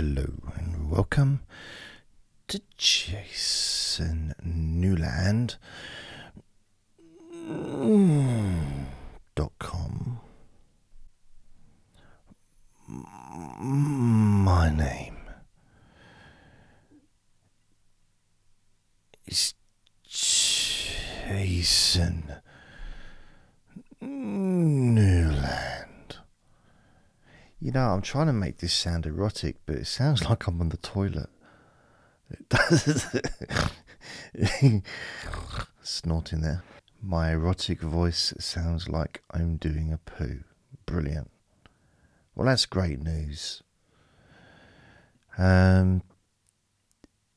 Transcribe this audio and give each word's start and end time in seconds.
Hello 0.00 0.32
and 0.56 0.90
welcome 0.90 1.42
to 2.48 2.58
Jason 2.78 4.32
Newland 4.42 5.58
dot 9.34 9.52
com. 9.58 10.20
My 12.88 14.74
name 14.74 15.18
is 19.26 19.52
Jason. 20.08 22.24
You 27.60 27.72
know, 27.72 27.90
I'm 27.90 28.00
trying 28.00 28.26
to 28.26 28.32
make 28.32 28.58
this 28.58 28.72
sound 28.72 29.04
erotic, 29.04 29.56
but 29.66 29.76
it 29.76 29.86
sounds 29.86 30.24
like 30.28 30.46
I'm 30.46 30.60
on 30.60 30.70
the 30.70 30.78
toilet. 30.78 31.28
It 32.30 32.48
does. 32.48 33.20
Snorting 35.82 36.40
there. 36.40 36.62
My 37.02 37.32
erotic 37.32 37.80
voice 37.80 38.32
sounds 38.38 38.88
like 38.88 39.22
I'm 39.30 39.56
doing 39.56 39.92
a 39.92 39.98
poo. 39.98 40.44
Brilliant. 40.86 41.30
Well, 42.34 42.46
that's 42.46 42.66
great 42.66 43.02
news. 43.02 43.62
Um, 45.36 46.02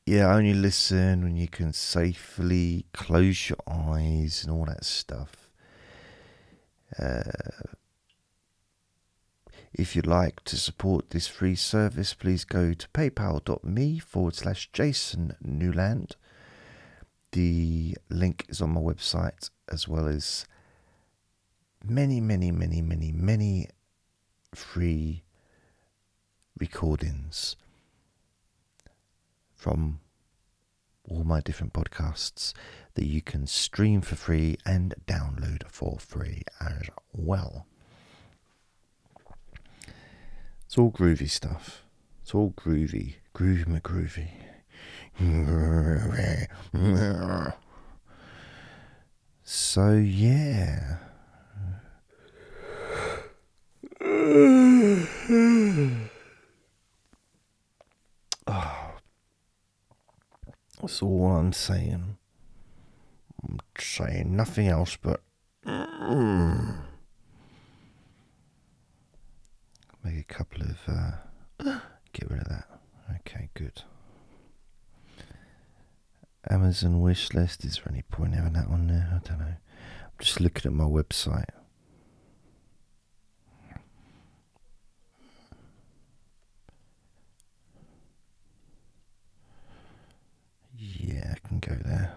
yeah, 0.06 0.34
only 0.34 0.54
listen 0.54 1.22
when 1.22 1.36
you 1.36 1.48
can 1.48 1.72
safely 1.72 2.86
close 2.92 3.48
your 3.48 3.58
eyes 3.66 4.44
and 4.44 4.52
all 4.52 4.66
that 4.66 4.84
stuff. 4.84 5.48
Uh, 6.98 7.22
if 9.74 9.96
you'd 9.96 10.06
like 10.06 10.44
to 10.44 10.56
support 10.56 11.10
this 11.10 11.26
free 11.26 11.56
service, 11.56 12.14
please 12.14 12.44
go 12.44 12.74
to 12.74 12.88
paypal.me 12.88 13.98
forward 13.98 14.36
slash 14.36 14.70
Jason 14.72 15.34
Newland. 15.42 16.14
The 17.32 17.96
link 18.08 18.46
is 18.48 18.60
on 18.60 18.70
my 18.70 18.80
website 18.80 19.50
as 19.68 19.88
well 19.88 20.06
as 20.06 20.46
many, 21.84 22.20
many, 22.20 22.52
many, 22.52 22.80
many, 22.80 23.10
many 23.10 23.68
free 24.54 25.24
recordings 26.56 27.56
from 29.56 29.98
all 31.08 31.24
my 31.24 31.40
different 31.40 31.72
podcasts 31.72 32.54
that 32.94 33.06
you 33.06 33.20
can 33.20 33.48
stream 33.48 34.00
for 34.00 34.14
free 34.14 34.56
and 34.64 34.94
download 35.08 35.68
for 35.68 35.98
free 35.98 36.42
as 36.60 36.82
well. 37.12 37.66
It's 40.74 40.78
all 40.80 40.90
groovy 40.90 41.30
stuff. 41.30 41.84
It's 42.20 42.34
all 42.34 42.52
groovy. 42.56 43.14
Groovy 43.32 43.64
McGroovy. 43.64 44.26
So, 49.44 49.92
yeah. 49.92 50.96
That's 60.80 61.00
all 61.00 61.36
I'm 61.36 61.52
saying. 61.52 62.16
I'm 63.44 63.60
saying 63.78 64.34
nothing 64.34 64.66
else 64.66 64.98
but. 65.00 65.22
Mm. 65.64 66.93
Make 70.04 70.18
a 70.18 70.24
couple 70.24 70.62
of. 70.62 70.78
Uh, 70.86 71.78
get 72.12 72.30
rid 72.30 72.42
of 72.42 72.48
that. 72.48 72.66
Okay, 73.20 73.48
good. 73.54 73.82
Amazon 76.48 77.00
wish 77.00 77.32
list. 77.32 77.64
Is 77.64 77.76
there 77.76 77.86
any 77.90 78.02
point 78.02 78.34
having 78.34 78.52
that 78.52 78.66
on 78.66 78.86
there? 78.86 79.08
I 79.14 79.26
don't 79.26 79.38
know. 79.38 79.46
I'm 79.46 80.20
just 80.20 80.40
looking 80.40 80.70
at 80.70 80.74
my 80.74 80.84
website. 80.84 81.48
Yeah, 90.76 91.34
I 91.34 91.48
can 91.48 91.60
go 91.60 91.74
there. 91.82 92.14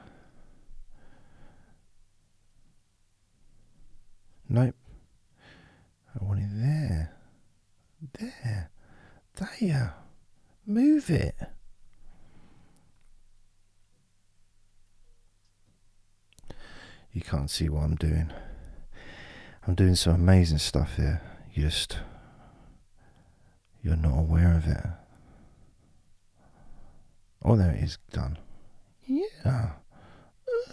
Nope. 4.50 4.75
I 6.19 6.23
want 6.23 6.40
it 6.40 6.50
there. 6.51 7.16
There. 8.19 8.69
There. 9.35 9.96
Move 10.66 11.09
it. 11.09 11.35
You 17.12 17.22
can't 17.22 17.50
see 17.50 17.69
what 17.69 17.84
I'm 17.84 17.96
doing. 17.96 18.31
I'm 19.66 19.75
doing 19.75 19.96
some 19.96 20.13
amazing 20.16 20.59
stuff 20.59 20.97
here. 20.97 21.22
You 21.53 21.63
just. 21.63 21.97
You're 23.81 23.96
not 23.96 24.19
aware 24.19 24.56
of 24.56 24.68
it. 24.68 24.85
Oh, 27.44 27.56
there 27.56 27.72
it 27.72 27.84
is. 27.84 27.97
Done. 28.12 28.38
Yeah. 29.06 29.72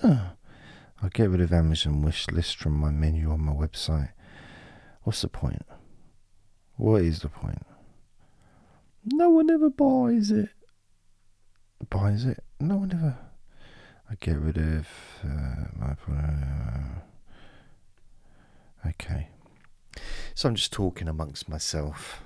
Uh. 0.03 0.31
I'll 1.03 1.11
get 1.11 1.31
rid 1.31 1.41
of 1.41 1.53
Amazon 1.53 2.03
wish 2.03 2.27
list 2.31 2.56
from 2.56 2.73
my 2.75 2.91
menu 2.91 3.31
on 3.31 3.41
my 3.41 3.53
website. 3.53 4.11
What's 5.03 5.23
the 5.23 5.29
point? 5.29 5.62
What 6.77 7.03
is 7.03 7.21
the 7.21 7.29
point? 7.29 7.65
No 9.05 9.31
one 9.31 9.51
ever 9.51 9.71
buys 9.71 10.31
it. 10.31 10.49
Buys 11.89 12.25
it? 12.25 12.43
No 12.59 12.79
one 12.79 12.93
ever. 12.93 13.17
I 14.11 14.17
get 14.17 14.39
rid 14.39 14.57
of 14.57 14.89
uh, 15.23 15.67
my. 15.79 15.95
Okay. 18.87 19.29
So 20.35 20.49
I'm 20.49 20.57
just 20.57 20.73
talking 20.73 21.09
amongst 21.09 21.49
myself. 21.49 22.23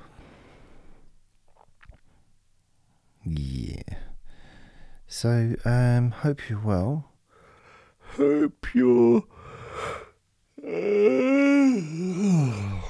Yeah. 3.25 3.83
So, 5.07 5.55
um, 5.65 6.11
hope 6.11 6.49
you're 6.49 6.61
well. 6.61 7.13
Hope 8.17 8.67
you're. 8.75 9.25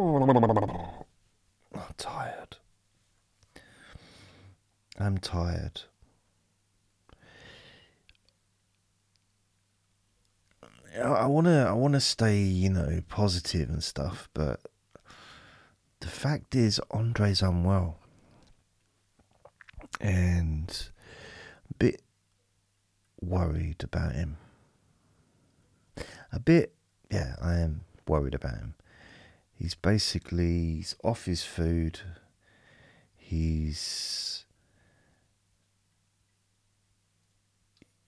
I'm 0.00 1.94
tired. 1.98 2.56
I'm 4.98 5.18
tired. 5.18 5.82
I 10.98 11.26
want 11.26 11.46
to 11.46 11.66
I 11.68 11.72
want 11.72 11.92
to 11.94 12.00
stay, 12.00 12.38
you 12.38 12.70
know, 12.70 13.02
positive 13.08 13.68
and 13.68 13.84
stuff, 13.84 14.30
but 14.32 14.60
the 16.00 16.08
fact 16.08 16.54
is 16.54 16.80
Andre's 16.90 17.42
unwell. 17.42 17.98
And 20.00 20.88
a 21.70 21.74
bit 21.74 22.00
worried 23.20 23.84
about 23.84 24.14
him. 24.14 24.38
A 26.32 26.40
bit, 26.40 26.72
yeah, 27.10 27.36
I 27.42 27.56
am 27.56 27.82
worried 28.08 28.34
about 28.34 28.56
him. 28.56 28.74
He's 29.60 29.74
basically 29.74 30.76
he's 30.76 30.96
off 31.04 31.26
his 31.26 31.44
food. 31.44 32.00
He's 33.14 34.46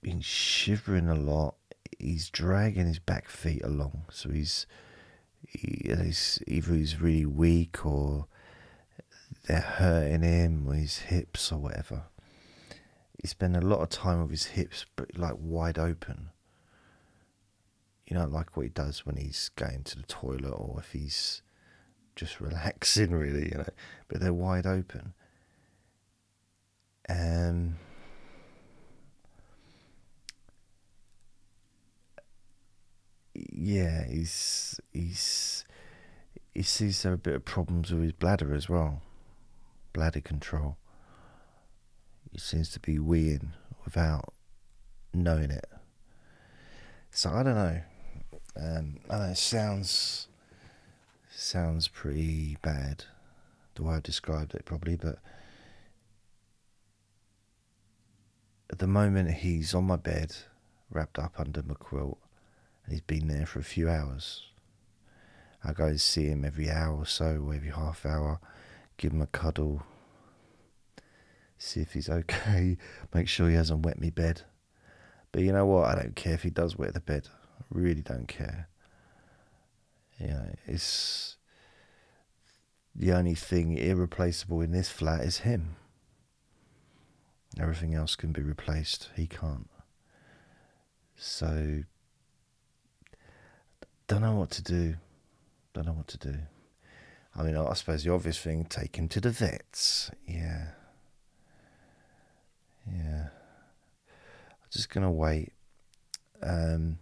been 0.01 0.21
shivering 0.21 1.09
a 1.09 1.15
lot. 1.15 1.55
He's 1.99 2.31
dragging 2.31 2.87
his 2.87 2.97
back 2.97 3.29
feet 3.29 3.63
along, 3.63 4.05
so 4.09 4.31
he's, 4.31 4.65
he, 5.47 5.81
he's 5.85 6.41
either 6.47 6.73
he's 6.73 6.99
really 6.99 7.27
weak 7.27 7.85
or 7.85 8.25
they're 9.45 9.61
hurting 9.61 10.23
him 10.23 10.67
or 10.67 10.73
his 10.73 10.97
hips 10.97 11.51
or 11.51 11.59
whatever. 11.59 12.05
He 13.21 13.27
spent 13.27 13.55
a 13.55 13.61
lot 13.61 13.81
of 13.81 13.89
time 13.89 14.23
with 14.23 14.31
his 14.31 14.45
hips 14.47 14.87
like 15.15 15.35
wide 15.37 15.77
open. 15.77 16.29
You 18.07 18.17
know, 18.17 18.25
like 18.25 18.55
what 18.55 18.63
he 18.63 18.69
does 18.69 19.05
when 19.05 19.15
he's 19.15 19.49
going 19.55 19.83
to 19.85 19.97
the 19.97 20.03
toilet 20.03 20.51
or 20.51 20.79
if 20.79 20.91
he's 20.91 21.41
just 22.15 22.39
relaxing, 22.41 23.11
really, 23.11 23.49
you 23.49 23.57
know. 23.57 23.65
But 24.07 24.19
they're 24.19 24.33
wide 24.33 24.65
open. 24.65 25.13
Um, 27.09 27.75
yeah, 33.33 34.05
he's 34.07 34.79
he's 34.93 35.65
he 36.53 36.63
sees 36.63 37.01
there 37.01 37.11
are 37.11 37.15
a 37.15 37.17
bit 37.17 37.35
of 37.35 37.45
problems 37.45 37.91
with 37.91 38.03
his 38.03 38.11
bladder 38.13 38.53
as 38.53 38.69
well, 38.69 39.01
bladder 39.91 40.21
control. 40.21 40.77
He 42.31 42.39
seems 42.39 42.69
to 42.69 42.79
be 42.79 42.97
weeing 42.97 43.49
without 43.85 44.33
knowing 45.13 45.51
it. 45.51 45.69
So 47.11 47.29
I 47.29 47.43
don't 47.43 47.55
know. 47.55 47.81
Um, 48.55 48.99
I 49.09 49.17
know 49.17 49.23
it 49.25 49.37
sounds 49.37 50.27
sounds 51.35 51.87
pretty 51.87 52.57
bad, 52.61 53.05
the 53.75 53.83
way 53.83 53.95
I 53.95 53.99
described 53.99 54.53
it, 54.53 54.65
probably, 54.65 54.95
but 54.95 55.17
at 58.71 58.79
the 58.79 58.87
moment 58.87 59.31
he's 59.31 59.73
on 59.73 59.85
my 59.85 59.95
bed, 59.95 60.35
wrapped 60.91 61.17
up 61.17 61.39
under 61.39 61.63
my 61.63 61.73
quilt, 61.73 62.19
and 62.85 62.93
he's 62.93 63.01
been 63.01 63.27
there 63.27 63.45
for 63.45 63.59
a 63.59 63.63
few 63.63 63.89
hours. 63.89 64.43
I 65.63 65.73
go 65.73 65.85
and 65.85 65.99
see 65.99 66.27
him 66.27 66.45
every 66.45 66.69
hour 66.69 66.97
or 66.97 67.05
so, 67.05 67.51
every 67.53 67.71
half 67.71 68.05
hour, 68.05 68.39
give 68.97 69.11
him 69.11 69.21
a 69.21 69.27
cuddle, 69.27 69.83
see 71.57 71.81
if 71.81 71.93
he's 71.93 72.09
okay, 72.09 72.77
make 73.13 73.27
sure 73.27 73.49
he 73.49 73.55
hasn't 73.55 73.85
wet 73.85 73.99
me 73.99 74.11
bed. 74.11 74.43
But 75.31 75.41
you 75.41 75.51
know 75.51 75.65
what? 75.65 75.89
I 75.89 75.95
don't 75.95 76.15
care 76.15 76.35
if 76.35 76.43
he 76.43 76.51
does 76.51 76.77
wet 76.77 76.93
the 76.93 76.99
bed. 76.99 77.27
Really 77.73 78.01
don't 78.01 78.27
care. 78.27 78.69
You 80.19 80.27
know, 80.27 80.55
it's 80.67 81.37
the 82.95 83.11
only 83.11 83.33
thing 83.33 83.75
irreplaceable 83.77 84.61
in 84.61 84.71
this 84.71 84.89
flat 84.89 85.21
is 85.21 85.39
him. 85.39 85.75
Everything 87.59 87.95
else 87.95 88.15
can 88.15 88.31
be 88.31 88.43
replaced. 88.43 89.09
He 89.15 89.25
can't. 89.25 89.69
So, 91.15 91.83
don't 94.07 94.21
know 94.21 94.35
what 94.35 94.51
to 94.51 94.63
do. 94.63 94.95
Don't 95.73 95.87
know 95.87 95.93
what 95.93 96.07
to 96.09 96.17
do. 96.19 96.37
I 97.35 97.41
mean, 97.41 97.57
I 97.57 97.73
suppose 97.73 98.03
the 98.03 98.13
obvious 98.13 98.37
thing, 98.37 98.65
take 98.65 98.95
him 98.95 99.07
to 99.09 99.19
the 99.19 99.31
vets. 99.31 100.11
Yeah. 100.27 100.67
Yeah. 102.87 103.29
I'm 104.07 104.69
just 104.69 104.89
going 104.89 105.05
to 105.05 105.11
wait. 105.11 105.53
Um, 106.43 106.99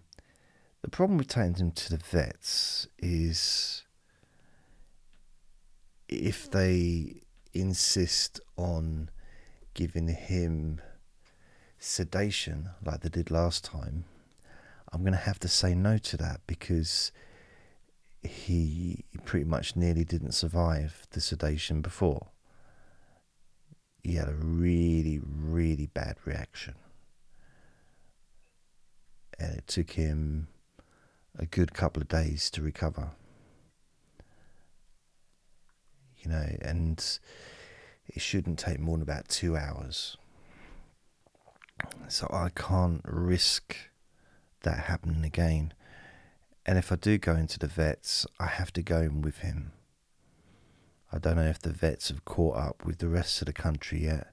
the 0.82 0.90
problem 0.90 1.18
with 1.18 1.28
taking 1.28 1.56
him 1.56 1.72
to 1.72 1.92
the 1.92 2.04
vets 2.04 2.88
is 2.98 3.84
if 6.08 6.50
they 6.50 7.22
insist 7.54 8.40
on 8.58 9.10
giving 9.74 10.08
him 10.08 10.82
sedation 11.78 12.70
like 12.84 13.02
they 13.02 13.10
did 13.10 13.32
last 13.32 13.64
time, 13.64 14.06
I'm 14.92 15.02
going 15.02 15.14
to 15.14 15.20
have 15.20 15.40
to 15.40 15.48
say 15.48 15.74
no 15.74 15.98
to 15.98 16.18
that 16.18 16.42
because 16.48 17.12
he 18.24 19.06
pretty 19.26 19.46
much 19.46 19.76
nearly 19.76 20.04
didn't 20.04 20.34
survive 20.34 21.08
the 21.12 21.22
sedation 21.22 21.82
before. 21.82 22.28
He 24.04 24.16
had 24.16 24.28
a 24.28 24.34
really, 24.34 25.22
really 25.24 25.88
bad 25.88 26.18
reaction. 26.26 26.76
And 29.40 29.56
it 29.56 29.68
took 29.68 29.92
him 29.92 30.48
a 31.42 31.46
good 31.46 31.74
couple 31.74 32.02
of 32.02 32.08
days 32.08 32.50
to 32.52 32.62
recover. 32.62 33.12
You 36.20 36.30
know, 36.30 36.56
and 36.62 37.04
it 38.08 38.22
shouldn't 38.22 38.60
take 38.60 38.80
more 38.80 38.96
than 38.96 39.02
about 39.02 39.28
two 39.28 39.58
hours. 39.58 40.18
So 42.08 42.28
I 42.32 42.50
can't 42.56 43.02
risk 43.04 43.76
that 44.62 44.86
happening 44.86 45.26
again. 45.26 45.74
And 46.64 46.78
if 46.78 46.92
I 46.92 46.96
do 46.96 47.18
go 47.18 47.36
into 47.36 47.58
the 47.58 47.66
vets, 47.66 48.28
I 48.40 48.46
have 48.46 48.72
to 48.74 48.84
go 48.84 49.00
in 49.02 49.22
with 49.22 49.40
him. 49.40 49.72
I 51.12 51.18
don't 51.18 51.38
know 51.38 51.42
if 51.42 51.60
the 51.60 51.72
vets 51.72 52.10
have 52.10 52.24
caught 52.24 52.56
up 52.56 52.86
with 52.86 53.00
the 53.00 53.10
rest 53.10 53.42
of 53.42 53.48
the 53.48 53.54
country 53.54 54.04
yet, 54.04 54.28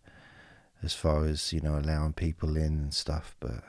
as 0.82 0.92
far 0.92 1.24
as, 1.24 1.54
you 1.54 1.60
know, 1.62 1.78
allowing 1.78 2.12
people 2.12 2.56
in 2.56 2.74
and 2.74 2.94
stuff, 2.94 3.34
but 3.40 3.64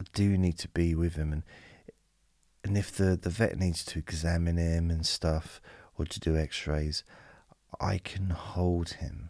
I 0.00 0.04
do 0.12 0.36
need 0.36 0.58
to 0.58 0.68
be 0.68 0.94
with 0.94 1.14
him 1.14 1.32
and 1.32 1.42
and 2.64 2.78
if 2.78 2.90
the, 2.90 3.16
the 3.16 3.28
vet 3.28 3.58
needs 3.58 3.84
to 3.84 3.98
examine 3.98 4.56
him 4.56 4.90
and 4.90 5.04
stuff 5.04 5.60
or 5.98 6.06
to 6.06 6.18
do 6.18 6.34
x 6.36 6.66
rays, 6.66 7.04
I 7.78 7.98
can 7.98 8.30
hold 8.30 8.94
him. 8.94 9.28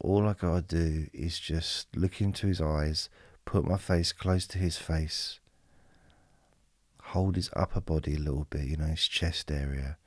All 0.00 0.26
I 0.26 0.32
gotta 0.32 0.62
do 0.62 1.08
is 1.12 1.38
just 1.38 1.94
look 1.94 2.20
into 2.20 2.46
his 2.46 2.60
eyes, 2.60 3.10
put 3.44 3.66
my 3.66 3.76
face 3.76 4.12
close 4.12 4.46
to 4.48 4.58
his 4.58 4.78
face, 4.78 5.40
hold 7.02 7.36
his 7.36 7.50
upper 7.54 7.80
body 7.80 8.14
a 8.14 8.18
little 8.18 8.46
bit, 8.48 8.64
you 8.64 8.76
know, 8.76 8.86
his 8.86 9.06
chest 9.06 9.50
area, 9.50 9.98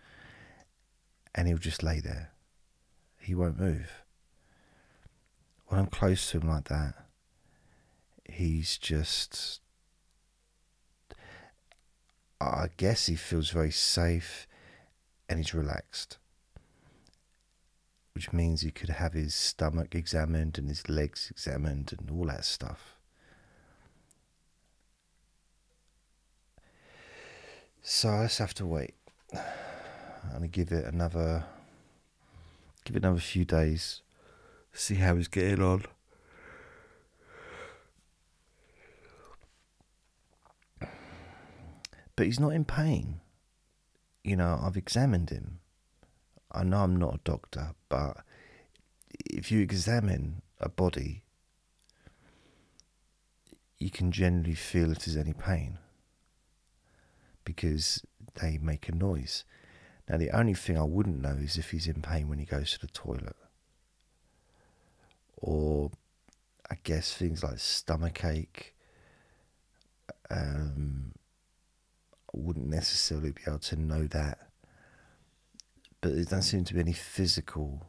and 1.35 1.47
he'll 1.47 1.57
just 1.57 1.83
lay 1.83 1.99
there. 1.99 2.31
He 3.19 3.35
won't 3.35 3.59
move. 3.59 4.03
When 5.67 5.79
I'm 5.79 5.87
close 5.87 6.31
to 6.31 6.39
him 6.39 6.49
like 6.49 6.67
that, 6.69 6.95
he's 8.31 8.77
just. 8.77 9.61
I 12.41 12.69
guess 12.77 13.07
he 13.07 13.15
feels 13.15 13.49
very 13.49 13.71
safe 13.71 14.47
and 15.27 15.39
he's 15.39 15.53
relaxed 15.53 16.17
which 18.19 18.33
means 18.33 18.59
he 18.59 18.69
could 18.69 18.89
have 18.89 19.13
his 19.13 19.33
stomach 19.33 19.95
examined 19.95 20.57
and 20.57 20.67
his 20.67 20.89
legs 20.89 21.29
examined 21.31 21.93
and 21.97 22.11
all 22.11 22.25
that 22.25 22.43
stuff. 22.43 22.97
So 27.81 28.09
I 28.09 28.23
just 28.23 28.39
have 28.39 28.53
to 28.55 28.65
wait. 28.65 28.95
and 29.31 30.51
give 30.51 30.73
it 30.73 30.83
another 30.83 31.45
give 32.83 32.97
it 32.97 33.03
another 33.03 33.21
few 33.21 33.45
days. 33.45 34.01
See 34.73 34.95
how 34.95 35.15
he's 35.15 35.29
getting 35.29 35.63
on. 35.63 35.85
But 42.19 42.25
he's 42.25 42.37
not 42.37 42.49
in 42.49 42.65
pain. 42.65 43.21
You 44.25 44.35
know, 44.35 44.59
I've 44.61 44.75
examined 44.75 45.29
him 45.29 45.61
I 46.51 46.65
know 46.65 46.79
I'm 46.79 46.97
not 46.97 47.15
a 47.15 47.19
doctor, 47.23 47.75
but 47.87 48.17
if 49.25 49.53
you 49.53 49.61
examine 49.61 50.41
a 50.59 50.67
body, 50.67 51.23
you 53.77 53.89
can 53.89 54.11
generally 54.11 54.53
feel 54.53 54.91
if 54.91 55.05
there's 55.05 55.15
any 55.15 55.31
pain 55.31 55.77
because 57.45 58.03
they 58.41 58.57
make 58.57 58.89
a 58.89 58.93
noise. 58.93 59.45
Now, 60.09 60.17
the 60.17 60.31
only 60.31 60.55
thing 60.55 60.77
I 60.77 60.83
wouldn't 60.83 61.21
know 61.21 61.37
is 61.39 61.57
if 61.57 61.71
he's 61.71 61.87
in 61.87 62.01
pain 62.01 62.27
when 62.27 62.39
he 62.39 62.45
goes 62.45 62.73
to 62.73 62.79
the 62.79 62.87
toilet. 62.87 63.37
Or, 65.37 65.91
I 66.69 66.75
guess, 66.83 67.13
things 67.13 67.45
like 67.45 67.59
stomach 67.59 68.25
ache. 68.25 68.75
Um, 70.29 71.13
wouldn't 72.33 72.67
necessarily 72.67 73.31
be 73.31 73.41
able 73.47 73.59
to 73.59 73.75
know 73.75 74.05
that 74.07 74.49
but 76.01 76.15
there 76.15 76.23
doesn't 76.23 76.43
seem 76.43 76.63
to 76.65 76.73
be 76.73 76.79
any 76.79 76.93
physical, 76.93 77.87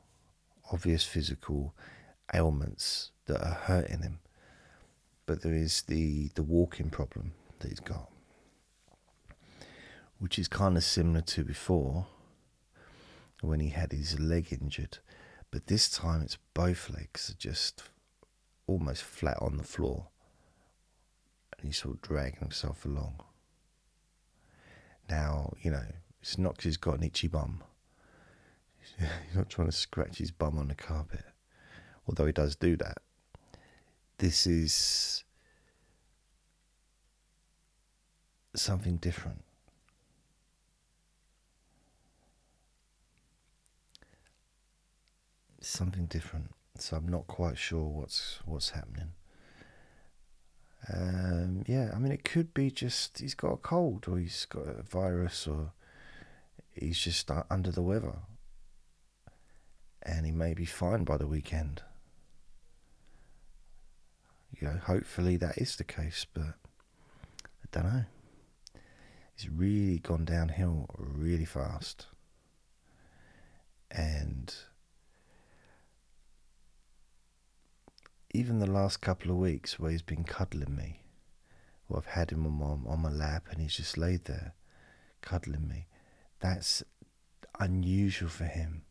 obvious 0.72 1.04
physical 1.04 1.74
ailments 2.34 3.12
that 3.26 3.40
are 3.40 3.54
hurting 3.54 4.02
him. 4.02 4.18
But 5.26 5.42
there 5.42 5.54
is 5.54 5.82
the, 5.82 6.30
the 6.34 6.42
walking 6.42 6.90
problem 6.90 7.34
that 7.60 7.68
he's 7.68 7.80
got, 7.80 8.10
which 10.18 10.38
is 10.38 10.48
kind 10.48 10.76
of 10.76 10.82
similar 10.82 11.20
to 11.20 11.44
before 11.44 12.06
when 13.42 13.60
he 13.60 13.68
had 13.68 13.92
his 13.92 14.18
leg 14.18 14.52
injured. 14.60 14.98
But 15.52 15.68
this 15.68 15.88
time 15.88 16.22
it's 16.22 16.38
both 16.52 16.90
legs 16.90 17.30
are 17.30 17.38
just 17.38 17.84
almost 18.66 19.02
flat 19.02 19.38
on 19.40 19.56
the 19.56 19.64
floor. 19.64 20.08
And 21.56 21.66
he's 21.66 21.78
sort 21.78 21.94
of 21.94 22.02
dragging 22.02 22.40
himself 22.40 22.84
along. 22.84 23.20
Now, 25.10 25.52
you 25.60 25.70
know, 25.70 25.84
it's 26.22 26.38
not 26.38 26.52
because 26.52 26.64
he's 26.64 26.76
got 26.76 26.98
an 26.98 27.02
itchy 27.02 27.26
bum 27.28 27.62
He's 28.98 29.36
not 29.36 29.48
trying 29.50 29.68
to 29.68 29.72
scratch 29.72 30.18
his 30.18 30.30
bum 30.30 30.58
on 30.58 30.68
the 30.68 30.74
carpet, 30.74 31.24
although 32.06 32.26
he 32.26 32.32
does 32.32 32.56
do 32.56 32.76
that. 32.76 32.98
This 34.18 34.46
is 34.46 35.24
something 38.54 38.96
different. 38.96 39.42
Something 45.62 46.06
different. 46.06 46.50
So 46.78 46.96
I'm 46.96 47.08
not 47.08 47.26
quite 47.26 47.58
sure 47.58 47.84
what's 47.84 48.40
what's 48.44 48.70
happening. 48.70 49.12
Yeah, 51.70 51.92
I 51.94 51.98
mean, 52.00 52.10
it 52.10 52.24
could 52.24 52.52
be 52.52 52.72
just 52.72 53.20
he's 53.20 53.34
got 53.34 53.52
a 53.52 53.56
cold, 53.56 54.06
or 54.08 54.18
he's 54.18 54.44
got 54.44 54.66
a 54.66 54.82
virus, 54.82 55.46
or 55.46 55.70
he's 56.72 56.98
just 56.98 57.30
under 57.48 57.70
the 57.70 57.80
weather 57.82 58.16
and 60.02 60.26
he 60.26 60.32
may 60.32 60.52
be 60.52 60.64
fine 60.64 61.04
by 61.04 61.16
the 61.16 61.28
weekend. 61.28 61.82
You 64.58 64.66
know, 64.66 64.80
hopefully 64.84 65.36
that 65.36 65.58
is 65.58 65.76
the 65.76 65.84
case, 65.84 66.26
but 66.32 66.54
I 67.44 67.66
don't 67.70 67.84
know. 67.84 68.04
He's 69.36 69.48
really 69.48 69.98
gone 69.98 70.24
downhill 70.24 70.86
really 70.98 71.44
fast. 71.44 72.06
And 73.90 74.52
even 78.32 78.58
the 78.58 78.70
last 78.70 79.00
couple 79.00 79.30
of 79.30 79.36
weeks 79.36 79.78
where 79.78 79.90
he's 79.90 80.02
been 80.02 80.24
cuddling 80.24 80.74
me, 80.74 81.02
I've 81.98 82.06
had 82.06 82.30
him 82.30 82.46
on 82.62 83.02
my 83.02 83.10
lap 83.10 83.46
and 83.50 83.60
he's 83.60 83.76
just 83.76 83.98
laid 83.98 84.24
there 84.24 84.54
cuddling 85.20 85.68
me, 85.68 85.86
That's 86.40 86.82
unusual 87.58 88.28
for 88.28 88.44
him 88.44 88.82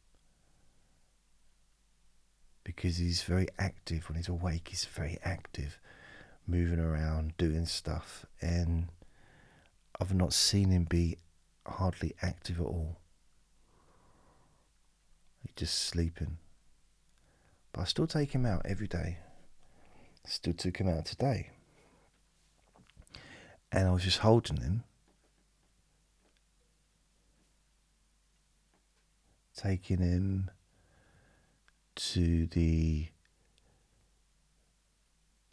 because 2.63 2.97
he's 2.97 3.23
very 3.23 3.47
active 3.57 4.07
when 4.07 4.15
he's 4.15 4.27
awake. 4.27 4.67
He's 4.69 4.85
very 4.85 5.17
active, 5.23 5.79
moving 6.45 6.79
around, 6.79 7.35
doing 7.37 7.65
stuff, 7.65 8.25
and 8.41 8.89
I've 9.99 10.13
not 10.13 10.33
seen 10.33 10.69
him 10.69 10.83
be 10.83 11.17
hardly 11.65 12.13
active 12.21 12.59
at 12.59 12.65
all. 12.65 12.97
He's 15.41 15.53
just 15.55 15.79
sleeping. 15.79 16.37
But 17.73 17.81
I 17.81 17.83
still 17.85 18.07
take 18.07 18.33
him 18.33 18.45
out 18.45 18.61
every 18.65 18.87
day. 18.87 19.17
Still 20.25 20.53
took 20.53 20.77
him 20.77 20.87
out 20.87 21.05
today. 21.05 21.49
And 23.71 23.87
I 23.87 23.91
was 23.91 24.03
just 24.03 24.19
holding 24.19 24.57
him. 24.57 24.83
Taking 29.55 29.99
him 29.99 30.51
to 31.95 32.47
the 32.47 33.07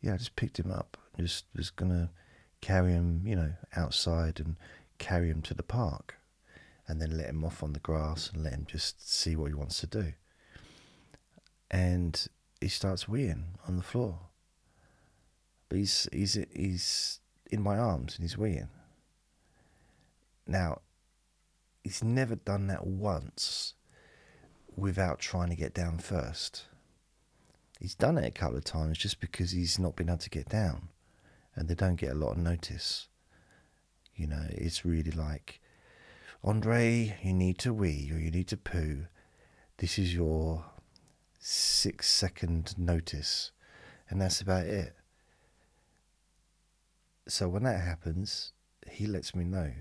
yeah, 0.00 0.14
I 0.14 0.16
just 0.16 0.37
picked 0.37 0.61
him 0.61 0.70
up. 0.70 0.96
Just 1.18 1.46
was 1.56 1.70
gonna 1.70 2.11
carry 2.61 2.92
him, 2.92 3.23
you 3.25 3.35
know, 3.35 3.52
outside 3.75 4.38
and 4.38 4.56
carry 4.99 5.28
him 5.28 5.42
to 5.42 5.54
the 5.54 5.62
park 5.62 6.16
and 6.87 7.00
then 7.00 7.16
let 7.16 7.26
him 7.26 7.44
off 7.44 7.62
on 7.62 7.73
the 7.73 7.80
grass 7.80 8.30
and 8.32 8.44
let 8.44 8.52
him 8.52 8.66
just 8.68 9.11
see 9.11 9.35
what 9.35 9.49
he 9.49 9.54
wants 9.54 9.80
to 9.80 9.87
do. 9.87 10.12
And 11.70 12.26
he 12.61 12.68
starts 12.68 13.04
weeing 13.06 13.44
on 13.66 13.76
the 13.76 13.82
floor. 13.82 14.20
But 15.68 15.78
he's 15.78 16.08
he's 16.12 16.38
he's 16.54 17.20
in 17.50 17.62
my 17.62 17.78
arms 17.78 18.16
and 18.16 18.24
he's 18.24 18.36
weeing. 18.36 18.68
Now, 20.46 20.80
he's 21.82 22.02
never 22.02 22.36
done 22.36 22.66
that 22.68 22.86
once 22.86 23.74
without 24.76 25.18
trying 25.18 25.50
to 25.50 25.56
get 25.56 25.74
down 25.74 25.98
first. 25.98 26.66
He's 27.80 27.94
done 27.94 28.18
it 28.18 28.26
a 28.26 28.30
couple 28.30 28.56
of 28.56 28.64
times 28.64 28.98
just 28.98 29.20
because 29.20 29.50
he's 29.50 29.78
not 29.78 29.96
been 29.96 30.08
able 30.08 30.18
to 30.18 30.30
get 30.30 30.48
down 30.48 30.88
and 31.54 31.68
they 31.68 31.74
don't 31.74 31.96
get 31.96 32.12
a 32.12 32.14
lot 32.14 32.32
of 32.32 32.38
notice. 32.38 33.08
You 34.14 34.26
know, 34.26 34.46
it's 34.48 34.84
really 34.84 35.10
like, 35.10 35.60
Andre, 36.42 37.18
you 37.22 37.32
need 37.32 37.58
to 37.58 37.72
wee 37.72 38.10
or 38.12 38.18
you 38.18 38.30
need 38.30 38.48
to 38.48 38.56
poo. 38.56 39.06
This 39.78 39.98
is 39.98 40.14
your 40.14 40.64
six 41.38 42.08
second 42.08 42.78
notice, 42.78 43.52
and 44.08 44.20
that's 44.20 44.40
about 44.40 44.66
it. 44.66 44.95
So 47.28 47.49
when 47.49 47.64
that 47.64 47.80
happens, 47.80 48.52
he 48.88 49.06
lets 49.06 49.35
me 49.35 49.45
know. 49.45 49.73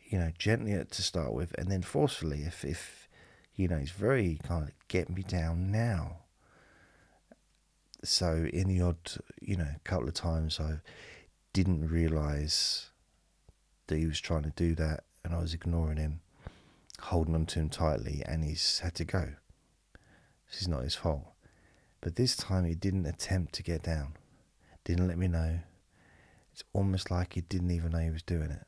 You 0.00 0.18
know, 0.18 0.30
gently 0.38 0.72
to 0.72 1.02
start 1.02 1.32
with, 1.32 1.54
and 1.58 1.70
then 1.70 1.82
forcefully 1.82 2.42
if 2.42 2.64
if 2.64 3.08
you 3.54 3.68
know 3.68 3.78
he's 3.78 3.90
very 3.90 4.38
kind 4.42 4.64
of 4.64 4.70
get 4.88 5.10
me 5.10 5.22
down 5.22 5.70
now. 5.70 6.18
So 8.02 8.46
in 8.52 8.68
the 8.68 8.82
odd, 8.82 9.12
you 9.40 9.56
know, 9.56 9.68
couple 9.82 10.08
of 10.08 10.14
times 10.14 10.60
I 10.60 10.80
didn't 11.52 11.88
realise 11.88 12.90
that 13.86 13.96
he 13.96 14.06
was 14.06 14.20
trying 14.20 14.42
to 14.42 14.50
do 14.50 14.74
that, 14.74 15.04
and 15.24 15.34
I 15.34 15.38
was 15.38 15.54
ignoring 15.54 15.96
him, 15.96 16.20
holding 17.00 17.34
on 17.34 17.46
to 17.46 17.60
him 17.60 17.68
tightly, 17.70 18.22
and 18.26 18.44
he's 18.44 18.80
had 18.80 18.94
to 18.96 19.04
go. 19.04 19.34
This 20.50 20.62
is 20.62 20.68
not 20.68 20.84
his 20.84 20.94
fault. 20.94 21.32
But 22.00 22.16
this 22.16 22.36
time 22.36 22.64
he 22.66 22.74
didn't 22.74 23.06
attempt 23.06 23.54
to 23.54 23.62
get 23.62 23.82
down, 23.82 24.14
didn't 24.84 25.08
let 25.08 25.18
me 25.18 25.28
know. 25.28 25.60
It's 26.52 26.62
almost 26.72 27.10
like 27.10 27.32
he 27.32 27.40
didn't 27.40 27.70
even 27.70 27.92
know 27.92 27.98
he 27.98 28.10
was 28.10 28.22
doing 28.22 28.50
it. 28.50 28.66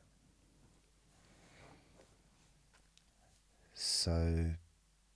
So, 3.73 4.51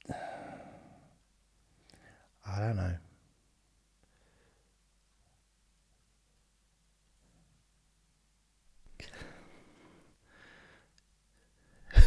I 2.47 2.59
don't 2.59 2.75
know. 2.75 2.93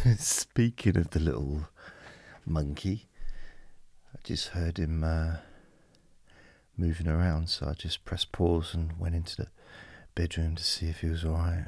Speaking 0.19 0.97
of 0.97 1.11
the 1.11 1.21
little 1.21 1.69
monkey, 2.47 3.07
I 4.15 4.19
just 4.23 4.49
heard 4.49 4.79
him 4.79 5.03
uh, 5.03 5.37
moving 6.77 7.09
around, 7.09 7.49
so 7.49 7.69
I 7.69 7.75
just 7.75 8.05
pressed 8.05 8.33
pause 8.33 8.75
and 8.75 8.99
went 8.99 9.15
into 9.15 9.37
the 9.37 9.49
bedroom 10.15 10.55
to 10.57 10.65
see 10.65 10.87
if 10.87 11.01
he 11.01 11.09
was 11.09 11.25
alright. 11.25 11.67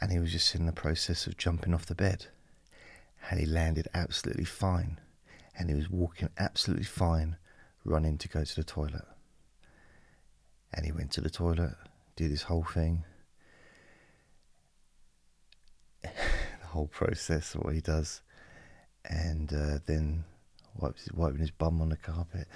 And 0.00 0.10
he 0.10 0.18
was 0.18 0.32
just 0.32 0.54
in 0.54 0.66
the 0.66 0.72
process 0.72 1.26
of 1.26 1.36
jumping 1.36 1.72
off 1.72 1.86
the 1.86 1.94
bed. 1.94 2.26
And 3.30 3.38
he 3.38 3.46
landed 3.46 3.88
absolutely 3.94 4.44
fine. 4.44 4.98
And 5.56 5.68
he 5.68 5.76
was 5.76 5.88
walking 5.88 6.30
absolutely 6.38 6.84
fine, 6.84 7.36
running 7.84 8.18
to 8.18 8.28
go 8.28 8.44
to 8.44 8.56
the 8.56 8.64
toilet. 8.64 9.04
And 10.72 10.84
he 10.84 10.92
went 10.92 11.12
to 11.12 11.20
the 11.20 11.30
toilet, 11.30 11.74
did 12.16 12.30
his 12.30 12.42
whole 12.42 12.64
thing. 12.64 13.04
the 16.02 16.66
whole 16.66 16.88
process, 16.88 17.54
of 17.54 17.62
what 17.62 17.74
he 17.74 17.80
does. 17.80 18.22
And 19.04 19.52
uh, 19.52 19.78
then 19.86 20.24
wipes, 20.76 21.08
wiping 21.12 21.40
his 21.40 21.50
bum 21.50 21.80
on 21.80 21.90
the 21.90 21.96
carpet. 21.96 22.48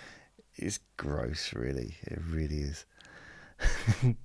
It's 0.57 0.81
gross, 0.97 1.53
really. 1.53 1.97
It 2.03 2.19
really 2.29 2.61
is. 2.61 2.87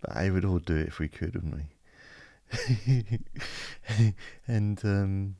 but 0.00 0.16
I 0.16 0.30
would 0.30 0.44
all 0.44 0.58
do 0.58 0.76
it 0.76 0.88
if 0.88 0.98
we 0.98 1.08
could, 1.08 1.34
wouldn't 1.34 1.54
we? 1.54 1.64
and 4.46 4.84
um, 4.84 5.36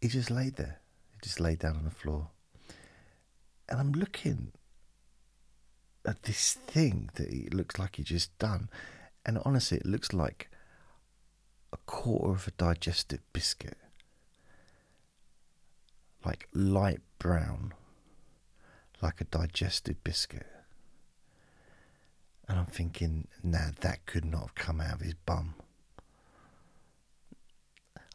he 0.00 0.08
just 0.08 0.30
laid 0.30 0.56
there. 0.56 0.80
He 1.12 1.18
just 1.22 1.40
laid 1.40 1.58
down 1.58 1.76
on 1.76 1.84
the 1.84 1.90
floor. 1.90 2.28
And 3.68 3.80
I'm 3.80 3.92
looking 3.92 4.52
at 6.06 6.22
this 6.24 6.54
thing 6.54 7.10
that 7.14 7.28
it 7.28 7.54
looks 7.54 7.78
like 7.78 7.96
he 7.96 8.02
just 8.02 8.36
done. 8.38 8.68
And 9.24 9.38
honestly, 9.44 9.78
it 9.78 9.86
looks 9.86 10.12
like 10.12 10.50
a 11.74 11.78
quarter 11.86 12.30
of 12.30 12.46
a 12.46 12.52
digestive 12.52 13.20
biscuit. 13.32 13.76
Like 16.24 16.48
light 16.54 17.00
brown. 17.18 17.74
Like 19.02 19.20
a 19.20 19.24
digestive 19.24 20.02
biscuit. 20.04 20.46
And 22.48 22.58
I'm 22.58 22.66
thinking, 22.66 23.26
nah, 23.42 23.70
that 23.80 24.06
could 24.06 24.24
not 24.24 24.42
have 24.42 24.54
come 24.54 24.80
out 24.80 24.94
of 24.94 25.00
his 25.00 25.14
bum. 25.14 25.56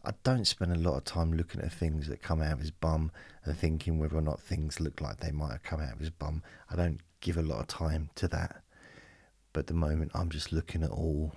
I 0.06 0.12
don't 0.24 0.46
spend 0.46 0.72
a 0.72 0.80
lot 0.80 0.96
of 0.96 1.04
time 1.04 1.34
looking 1.34 1.60
at 1.60 1.74
things 1.74 2.08
that 2.08 2.22
come 2.22 2.42
out 2.42 2.54
of 2.54 2.60
his 2.60 2.72
bum 2.72 3.12
and 3.44 3.58
thinking 3.58 4.00
whether 4.00 4.16
or 4.16 4.22
not 4.22 4.40
things 4.40 4.80
look 4.80 5.02
like 5.02 5.18
they 5.18 5.32
might 5.32 5.52
have 5.52 5.64
come 5.64 5.82
out 5.82 5.94
of 5.94 6.00
his 6.00 6.10
bum. 6.10 6.42
I 6.72 6.78
don't 6.78 7.02
give 7.20 7.38
a 7.38 7.42
lot 7.42 7.60
of 7.60 7.68
time 7.68 8.10
to 8.16 8.30
that. 8.30 8.62
But 9.52 9.62
at 9.62 9.68
the 9.68 9.74
moment, 9.74 10.12
I'm 10.14 10.30
just 10.30 10.54
looking 10.54 10.84
at 10.84 10.92
all 10.92 11.34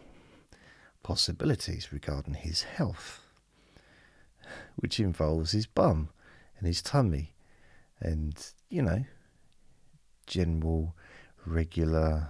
possibilities 1.03 1.93
regarding 1.93 2.35
his 2.35 2.63
health, 2.63 3.21
which 4.77 5.01
involves 5.01 5.53
his 5.53 5.67
bum 5.67 6.09
and 6.59 6.67
his 6.67 6.83
tummy 6.83 7.33
and, 8.01 8.53
you 8.69 8.83
know, 8.83 9.05
general 10.27 10.95
regular 11.45 12.29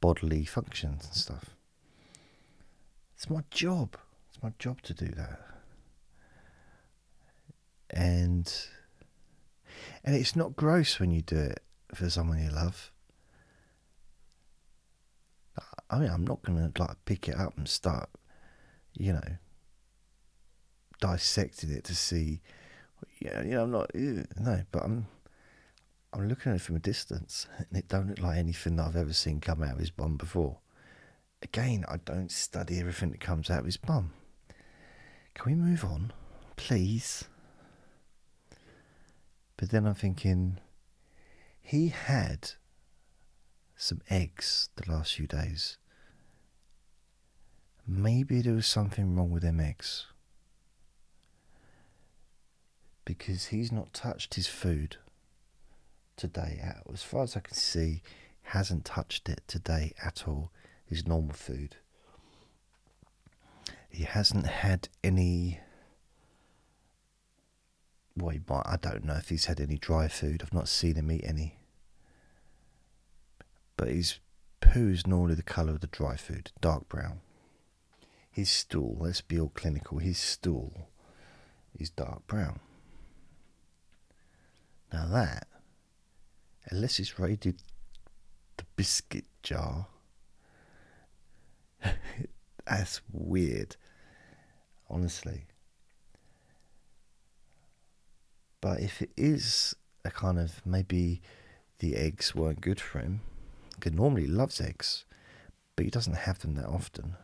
bodily 0.00 0.44
functions 0.44 1.04
and 1.04 1.14
stuff. 1.14 1.50
It's 3.14 3.28
my 3.28 3.42
job. 3.50 3.96
It's 4.28 4.42
my 4.42 4.52
job 4.58 4.80
to 4.82 4.94
do 4.94 5.08
that. 5.08 5.40
And 7.90 8.52
and 10.04 10.14
it's 10.14 10.36
not 10.36 10.56
gross 10.56 10.98
when 10.98 11.10
you 11.10 11.22
do 11.22 11.36
it 11.36 11.62
for 11.94 12.08
someone 12.08 12.42
you 12.42 12.50
love. 12.50 12.90
I 15.90 15.98
mean, 15.98 16.08
I'm 16.08 16.24
not 16.24 16.42
gonna 16.42 16.70
like 16.78 17.04
pick 17.04 17.28
it 17.28 17.36
up 17.36 17.58
and 17.58 17.68
start, 17.68 18.08
you 18.94 19.12
know, 19.12 19.36
dissecting 21.00 21.70
it 21.70 21.84
to 21.84 21.94
see. 21.96 22.40
Yeah, 23.20 23.42
you 23.42 23.50
know, 23.50 23.64
I'm 23.64 23.70
not. 23.72 23.94
No, 23.94 24.62
but 24.70 24.84
I'm. 24.84 25.06
I'm 26.12 26.28
looking 26.28 26.50
at 26.50 26.56
it 26.56 26.62
from 26.62 26.76
a 26.76 26.80
distance, 26.80 27.46
and 27.58 27.76
it 27.76 27.88
don't 27.88 28.08
look 28.08 28.20
like 28.20 28.38
anything 28.38 28.76
that 28.76 28.86
I've 28.86 28.96
ever 28.96 29.12
seen 29.12 29.40
come 29.40 29.62
out 29.62 29.74
of 29.74 29.78
his 29.78 29.90
bum 29.90 30.16
before. 30.16 30.58
Again, 31.42 31.84
I 31.88 31.96
don't 32.04 32.30
study 32.30 32.78
everything 32.78 33.10
that 33.10 33.20
comes 33.20 33.50
out 33.50 33.60
of 33.60 33.64
his 33.64 33.76
bum. 33.76 34.12
Can 35.34 35.46
we 35.46 35.54
move 35.54 35.84
on, 35.84 36.12
please? 36.56 37.24
But 39.56 39.70
then 39.70 39.86
I'm 39.86 39.94
thinking, 39.94 40.58
he 41.60 41.88
had 41.88 42.52
some 43.80 44.02
eggs 44.10 44.68
the 44.76 44.92
last 44.92 45.14
few 45.14 45.26
days. 45.26 45.78
Maybe 47.86 48.42
there 48.42 48.54
was 48.54 48.66
something 48.66 49.16
wrong 49.16 49.30
with 49.30 49.42
them 49.42 49.58
eggs. 49.58 50.06
Because 53.06 53.46
he's 53.46 53.72
not 53.72 53.94
touched 53.94 54.34
his 54.34 54.46
food 54.46 54.98
today. 56.14 56.60
As 56.92 57.02
far 57.02 57.22
as 57.22 57.36
I 57.36 57.40
can 57.40 57.54
see, 57.54 58.02
hasn't 58.42 58.84
touched 58.84 59.30
it 59.30 59.40
today 59.46 59.94
at 60.04 60.28
all. 60.28 60.50
His 60.84 61.06
normal 61.06 61.34
food. 61.34 61.76
He 63.88 64.04
hasn't 64.04 64.46
had 64.46 64.88
any. 65.02 65.60
Well, 68.16 68.36
might, 68.46 68.66
I 68.66 68.76
don't 68.76 69.04
know 69.04 69.14
if 69.14 69.30
he's 69.30 69.46
had 69.46 69.60
any 69.60 69.78
dry 69.78 70.08
food. 70.08 70.42
I've 70.42 70.52
not 70.52 70.68
seen 70.68 70.96
him 70.96 71.10
eat 71.10 71.24
any. 71.24 71.59
But 73.80 73.88
his 73.88 74.18
poo 74.60 74.90
is 74.90 75.06
normally 75.06 75.36
the 75.36 75.42
colour 75.42 75.72
of 75.72 75.80
the 75.80 75.86
dry 75.86 76.14
food, 76.14 76.52
dark 76.60 76.86
brown. 76.90 77.20
His 78.30 78.50
stool, 78.50 78.98
let's 79.00 79.22
be 79.22 79.40
all 79.40 79.48
clinical, 79.48 79.96
his 79.96 80.18
stool 80.18 80.90
is 81.78 81.88
dark 81.88 82.26
brown. 82.26 82.60
Now 84.92 85.06
that, 85.06 85.46
unless 86.66 87.00
it's 87.00 87.18
raided 87.18 87.62
the 88.58 88.64
biscuit 88.76 89.24
jar, 89.42 89.86
that's 92.66 93.00
weird, 93.10 93.76
honestly. 94.90 95.46
But 98.60 98.80
if 98.80 99.00
it 99.00 99.12
is 99.16 99.74
a 100.04 100.10
kind 100.10 100.38
of 100.38 100.60
maybe 100.66 101.22
the 101.78 101.96
eggs 101.96 102.34
weren't 102.34 102.60
good 102.60 102.78
for 102.78 102.98
him, 102.98 103.22
normally 103.88 104.26
loves 104.26 104.60
eggs, 104.60 105.04
but 105.76 105.84
he 105.84 105.90
doesn't 105.90 106.12
have 106.14 106.40
them 106.40 106.54
that 106.56 106.66
often. 106.66 107.16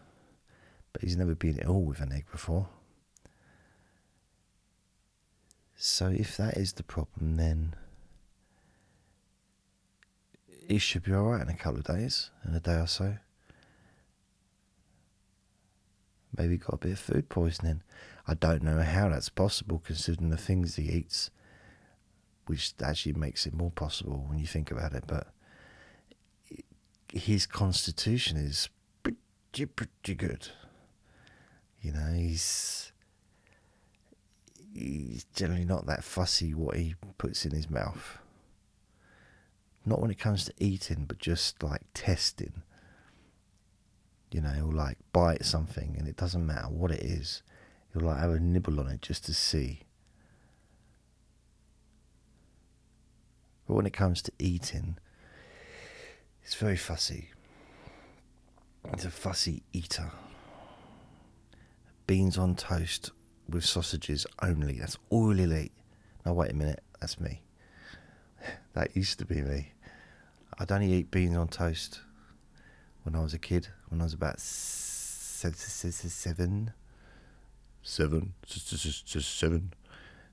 But 0.92 1.02
he's 1.02 1.16
never 1.16 1.34
been 1.34 1.58
ill 1.62 1.82
with 1.82 2.00
an 2.00 2.12
egg 2.12 2.24
before. 2.32 2.68
So 5.76 6.06
if 6.06 6.36
that 6.38 6.56
is 6.56 6.72
the 6.72 6.82
problem, 6.82 7.36
then 7.36 7.74
he 10.66 10.78
should 10.78 11.02
be 11.02 11.12
alright 11.12 11.42
in 11.42 11.48
a 11.48 11.56
couple 11.56 11.80
of 11.80 11.84
days, 11.84 12.30
in 12.46 12.54
a 12.54 12.60
day 12.60 12.76
or 12.76 12.86
so. 12.86 13.16
Maybe 16.36 16.56
got 16.56 16.74
a 16.74 16.78
bit 16.78 16.92
of 16.92 16.98
food 16.98 17.28
poisoning. 17.28 17.82
I 18.26 18.34
don't 18.34 18.62
know 18.62 18.80
how 18.80 19.08
that's 19.08 19.28
possible 19.28 19.80
considering 19.84 20.30
the 20.30 20.36
things 20.36 20.76
he 20.76 20.90
eats, 20.90 21.30
which 22.46 22.74
actually 22.82 23.12
makes 23.12 23.46
it 23.46 23.54
more 23.54 23.70
possible 23.70 24.24
when 24.28 24.38
you 24.38 24.46
think 24.46 24.70
about 24.70 24.94
it. 24.94 25.04
But 25.06 25.28
his 27.12 27.46
constitution 27.46 28.36
is 28.36 28.68
pretty, 29.02 29.66
pretty 29.66 30.14
good. 30.14 30.48
You 31.80 31.92
know, 31.92 32.12
he's 32.14 32.92
he's 34.74 35.24
generally 35.34 35.64
not 35.64 35.86
that 35.86 36.04
fussy 36.04 36.52
what 36.52 36.76
he 36.76 36.94
puts 37.18 37.44
in 37.44 37.52
his 37.52 37.70
mouth. 37.70 38.18
Not 39.84 40.00
when 40.00 40.10
it 40.10 40.18
comes 40.18 40.44
to 40.44 40.52
eating, 40.58 41.04
but 41.06 41.18
just 41.18 41.62
like 41.62 41.82
testing. 41.94 42.62
You 44.32 44.40
know, 44.40 44.50
he'll 44.50 44.72
like 44.72 44.98
bite 45.12 45.44
something 45.44 45.94
and 45.96 46.08
it 46.08 46.16
doesn't 46.16 46.44
matter 46.44 46.68
what 46.68 46.90
it 46.90 47.00
is. 47.00 47.42
He'll 47.92 48.02
like 48.02 48.18
have 48.18 48.32
a 48.32 48.40
nibble 48.40 48.80
on 48.80 48.88
it 48.88 49.00
just 49.00 49.24
to 49.26 49.34
see. 49.34 49.82
But 53.66 53.74
when 53.74 53.86
it 53.86 53.92
comes 53.92 54.22
to 54.22 54.32
eating, 54.38 54.98
it's 56.46 56.54
very 56.54 56.76
fussy. 56.76 57.30
He's 58.94 59.04
a 59.04 59.10
fussy 59.10 59.64
eater. 59.72 60.12
Beans 62.06 62.38
on 62.38 62.54
toast 62.54 63.10
with 63.48 63.64
sausages 63.64 64.28
only. 64.40 64.78
That's 64.78 64.96
all 65.10 65.32
he'll 65.32 65.52
eat. 65.52 65.72
Now, 66.24 66.34
wait 66.34 66.52
a 66.52 66.54
minute. 66.54 66.84
That's 67.00 67.18
me. 67.18 67.42
That 68.74 68.94
used 68.94 69.18
to 69.18 69.24
be 69.24 69.42
me. 69.42 69.72
I'd 70.56 70.70
only 70.70 70.92
eat 70.92 71.10
beans 71.10 71.36
on 71.36 71.48
toast 71.48 71.98
when 73.02 73.16
I 73.16 73.22
was 73.22 73.34
a 73.34 73.38
kid, 73.40 73.66
when 73.88 74.00
I 74.00 74.04
was 74.04 74.14
about 74.14 74.38
seven, 74.38 75.56
seven, 75.56 76.10
seven, 79.20 79.72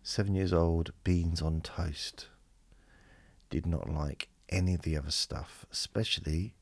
seven 0.04 0.36
years 0.36 0.54
old. 0.54 0.92
Beans 1.04 1.42
on 1.42 1.62
toast. 1.62 2.28
Did 3.50 3.66
not 3.66 3.90
like 3.90 4.28
any 4.54 4.76
of 4.76 4.84
the 4.84 4.96
other 4.96 5.12
stuff, 5.12 5.66
especially, 5.72 6.54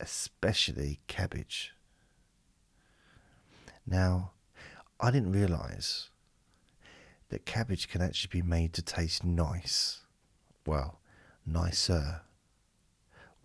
especially 0.00 1.00
cabbage. 1.06 1.72
Now, 3.86 4.32
I 5.00 5.10
didn't 5.10 5.32
realise 5.32 6.10
that 7.28 7.46
cabbage 7.46 7.88
can 7.88 8.02
actually 8.02 8.40
be 8.40 8.46
made 8.46 8.72
to 8.74 8.82
taste 8.82 9.24
nice. 9.24 10.00
Well, 10.66 10.98
nicer. 11.46 12.22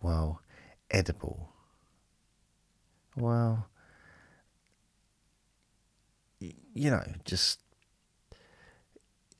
Well, 0.02 0.42
edible. 0.90 1.50
Well, 3.16 3.68
you 6.40 6.90
know, 6.90 7.02
just 7.24 7.60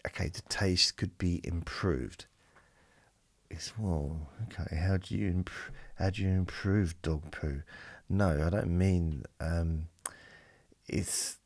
okay, 0.07 0.29
the 0.29 0.43
taste 0.43 0.97
could 0.97 1.17
be 1.19 1.41
improved. 1.45 2.27
It's 3.51 3.77
well, 3.77 4.29
okay. 4.45 4.77
How 4.77 4.97
do 4.97 5.17
you 5.17 5.29
imp- 5.29 5.51
how 5.97 6.11
do 6.11 6.23
you 6.23 6.29
improve 6.29 7.01
dog 7.03 7.33
poo? 7.33 7.63
No, 8.09 8.47
I 8.47 8.51
don't 8.51 8.79
mean 8.79 9.25
um, 9.41 9.89
it's 10.89 11.39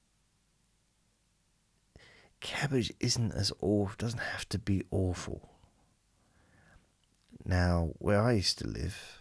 cabbage 2.40 2.92
isn't 3.00 3.32
as 3.32 3.52
awful. 3.60 3.94
Doesn't 3.96 4.20
have 4.20 4.48
to 4.50 4.58
be 4.58 4.84
awful. 4.90 5.48
Now, 7.44 7.90
where 7.98 8.22
I 8.22 8.32
used 8.32 8.58
to 8.58 8.66
live, 8.66 9.20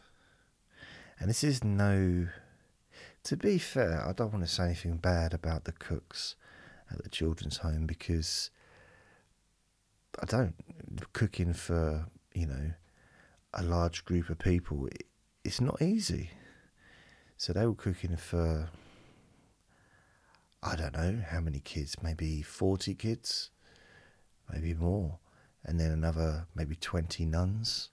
and 1.20 1.30
this 1.30 1.44
is 1.44 1.64
no. 1.64 2.28
To 3.24 3.38
be 3.38 3.58
fair, 3.58 4.06
I 4.06 4.12
don't 4.12 4.34
want 4.34 4.46
to 4.46 4.52
say 4.52 4.66
anything 4.66 4.98
bad 4.98 5.34
about 5.34 5.64
the 5.64 5.72
cooks 5.72 6.36
at 6.92 7.02
the 7.02 7.10
children's 7.10 7.58
home 7.58 7.86
because 7.86 8.52
I 10.22 10.26
don't. 10.26 10.56
Cooking 11.14 11.54
for 11.54 12.08
you 12.34 12.48
know 12.48 12.72
a 13.54 13.64
large 13.64 14.04
group 14.06 14.30
of 14.30 14.40
people, 14.40 14.88
it's 15.44 15.62
not 15.62 15.82
easy. 15.82 16.32
So 17.38 17.54
they 17.54 17.66
were 17.66 17.76
cooking 17.76 18.18
for 18.18 18.70
I 20.62 20.76
don't 20.78 20.94
know 20.94 21.22
how 21.30 21.42
many 21.42 21.60
kids, 21.60 21.98
maybe 22.02 22.42
40 22.42 22.96
kids, 22.96 23.50
maybe 24.52 24.74
more, 24.74 25.20
and 25.66 25.78
then 25.78 25.92
another 25.92 26.48
maybe 26.56 26.76
20 26.76 27.26
nuns, 27.26 27.90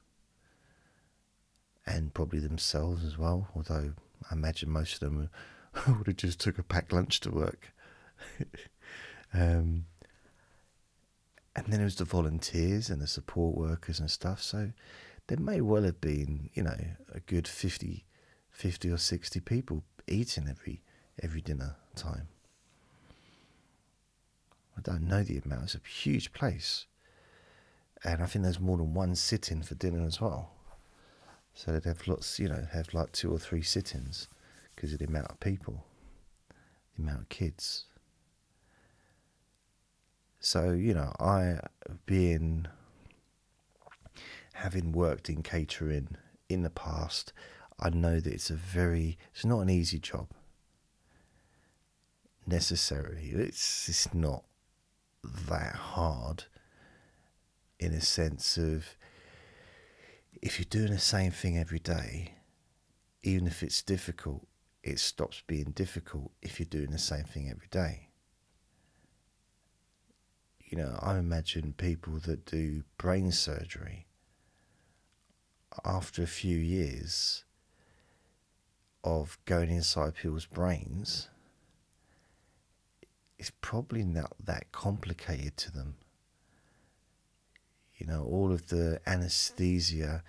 and 1.85 2.15
probably 2.15 2.39
themselves 2.39 3.05
as 3.05 3.19
well, 3.19 3.49
although 3.57 3.95
I 4.31 4.35
imagine 4.35 4.71
most 4.71 4.95
of 4.95 5.01
them 5.01 5.31
would 5.89 6.07
have 6.07 6.17
just 6.17 6.39
took 6.39 6.59
a 6.59 6.63
packed 6.63 6.93
lunch 6.93 7.19
to 7.21 7.31
work. 7.31 7.73
um, 9.35 9.87
and 11.65 11.73
then 11.73 11.81
it 11.81 11.85
was 11.85 11.97
the 11.97 12.05
volunteers 12.05 12.91
and 12.91 13.01
the 13.01 13.07
support 13.07 13.57
workers 13.57 14.01
and 14.01 14.11
stuff, 14.11 14.43
so 14.43 14.73
there 15.27 15.39
may 15.39 15.61
well 15.61 15.83
have 15.83 16.01
been, 16.01 16.51
you 16.55 16.63
know, 16.63 16.77
a 17.13 17.21
good 17.21 17.47
50, 17.47 18.05
50 18.51 18.91
or 18.91 18.97
60 18.97 19.41
people 19.41 19.85
eating 20.07 20.49
every 20.49 20.83
every 21.23 21.41
dinner 21.41 21.77
time. 21.95 22.29
I 24.77 24.81
don't 24.81 25.07
know 25.07 25.23
the 25.23 25.41
amount. 25.45 25.65
It's 25.65 25.75
a 25.75 25.81
huge 25.87 26.33
place. 26.33 26.87
And 28.03 28.23
I 28.23 28.27
think 28.27 28.45
there's 28.45 28.59
more 28.59 28.79
than 28.79 28.95
one 28.95 29.15
sitting 29.15 29.63
for 29.63 29.75
dinner 29.75 30.07
as 30.07 30.21
well. 30.21 30.53
So 31.55 31.73
they'd 31.73 31.85
have 31.85 32.09
lots, 32.09 32.39
you 32.39 32.49
know, 32.49 32.67
have 32.73 32.95
like 32.95 33.13
two 33.13 33.31
or 33.31 33.39
three 33.39 33.63
sittings 33.63 34.29
because 34.75 34.93
of 34.93 35.01
the 35.01 35.07
amount 35.07 35.31
of 35.31 35.39
people, 35.41 35.85
the 36.97 37.03
amount 37.03 37.21
of 37.21 37.29
kids. 37.29 37.85
So, 40.41 40.71
you 40.71 40.95
know, 40.95 41.13
I, 41.21 41.61
being, 42.07 42.67
having 44.55 44.91
worked 44.91 45.29
in 45.29 45.43
catering 45.43 46.17
in 46.49 46.63
the 46.63 46.71
past, 46.71 47.35
I 47.79 47.91
know 47.91 48.21
that 48.21 48.33
it's 48.33 48.49
a 48.49 48.55
very, 48.55 49.19
it's 49.35 49.45
not 49.45 49.61
an 49.61 49.69
easy 49.69 49.99
job 49.99 50.29
necessarily. 52.47 53.29
It's, 53.33 53.89
it's 53.89 54.15
not 54.15 54.45
that 55.23 55.75
hard 55.75 56.45
in 57.79 57.93
a 57.93 58.01
sense 58.01 58.57
of 58.57 58.97
if 60.41 60.59
you're 60.59 60.67
doing 60.69 60.91
the 60.93 60.99
same 60.99 61.33
thing 61.33 61.59
every 61.59 61.79
day, 61.79 62.35
even 63.23 63.47
if 63.47 63.63
it's 63.63 63.83
difficult, 63.83 64.47
it 64.83 64.99
stops 64.99 65.43
being 65.47 65.73
difficult 65.75 66.33
if 66.41 66.59
you're 66.59 66.67
doing 66.67 66.91
the 66.91 66.99
same 66.99 67.25
thing 67.25 67.51
every 67.51 67.69
day. 67.71 68.10
You 70.71 70.79
know, 70.79 70.99
I 71.03 71.19
imagine 71.19 71.75
people 71.77 72.15
that 72.21 72.47
do 72.47 72.85
brain 72.97 73.33
surgery 73.33 74.07
after 75.85 76.23
a 76.23 76.27
few 76.27 76.57
years 76.57 77.45
of 79.05 79.39
going 79.45 79.71
inside 79.71 80.15
people's 80.15 80.47
brains 80.47 81.29
it's 83.41 83.53
probably 83.63 84.05
not 84.05 84.35
that 84.45 84.71
complicated 84.71 85.57
to 85.57 85.73
them. 85.73 85.95
You 87.97 88.07
know, 88.07 88.23
all 88.23 88.53
of 88.53 88.69
the 88.69 89.01
anesthesia 89.07 90.23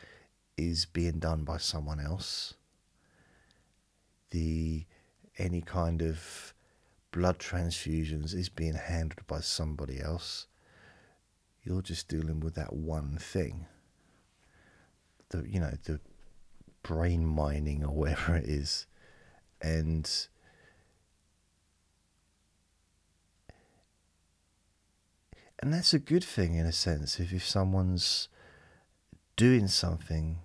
is 0.55 0.85
being 0.85 1.19
done 1.19 1.43
by 1.43 1.57
someone 1.57 1.99
else. 1.99 2.53
The 4.29 4.85
any 5.37 5.59
kind 5.59 6.01
of 6.01 6.53
blood 7.11 7.39
transfusions 7.39 8.33
is 8.33 8.49
being 8.49 8.73
handled 8.73 9.25
by 9.27 9.39
somebody 9.39 10.01
else. 10.01 10.47
You're 11.63 11.81
just 11.81 12.07
dealing 12.07 12.39
with 12.39 12.55
that 12.55 12.73
one 12.73 13.17
thing. 13.17 13.67
The 15.29 15.43
you 15.47 15.59
know 15.59 15.73
the 15.83 15.99
brain 16.83 17.25
mining 17.25 17.83
or 17.83 17.93
whatever 17.93 18.35
it 18.35 18.45
is, 18.45 18.87
and 19.61 20.09
and 25.59 25.73
that's 25.73 25.93
a 25.93 25.99
good 25.99 26.23
thing 26.23 26.55
in 26.55 26.65
a 26.65 26.71
sense. 26.71 27.19
If 27.19 27.31
if 27.31 27.47
someone's 27.47 28.27
doing 29.35 29.67
something 29.67 30.39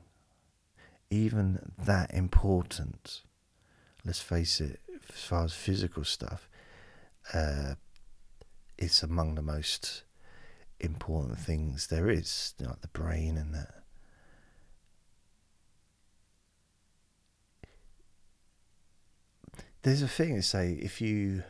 even 1.10 1.72
that 1.78 2.12
important, 2.12 3.22
let's 4.04 4.20
face 4.20 4.60
it, 4.60 4.80
as 5.08 5.22
far 5.22 5.44
as 5.44 5.52
physical 5.52 6.04
stuff, 6.04 6.48
uh, 7.32 7.74
it's 8.78 9.02
among 9.02 9.34
the 9.34 9.42
most 9.42 10.02
important 10.80 11.38
things 11.38 11.86
there 11.86 12.10
is, 12.10 12.54
like 12.60 12.80
the 12.80 12.88
brain 12.88 13.36
and 13.36 13.54
that. 13.54 13.82
There's 19.82 20.02
a 20.02 20.08
thing 20.08 20.34
to 20.34 20.42
say 20.42 20.72
if 20.82 21.00
you 21.00 21.44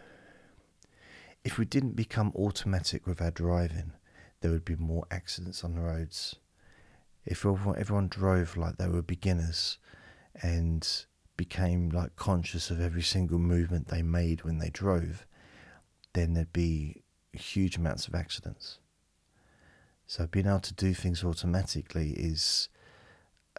if 1.42 1.58
we 1.58 1.64
didn't 1.64 1.94
become 1.94 2.32
automatic 2.34 3.06
with 3.06 3.22
our 3.22 3.30
driving, 3.30 3.92
there 4.40 4.50
would 4.50 4.64
be 4.64 4.76
more 4.76 5.06
accidents 5.10 5.62
on 5.62 5.74
the 5.74 5.80
roads. 5.80 6.36
If 7.24 7.46
everyone, 7.46 7.78
everyone 7.78 8.08
drove 8.08 8.56
like 8.56 8.76
they 8.76 8.88
were 8.88 9.00
beginners 9.00 9.78
and 10.42 10.86
became 11.36 11.88
like 11.90 12.16
conscious 12.16 12.70
of 12.70 12.80
every 12.80 13.02
single 13.02 13.38
movement 13.38 13.88
they 13.88 14.02
made 14.02 14.42
when 14.42 14.58
they 14.58 14.70
drove, 14.70 15.24
then 16.16 16.34
there'd 16.34 16.52
be 16.52 17.02
huge 17.32 17.76
amounts 17.76 18.08
of 18.08 18.14
accidents. 18.14 18.78
So 20.06 20.26
being 20.26 20.46
able 20.46 20.60
to 20.60 20.74
do 20.74 20.94
things 20.94 21.22
automatically 21.22 22.10
is 22.10 22.68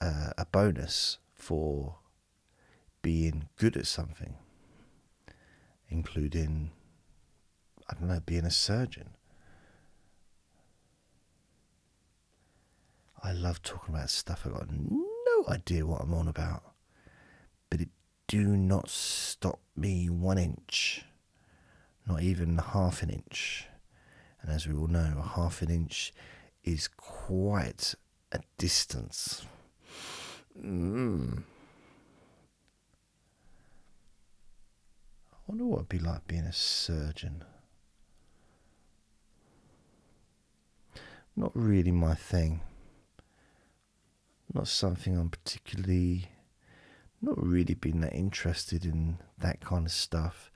uh, 0.01 0.31
a 0.37 0.45
bonus 0.45 1.19
for 1.33 1.95
being 3.01 3.47
good 3.57 3.77
at 3.77 3.87
something, 3.87 4.35
including 5.89 6.71
I 7.89 7.93
don't 7.93 8.09
know, 8.09 8.19
being 8.25 8.45
a 8.45 8.51
surgeon. 8.51 9.11
I 13.23 13.31
love 13.31 13.61
talking 13.61 13.95
about 13.95 14.09
stuff 14.09 14.43
I've 14.45 14.53
got 14.53 14.69
no 14.69 15.45
idea 15.47 15.85
what 15.85 16.01
I'm 16.01 16.13
on 16.13 16.27
about. 16.27 16.63
But 17.69 17.81
it 17.81 17.89
do 18.27 18.57
not 18.57 18.89
stop 18.89 19.59
me 19.75 20.09
one 20.09 20.37
inch, 20.37 21.05
not 22.07 22.21
even 22.21 22.57
half 22.57 23.03
an 23.03 23.09
inch. 23.09 23.67
And 24.41 24.51
as 24.51 24.67
we 24.67 24.75
all 24.75 24.87
know, 24.87 25.15
a 25.17 25.27
half 25.27 25.61
an 25.61 25.69
inch 25.69 26.13
is 26.63 26.87
quite 26.87 27.95
a 28.31 28.39
distance. 28.57 29.45
Mm. 30.59 31.43
I 35.31 35.35
wonder 35.47 35.65
what 35.65 35.77
it'd 35.77 35.89
be 35.89 35.99
like 35.99 36.27
being 36.27 36.43
a 36.43 36.53
surgeon. 36.53 37.43
not 41.37 41.51
really 41.53 41.91
my 41.91 42.15
thing. 42.15 42.61
Not 44.53 44.67
something 44.67 45.15
I'm 45.15 45.29
particularly, 45.29 46.31
not 47.21 47.41
really 47.41 47.75
been 47.75 48.01
that 48.01 48.13
interested 48.13 48.85
in 48.85 49.19
that 49.37 49.61
kind 49.61 49.85
of 49.85 49.91
stuff. 49.91 50.51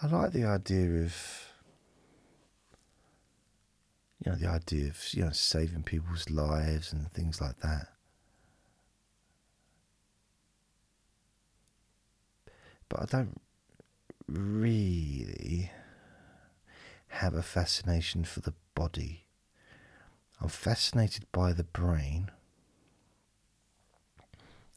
I 0.00 0.06
like 0.06 0.32
the 0.32 0.44
idea 0.44 1.02
of, 1.02 1.16
you 4.24 4.30
know, 4.30 4.38
the 4.38 4.48
idea 4.48 4.88
of, 4.88 4.96
you 5.12 5.24
know, 5.24 5.32
saving 5.32 5.82
people's 5.82 6.30
lives 6.30 6.92
and 6.92 7.10
things 7.12 7.40
like 7.40 7.58
that. 7.60 7.88
But 12.88 13.02
I 13.02 13.04
don't 13.06 13.40
really 14.28 15.70
have 17.08 17.34
a 17.34 17.42
fascination 17.42 18.22
for 18.22 18.38
the 18.40 18.54
body. 18.76 19.24
I'm 20.40 20.48
fascinated 20.48 21.24
by 21.32 21.52
the 21.52 21.64
brain 21.64 22.30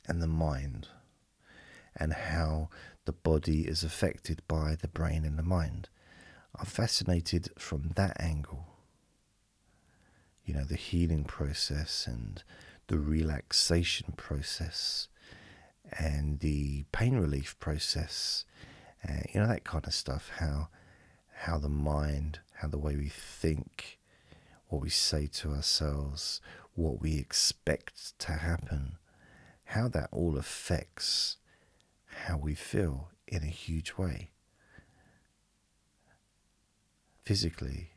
and 0.07 0.19
the 0.19 0.27
mind 0.27 0.87
and 1.95 2.13
how 2.13 2.69
the 3.05 3.11
body 3.11 3.67
is 3.67 3.83
affected 3.83 4.41
by 4.47 4.75
the 4.79 4.87
brain 4.87 5.25
and 5.25 5.37
the 5.37 5.43
mind. 5.43 5.89
I'm 6.57 6.65
fascinated 6.65 7.49
from 7.57 7.91
that 7.95 8.19
angle. 8.19 8.67
You 10.45 10.55
know, 10.55 10.63
the 10.63 10.75
healing 10.75 11.23
process 11.23 12.07
and 12.07 12.43
the 12.87 12.99
relaxation 12.99 14.13
process 14.17 15.07
and 15.97 16.39
the 16.39 16.85
pain 16.91 17.17
relief 17.17 17.57
process, 17.59 18.45
uh, 19.07 19.21
you 19.33 19.39
know, 19.39 19.47
that 19.47 19.63
kind 19.63 19.85
of 19.85 19.93
stuff. 19.93 20.31
How, 20.37 20.69
how 21.33 21.57
the 21.57 21.69
mind 21.69 22.39
how 22.61 22.67
the 22.67 22.77
way 22.77 22.95
we 22.95 23.09
think, 23.09 23.97
what 24.67 24.83
we 24.83 24.89
say 24.89 25.25
to 25.25 25.49
ourselves, 25.49 26.39
what 26.75 27.01
we 27.01 27.17
expect 27.17 28.17
to 28.19 28.33
happen, 28.33 28.97
how 29.65 29.87
that 29.87 30.09
all 30.11 30.37
affects 30.37 31.37
how 32.25 32.37
we 32.37 32.55
feel 32.55 33.09
in 33.27 33.43
a 33.43 33.47
huge 33.47 33.93
way. 33.97 34.31
Physically 37.23 37.89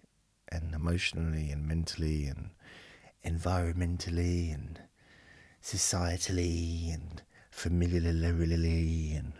and 0.48 0.74
emotionally 0.74 1.50
and 1.50 1.66
mentally 1.66 2.27
and 2.27 2.50
environmentally 3.24 4.53
and 4.55 4.81
societally 5.62 6.92
and 6.92 7.22
familiarly 7.50 9.14
and 9.14 9.33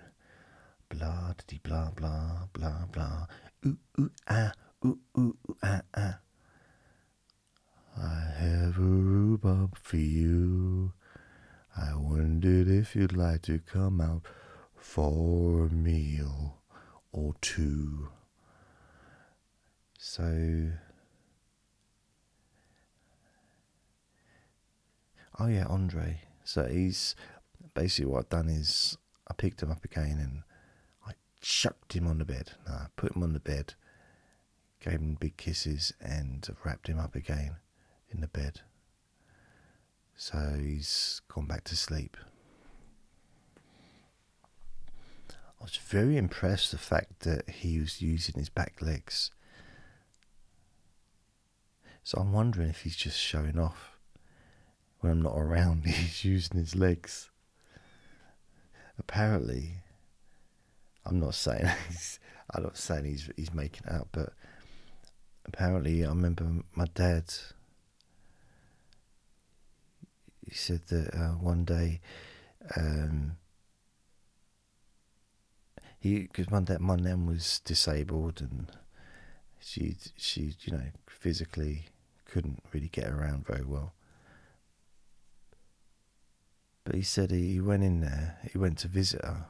blah 0.88 1.32
blah 1.62 1.90
blah 1.90 2.46
blah 2.52 2.87
blah 2.90 3.26
ooh 3.66 3.78
ooh 4.00 4.10
ah 4.28 4.52
ooh, 4.84 4.98
ooh, 5.18 5.37
ah, 5.62 5.80
ah. 5.96 6.18
I 7.96 8.32
have 8.38 8.76
a 8.78 8.80
rhubarb 8.80 9.78
for 9.78 9.96
you. 9.96 10.92
I 11.76 11.94
wondered 11.94 12.68
if 12.68 12.96
you'd 12.96 13.16
like 13.16 13.42
to 13.42 13.60
come 13.60 14.00
out 14.00 14.22
for 14.84 15.66
a 15.66 15.70
meal 15.70 16.58
or 17.12 17.34
two. 17.40 18.08
So, 19.98 20.70
oh 25.40 25.46
yeah, 25.46 25.66
Andre. 25.66 26.20
So 26.44 26.66
he's 26.66 27.16
basically 27.74 28.10
what 28.10 28.18
I've 28.20 28.28
done 28.28 28.48
is 28.48 28.98
I 29.26 29.34
picked 29.34 29.62
him 29.62 29.70
up 29.70 29.84
again 29.84 30.18
and 30.20 30.42
I 31.06 31.12
chucked 31.40 31.94
him 31.94 32.06
on 32.06 32.18
the 32.18 32.24
bed. 32.24 32.52
No, 32.68 32.74
I 32.74 32.86
put 32.96 33.16
him 33.16 33.22
on 33.22 33.32
the 33.32 33.40
bed 33.40 33.74
gave 34.84 35.00
him 35.00 35.16
big 35.18 35.36
kisses, 35.36 35.94
and 36.00 36.46
wrapped 36.62 36.88
him 36.88 36.98
up 36.98 37.14
again 37.14 37.56
in 38.10 38.20
the 38.20 38.28
bed. 38.28 38.60
So 40.16 40.58
he's 40.60 41.22
gone 41.28 41.46
back 41.46 41.64
to 41.64 41.76
sleep. 41.76 42.16
I 45.64 45.66
was 45.66 45.77
very 45.79 46.18
impressed 46.18 46.72
the 46.72 46.79
fact 46.79 47.20
that 47.20 47.48
he 47.48 47.81
was 47.81 48.03
using 48.03 48.35
his 48.38 48.50
back 48.50 48.83
legs. 48.83 49.31
So 52.03 52.18
I'm 52.20 52.35
wondering 52.35 52.68
if 52.68 52.83
he's 52.83 52.96
just 52.96 53.18
showing 53.18 53.59
off. 53.59 53.96
When 55.00 55.11
I'm 55.11 55.22
not 55.22 55.38
around, 55.38 55.85
he's 55.87 56.22
using 56.22 56.59
his 56.59 56.74
legs. 56.74 57.31
Apparently, 58.98 59.77
I'm 61.07 61.18
not 61.18 61.35
saying 61.35 61.66
he's, 61.88 62.18
I'm 62.50 62.64
not 62.64 62.77
saying 62.77 63.07
he's 63.07 63.31
he's 63.35 63.55
making 63.55 63.88
out, 63.90 64.09
but 64.12 64.35
apparently, 65.46 66.05
I 66.05 66.11
remember 66.11 66.46
my 66.74 66.88
dad. 66.92 67.33
He 70.46 70.55
said 70.55 70.83
that 70.88 71.14
uh, 71.14 71.33
one 71.38 71.64
day, 71.64 72.03
um, 72.77 73.38
he 76.04 76.20
because 76.20 76.50
my 76.50 76.60
dad, 76.60 76.80
my 76.80 76.96
nan 76.96 77.26
was 77.26 77.60
disabled 77.64 78.42
and 78.42 78.70
she 79.58 79.96
she 80.18 80.54
you 80.60 80.72
know 80.72 80.82
physically 81.06 81.86
couldn't 82.26 82.62
really 82.72 82.88
get 82.88 83.08
around 83.08 83.46
very 83.46 83.64
well. 83.64 83.94
But 86.84 86.94
he 86.94 87.02
said 87.02 87.30
he 87.30 87.58
went 87.58 87.82
in 87.82 88.02
there, 88.02 88.36
he 88.52 88.58
went 88.58 88.76
to 88.78 88.88
visit 88.88 89.24
her, 89.24 89.46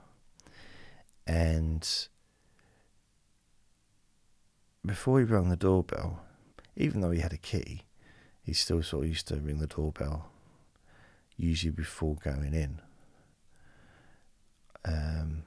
and 1.27 1.83
before 4.87 5.19
he 5.19 5.25
rang 5.25 5.49
the 5.49 5.57
doorbell, 5.57 6.21
even 6.77 7.01
though 7.01 7.11
he 7.11 7.21
had 7.21 7.33
a 7.33 7.37
key, 7.37 7.83
he 8.45 8.53
still 8.53 8.81
sort 8.85 9.03
of 9.05 9.09
used 9.09 9.27
to 9.29 9.37
ring 9.37 9.59
the 9.59 9.67
doorbell. 9.67 10.31
usually 11.37 11.73
before 11.73 12.17
going 12.23 12.55
in. 12.55 12.81
Um, 14.85 15.43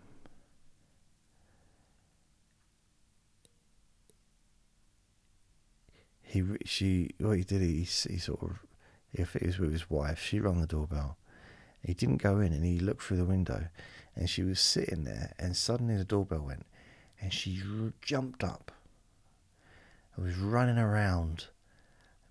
he 6.28 6.44
she 6.66 7.12
what 7.20 7.38
he 7.38 7.44
did 7.44 7.62
he, 7.62 7.84
he 7.84 8.18
sort 8.18 8.44
of 8.44 8.60
if 9.14 9.36
it 9.36 9.46
was 9.46 9.58
with 9.58 9.72
his 9.72 9.90
wife 9.90 10.22
she 10.22 10.40
rang 10.40 10.60
the 10.60 10.68
doorbell. 10.68 11.18
He 11.82 11.94
didn't 11.94 12.18
go 12.18 12.40
in 12.42 12.52
and 12.52 12.66
he 12.66 12.80
looked 12.80 13.04
through 13.04 13.18
the 13.18 13.26
window 13.26 13.68
and 14.14 14.30
she 14.30 14.44
was 14.44 14.60
sitting 14.60 15.06
there 15.06 15.34
and 15.40 15.56
suddenly 15.56 15.96
the 15.96 16.04
doorbell 16.04 16.42
went 16.42 16.66
and 17.22 17.32
she 17.32 17.62
jumped 18.02 18.44
up 18.44 18.72
and 20.16 20.26
was 20.26 20.36
running 20.36 20.78
around 20.78 21.46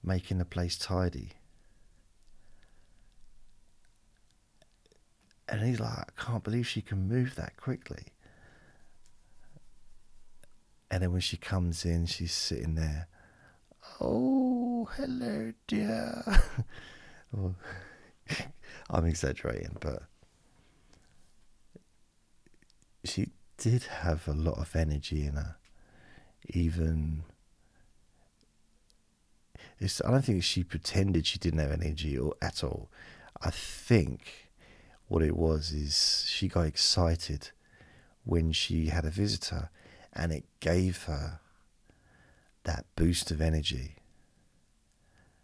making 0.05 0.39
the 0.39 0.45
place 0.45 0.77
tidy. 0.77 1.31
And 5.49 5.63
he's 5.63 5.81
like 5.81 5.91
i 5.91 6.23
can't 6.23 6.45
believe 6.45 6.67
she 6.67 6.83
can 6.83 7.09
move 7.09 7.35
that 7.37 7.57
quickly. 7.57 8.05
And 10.91 11.03
then 11.03 11.13
when 11.13 11.23
she 11.23 11.39
comes 11.39 11.87
in 11.87 12.05
she's 12.05 12.35
sitting 12.35 12.75
there 12.75 13.09
Oh, 13.99 14.89
hello, 14.97 15.55
dear. 15.67 16.23
I'm 18.91 19.07
exaggerating, 19.07 19.79
but 19.81 20.03
she 23.05 23.31
did 23.57 23.85
have 23.85 24.29
a 24.29 24.33
lot 24.33 24.59
of 24.59 24.77
energy 24.77 25.25
in 25.25 25.35
her. 25.35 25.57
Even, 26.49 27.23
it's, 29.79 30.03
I 30.05 30.11
don't 30.11 30.25
think 30.25 30.45
she 30.45 30.63
pretended 30.63 31.27
she 31.27 31.39
didn't 31.39 31.61
have 31.61 31.73
energy 31.73 32.19
or 32.19 32.35
at 32.43 32.63
all. 32.63 32.91
I 33.41 33.51
think 33.51 34.51
what 35.09 35.23
it 35.23 35.37
was 35.37 35.73
is 35.73 36.27
she 36.29 36.49
got 36.49 36.67
excited 36.67 37.51
when 38.25 38.53
she 38.53 38.89
had 38.89 39.07
a 39.07 39.11
visitor, 39.11 39.71
and 40.13 40.33
it 40.33 40.45
gave 40.61 41.05
her 41.05 41.41
that 42.67 42.85
boost 42.97 43.31
of 43.31 43.41
energy 43.41 43.95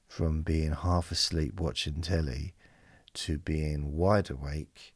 from 0.09 0.43
being 0.43 0.73
half 0.73 1.13
asleep 1.13 1.59
watching 1.59 2.03
telly 2.03 2.53
to 3.15 3.39
being 3.39 3.97
wide 3.97 4.29
awake, 4.29 4.93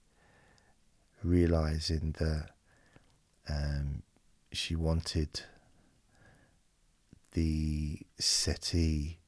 realizing 1.22 2.14
that 2.18 2.50
um, 3.48 4.02
she 4.52 4.74
wanted 4.74 5.42
the 7.32 8.00
settee 8.18 9.18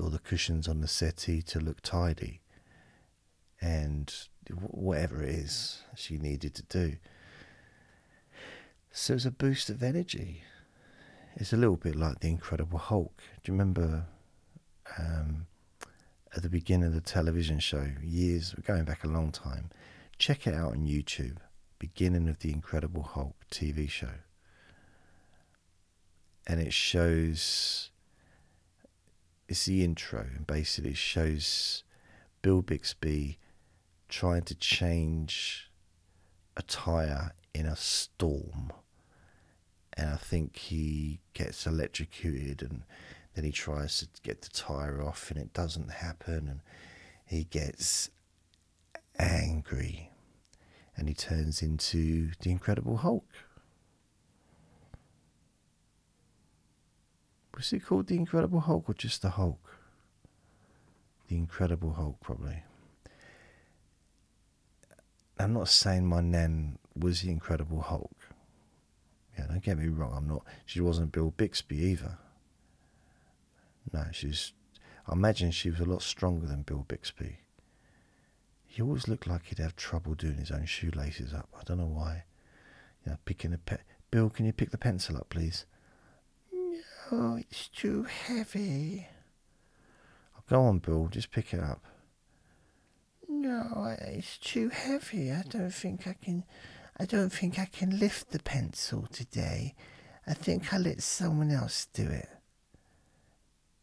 or 0.00 0.08
the 0.08 0.18
cushions 0.18 0.66
on 0.66 0.80
the 0.80 0.88
settee 0.88 1.42
to 1.42 1.60
look 1.60 1.82
tidy 1.82 2.40
and 3.60 4.12
whatever 4.50 5.22
it 5.22 5.28
is 5.28 5.82
she 5.94 6.16
needed 6.16 6.54
to 6.54 6.62
do. 6.62 6.96
So 8.90 9.12
it 9.12 9.16
was 9.16 9.26
a 9.26 9.30
boost 9.30 9.68
of 9.68 9.82
energy 9.82 10.44
it's 11.36 11.52
a 11.52 11.56
little 11.56 11.76
bit 11.76 11.96
like 11.96 12.20
the 12.20 12.28
Incredible 12.28 12.78
Hulk. 12.78 13.12
Do 13.42 13.52
you 13.52 13.58
remember 13.58 14.06
um, 14.98 15.46
at 16.34 16.42
the 16.42 16.48
beginning 16.48 16.86
of 16.86 16.94
the 16.94 17.00
television 17.00 17.58
show, 17.58 17.88
years 18.02 18.54
going 18.66 18.84
back 18.84 19.04
a 19.04 19.08
long 19.08 19.32
time? 19.32 19.70
Check 20.18 20.46
it 20.46 20.54
out 20.54 20.72
on 20.72 20.86
YouTube. 20.86 21.38
Beginning 21.78 22.28
of 22.28 22.38
the 22.38 22.52
Incredible 22.52 23.02
Hulk 23.02 23.34
TV 23.50 23.90
show, 23.90 24.20
and 26.46 26.60
it 26.60 26.72
shows. 26.72 27.90
It's 29.46 29.66
the 29.66 29.84
intro, 29.84 30.20
and 30.34 30.46
basically 30.46 30.92
it 30.92 30.96
shows 30.96 31.82
Bill 32.40 32.62
Bixby 32.62 33.38
trying 34.08 34.42
to 34.42 34.54
change 34.54 35.70
a 36.56 36.62
tire 36.62 37.32
in 37.52 37.66
a 37.66 37.76
storm 37.76 38.72
and 39.96 40.10
I 40.10 40.16
think 40.16 40.56
he 40.56 41.20
gets 41.32 41.66
electrocuted 41.66 42.62
and 42.62 42.82
then 43.34 43.44
he 43.44 43.52
tries 43.52 44.00
to 44.00 44.08
get 44.22 44.42
the 44.42 44.50
tire 44.50 45.02
off 45.02 45.30
and 45.30 45.40
it 45.40 45.52
doesn't 45.52 45.90
happen 45.90 46.48
and 46.48 46.60
he 47.24 47.44
gets 47.44 48.10
angry 49.18 50.10
and 50.96 51.08
he 51.08 51.14
turns 51.14 51.62
into 51.62 52.30
the 52.40 52.50
Incredible 52.50 52.98
Hulk. 52.98 53.26
Was 57.56 57.72
it 57.72 57.84
called 57.84 58.08
the 58.08 58.16
Incredible 58.16 58.60
Hulk 58.60 58.88
or 58.88 58.94
just 58.94 59.22
the 59.22 59.30
Hulk? 59.30 59.78
The 61.28 61.36
Incredible 61.36 61.92
Hulk, 61.92 62.20
probably. 62.20 62.64
I'm 65.38 65.52
not 65.52 65.68
saying 65.68 66.06
my 66.06 66.20
nan 66.20 66.78
was 66.96 67.22
the 67.22 67.30
Incredible 67.30 67.80
Hulk. 67.80 68.23
Yeah, 69.38 69.46
don't 69.46 69.62
get 69.62 69.78
me 69.78 69.88
wrong. 69.88 70.14
I'm 70.16 70.28
not. 70.28 70.44
She 70.66 70.80
wasn't 70.80 71.12
Bill 71.12 71.32
Bixby 71.36 71.76
either. 71.76 72.18
No, 73.92 74.06
she's. 74.12 74.52
I 75.06 75.12
imagine 75.12 75.50
she 75.50 75.70
was 75.70 75.80
a 75.80 75.84
lot 75.84 76.02
stronger 76.02 76.46
than 76.46 76.62
Bill 76.62 76.84
Bixby. 76.86 77.38
He 78.66 78.82
always 78.82 79.06
looked 79.06 79.26
like 79.26 79.46
he'd 79.46 79.58
have 79.58 79.76
trouble 79.76 80.14
doing 80.14 80.36
his 80.36 80.50
own 80.50 80.66
shoelaces 80.66 81.32
up. 81.32 81.48
I 81.58 81.62
don't 81.64 81.78
know 81.78 81.86
why. 81.86 82.24
Yeah, 83.06 83.16
picking 83.24 83.52
a 83.52 83.58
pe- 83.58 83.76
Bill, 84.10 84.30
can 84.30 84.46
you 84.46 84.52
pick 84.52 84.70
the 84.70 84.78
pencil 84.78 85.16
up, 85.16 85.28
please? 85.28 85.66
No, 87.12 87.36
it's 87.36 87.68
too 87.68 88.04
heavy. 88.04 89.06
Oh, 90.36 90.42
go 90.48 90.62
on, 90.62 90.78
Bill. 90.78 91.08
Just 91.08 91.30
pick 91.30 91.52
it 91.52 91.60
up. 91.60 91.84
No, 93.28 93.96
it's 94.00 94.38
too 94.38 94.70
heavy. 94.70 95.30
I 95.30 95.42
don't 95.42 95.70
think 95.74 96.06
I 96.06 96.14
can. 96.14 96.44
I 96.96 97.06
don't 97.06 97.30
think 97.30 97.58
I 97.58 97.64
can 97.64 97.98
lift 97.98 98.30
the 98.30 98.38
pencil 98.38 99.06
today. 99.10 99.74
I 100.26 100.34
think 100.34 100.72
I'll 100.72 100.80
let 100.80 101.02
someone 101.02 101.50
else 101.50 101.86
do 101.92 102.06
it. 102.06 102.28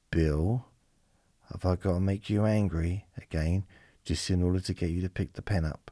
Bill, 0.10 0.66
have 1.52 1.66
I 1.66 1.76
got 1.76 1.94
to 1.94 2.00
make 2.00 2.30
you 2.30 2.46
angry 2.46 3.06
again 3.18 3.66
just 4.04 4.30
in 4.30 4.42
order 4.42 4.60
to 4.60 4.74
get 4.74 4.90
you 4.90 5.02
to 5.02 5.10
pick 5.10 5.34
the 5.34 5.42
pen 5.42 5.66
up? 5.66 5.92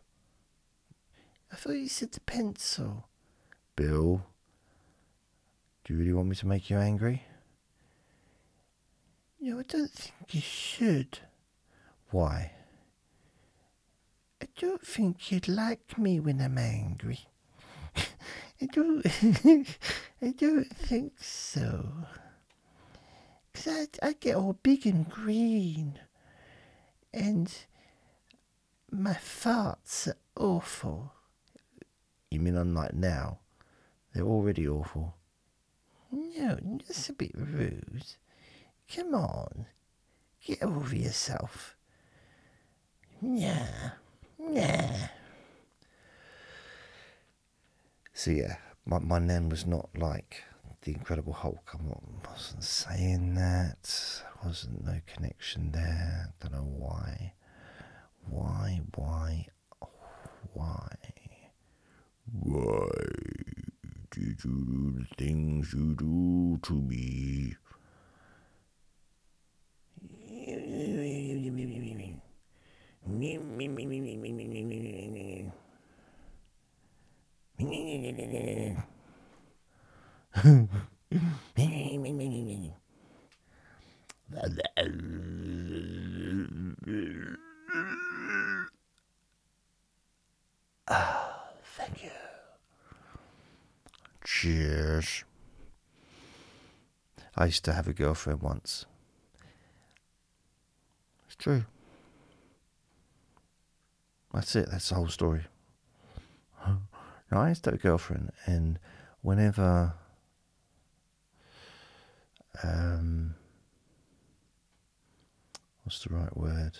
I 1.51 1.55
thought 1.55 1.73
you 1.73 1.89
said 1.89 2.12
the 2.13 2.21
pencil. 2.21 3.08
Bill, 3.75 4.25
do 5.84 5.93
you 5.93 5.99
really 5.99 6.13
want 6.13 6.29
me 6.29 6.36
to 6.36 6.47
make 6.47 6.69
you 6.69 6.77
angry? 6.77 7.23
No, 9.41 9.60
I 9.60 9.63
don't 9.63 9.91
think 9.91 10.34
you 10.34 10.41
should. 10.41 11.19
Why? 12.12 12.51
I 14.41 14.47
don't 14.58 14.86
think 14.86 15.32
you'd 15.32 15.47
like 15.47 15.97
me 15.97 16.19
when 16.19 16.41
I'm 16.41 16.58
angry. 16.58 17.19
I 18.62 18.65
don't. 18.71 19.06
I 20.21 20.32
don't 20.32 20.69
think 20.69 21.13
so. 21.21 21.86
Cause 23.54 23.67
I 23.67 24.08
I 24.08 24.13
get 24.13 24.36
all 24.36 24.54
big 24.63 24.86
and 24.86 25.10
green, 25.10 25.99
and 27.13 27.52
my 28.91 29.13
farts 29.13 30.08
are 30.08 30.17
awful. 30.38 31.13
You 32.32 32.39
mean 32.39 32.56
unlike 32.56 32.93
now? 32.93 33.39
They're 34.13 34.23
already 34.23 34.67
awful. 34.67 35.15
No, 36.12 36.58
that's 36.88 37.10
a 37.10 37.13
bit 37.13 37.32
rude. 37.36 38.06
Come 38.93 39.13
on, 39.13 39.67
get 40.43 40.63
over 40.63 40.95
yourself. 40.95 41.75
Yeah. 43.21 43.91
Yeah. 44.39 45.10
So 48.13 48.32
yeah, 48.32 48.58
my 48.86 48.99
my 48.99 49.19
name 49.19 49.49
was 49.49 49.65
not 49.65 49.89
like 49.97 50.43
the 50.82 50.93
Incredible 50.93 51.34
Hulk. 51.34 51.71
I'm 51.73 51.89
not, 51.89 52.04
wasn't 52.25 52.63
saying 52.63 53.36
that. 53.36 54.23
Wasn't 54.43 54.86
no 54.86 55.02
connection 55.06 55.71
there. 55.71 56.34
Don't 56.39 56.54
know 56.54 56.60
why. 56.60 57.34
Why? 58.30 58.82
Why? 58.95 59.47
Why? 60.54 60.88
Why 62.32 62.89
did 64.12 64.15
you 64.15 64.34
do 64.36 64.93
the 64.99 65.06
things 65.17 65.73
you 65.73 65.95
do 65.95 66.60
to 66.63 66.73
me? 66.73 67.56
Thank 91.78 92.04
you. 92.04 92.10
Cheers. 94.24 95.24
I 97.36 97.45
used 97.45 97.65
to 97.65 97.74
have 97.74 97.88
a 97.88 97.93
girlfriend 97.93 98.41
once. 98.41 98.86
It's 101.26 101.36
true. 101.36 101.65
That's 104.34 104.56
it. 104.56 104.70
That's 104.72 104.89
the 104.89 104.96
whole 104.96 105.08
story. 105.08 105.44
Now, 107.32 107.42
I 107.42 107.50
used 107.50 107.63
to 107.65 107.72
have 107.72 107.80
a 107.80 107.82
girlfriend, 107.82 108.32
and 108.46 108.80
whenever 109.22 109.94
um, 112.63 113.36
what's 115.84 116.04
the 116.04 116.13
right 116.13 116.36
word? 116.36 116.80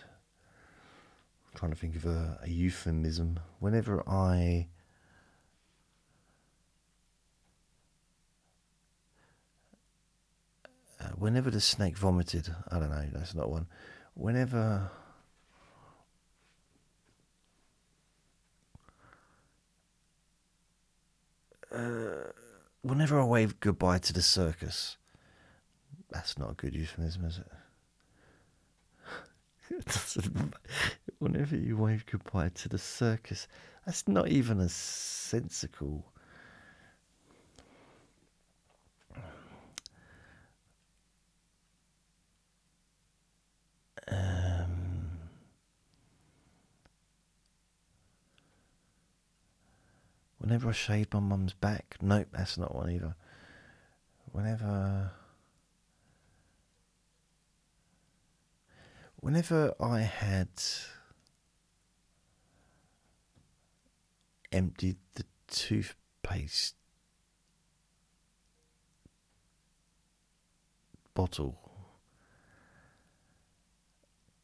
I'm 1.48 1.56
trying 1.56 1.72
to 1.72 1.78
think 1.78 1.96
of 1.96 2.06
a, 2.06 2.40
a 2.44 2.50
euphemism. 2.50 3.40
Whenever 3.60 4.04
I 4.08 4.68
uh, 11.00 11.10
whenever 11.18 11.50
the 11.52 11.62
snake 11.62 11.98
vomited, 11.98 12.54
I 12.72 12.80
don't 12.80 12.90
know, 12.90 13.08
that's 13.14 13.36
not 13.36 13.50
one. 13.50 13.68
Whenever 14.16 14.92
uh, 21.72 22.32
whenever 22.82 23.20
I 23.20 23.26
wave 23.26 23.60
goodbye 23.60 24.00
to 24.00 24.14
the 24.14 24.22
circus, 24.22 24.98
that's 26.10 26.38
not 26.38 26.52
a 26.52 26.56
good 26.56 26.76
euphemism, 26.76 27.26
is 27.26 27.40
it? 27.40 27.48
whenever 31.20 31.56
you 31.56 31.78
wave 31.78 32.06
goodbye 32.06 32.50
to 32.56 32.70
the 32.70 32.78
circus, 32.78 33.48
that's 33.86 34.08
not 34.08 34.28
even 34.28 34.60
a 34.60 34.70
sensical. 34.70 36.09
Whenever 50.50 50.70
I 50.70 50.72
shaved 50.72 51.14
my 51.14 51.20
mum's 51.20 51.54
back, 51.54 51.98
nope, 52.02 52.30
that's 52.32 52.58
not 52.58 52.74
one 52.74 52.90
either. 52.90 53.14
Whenever. 54.32 55.12
Whenever 59.18 59.76
I 59.80 60.00
had 60.00 60.50
emptied 64.52 64.98
the 65.14 65.26
toothpaste 65.48 66.74
bottle. 71.14 71.60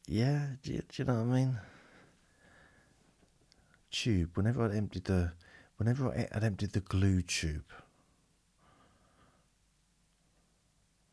Yeah, 0.06 0.50
do 0.62 0.72
you, 0.72 0.78
do 0.78 1.02
you 1.02 1.04
know 1.04 1.14
what 1.14 1.34
I 1.34 1.36
mean? 1.36 1.58
Tube. 3.90 4.36
Whenever 4.36 4.70
I 4.70 4.76
emptied 4.76 5.06
the, 5.06 5.32
whenever 5.76 6.08
I 6.08 6.28
emptied 6.42 6.72
the 6.72 6.80
glue 6.80 7.22
tube. 7.22 7.72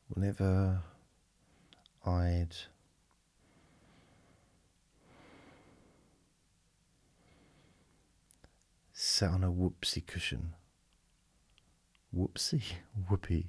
Whenever 0.09 0.81
I'd 2.05 2.55
sat 8.91 9.31
on 9.31 9.43
a 9.43 9.51
whoopsie 9.51 10.05
cushion. 10.05 10.53
Whoopsie, 12.15 12.63
whoopee, 13.09 13.47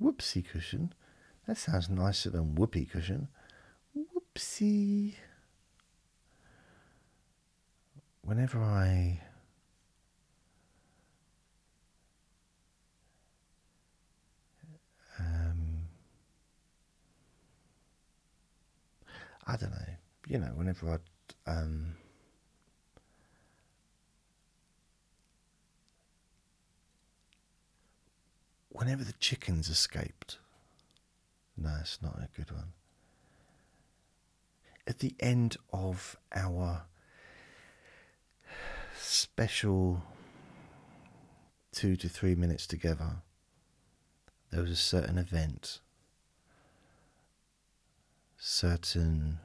whoopsie 0.00 0.46
cushion. 0.48 0.92
That 1.46 1.58
sounds 1.58 1.88
nicer 1.88 2.30
than 2.30 2.54
whoopee 2.54 2.86
cushion. 2.86 3.28
Whoopsie. 3.96 5.14
Whenever 8.22 8.62
I 8.62 9.20
I 19.46 19.56
don't 19.56 19.70
know, 19.70 19.94
you 20.26 20.38
know, 20.38 20.52
whenever 20.54 21.00
I 21.46 21.50
um, 21.50 21.94
whenever 28.70 29.04
the 29.04 29.14
chickens 29.14 29.68
escaped. 29.68 30.38
No, 31.56 31.76
it's 31.80 32.02
not 32.02 32.18
a 32.18 32.28
good 32.36 32.50
one. 32.50 32.72
At 34.86 34.98
the 34.98 35.14
end 35.18 35.56
of 35.72 36.16
our 36.34 36.82
special 38.98 40.02
two 41.72 41.96
to 41.96 42.08
three 42.08 42.34
minutes 42.34 42.66
together, 42.66 43.22
there 44.50 44.60
was 44.60 44.70
a 44.70 44.76
certain 44.76 45.18
event, 45.18 45.80
certain 48.48 49.40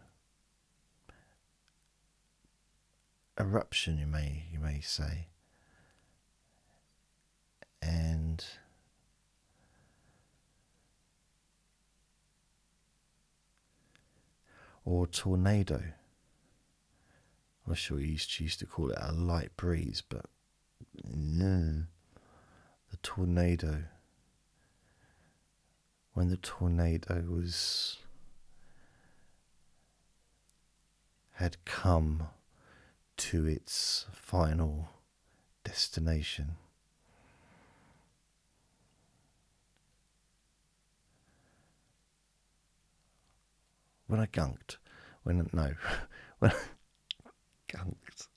eruption, 3.39 3.97
you 3.97 4.05
may 4.05 4.43
you 4.51 4.59
may 4.59 4.79
say, 4.79 5.27
and 7.81 8.45
or 14.85 15.07
tornado. 15.07 15.81
I'm 17.67 17.73
sure 17.73 17.97
he 17.97 18.09
used, 18.09 18.39
used 18.39 18.59
to 18.59 18.67
call 18.67 18.91
it 18.91 18.97
a 19.01 19.11
light 19.11 19.57
breeze, 19.57 20.03
but 20.07 20.25
no, 21.03 21.85
the 22.91 22.97
tornado. 23.01 23.85
When 26.13 26.29
the 26.29 26.37
tornado 26.37 27.23
was 27.27 27.97
had 31.41 31.63
come 31.65 32.27
to 33.17 33.47
its 33.47 34.06
final 34.13 34.89
destination. 35.63 36.56
when 44.12 44.19
I 44.19 44.25
gunked, 44.25 44.75
when 45.23 45.49
no, 45.54 45.71
when 46.39 46.51
I 46.51 46.56
gunked. 47.69 48.27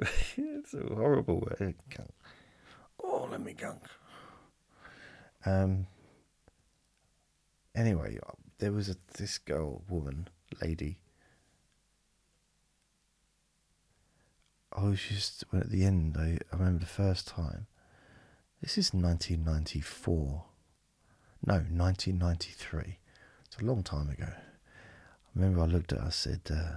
it's 0.36 0.74
a 0.74 0.94
horrible 0.94 1.38
word. 1.38 1.76
Gunk. 1.96 2.10
Oh, 3.04 3.28
let 3.30 3.40
me 3.40 3.52
gunk. 3.52 3.82
Um. 5.46 5.86
Anyway, 7.72 8.18
there 8.58 8.72
was 8.72 8.88
a 8.88 8.96
this 9.16 9.38
girl, 9.38 9.84
woman, 9.88 10.28
lady. 10.60 10.98
I 14.80 14.84
was 14.84 15.00
just 15.02 15.44
when 15.50 15.60
at 15.60 15.70
the 15.70 15.84
end. 15.84 16.16
I, 16.18 16.38
I 16.52 16.56
remember 16.56 16.80
the 16.80 16.86
first 16.86 17.28
time. 17.28 17.66
This 18.62 18.78
is 18.78 18.94
1994. 18.94 20.44
No, 21.46 21.54
1993. 21.54 22.98
It's 23.44 23.58
a 23.60 23.64
long 23.64 23.82
time 23.82 24.08
ago. 24.08 24.28
I 24.28 25.28
remember 25.34 25.60
I 25.60 25.66
looked 25.66 25.92
at 25.92 25.98
her, 25.98 26.06
I 26.06 26.10
said, 26.10 26.40
uh, 26.50 26.76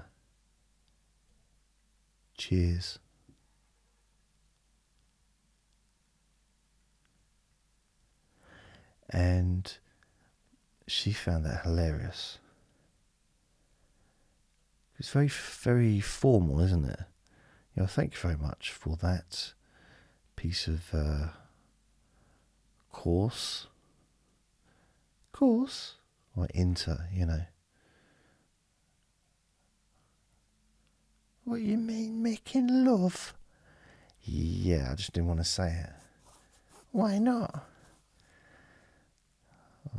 Cheers. 2.38 3.00
And 9.10 9.72
she 10.88 11.14
found 11.14 11.46
that 11.46 11.64
hilarious. 11.64 12.40
It's 15.00 15.10
very, 15.10 15.28
very 15.30 16.02
formal, 16.02 16.60
isn't 16.60 16.86
it? 16.86 17.00
Know, 17.76 17.88
thank 17.88 18.14
you 18.14 18.20
very 18.20 18.38
much 18.38 18.72
for 18.72 18.96
that 18.98 19.54
piece 20.36 20.68
of 20.68 20.94
uh, 20.94 21.30
course. 22.92 23.68
Course? 25.32 25.96
or 26.36 26.48
inter, 26.54 27.08
you 27.14 27.26
know. 27.26 27.42
What 31.46 31.62
you 31.62 31.78
mean 31.78 32.24
making 32.24 32.86
love? 32.86 33.34
Yeah, 34.22 34.90
I 34.92 34.96
just 34.96 35.14
didn't 35.14 35.28
want 35.28 35.42
to 35.42 35.46
say 35.46 35.68
it. 35.68 35.90
Why 36.92 37.20
not? 37.20 37.66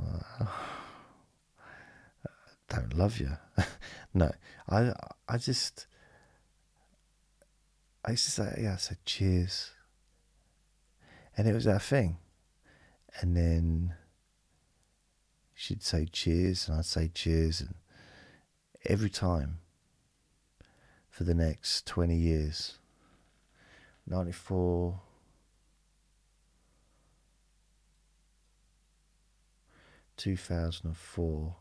Uh, 0.01 0.21
don't 2.69 2.97
love 2.97 3.21
you. 3.21 3.37
no, 4.15 4.33
I 4.69 4.93
I 5.29 5.37
just 5.37 5.87
I 8.05 8.11
to 8.11 8.19
say 8.19 8.59
yeah, 8.61 8.75
I 8.75 8.77
said 8.77 8.99
cheers, 9.07 9.71
and 11.37 11.49
it 11.49 11.55
was 11.55 11.65
that 11.65 11.83
thing, 11.83 12.19
and 13.21 13.37
then 13.37 13.95
she'd 15.55 15.83
say 15.83 16.07
cheers, 16.07 16.69
and 16.69 16.79
I'd 16.79 16.85
say 16.85 17.11
cheers, 17.13 17.61
and 17.61 17.75
every 18.85 19.11
time, 19.11 19.59
for 21.09 21.25
the 21.25 21.35
next 21.35 21.87
20 21.87 22.15
years. 22.17 22.79
94. 24.07 25.01
Two 30.17 30.37
thousand 30.37 30.87
and 30.87 30.97
four, 30.97 31.57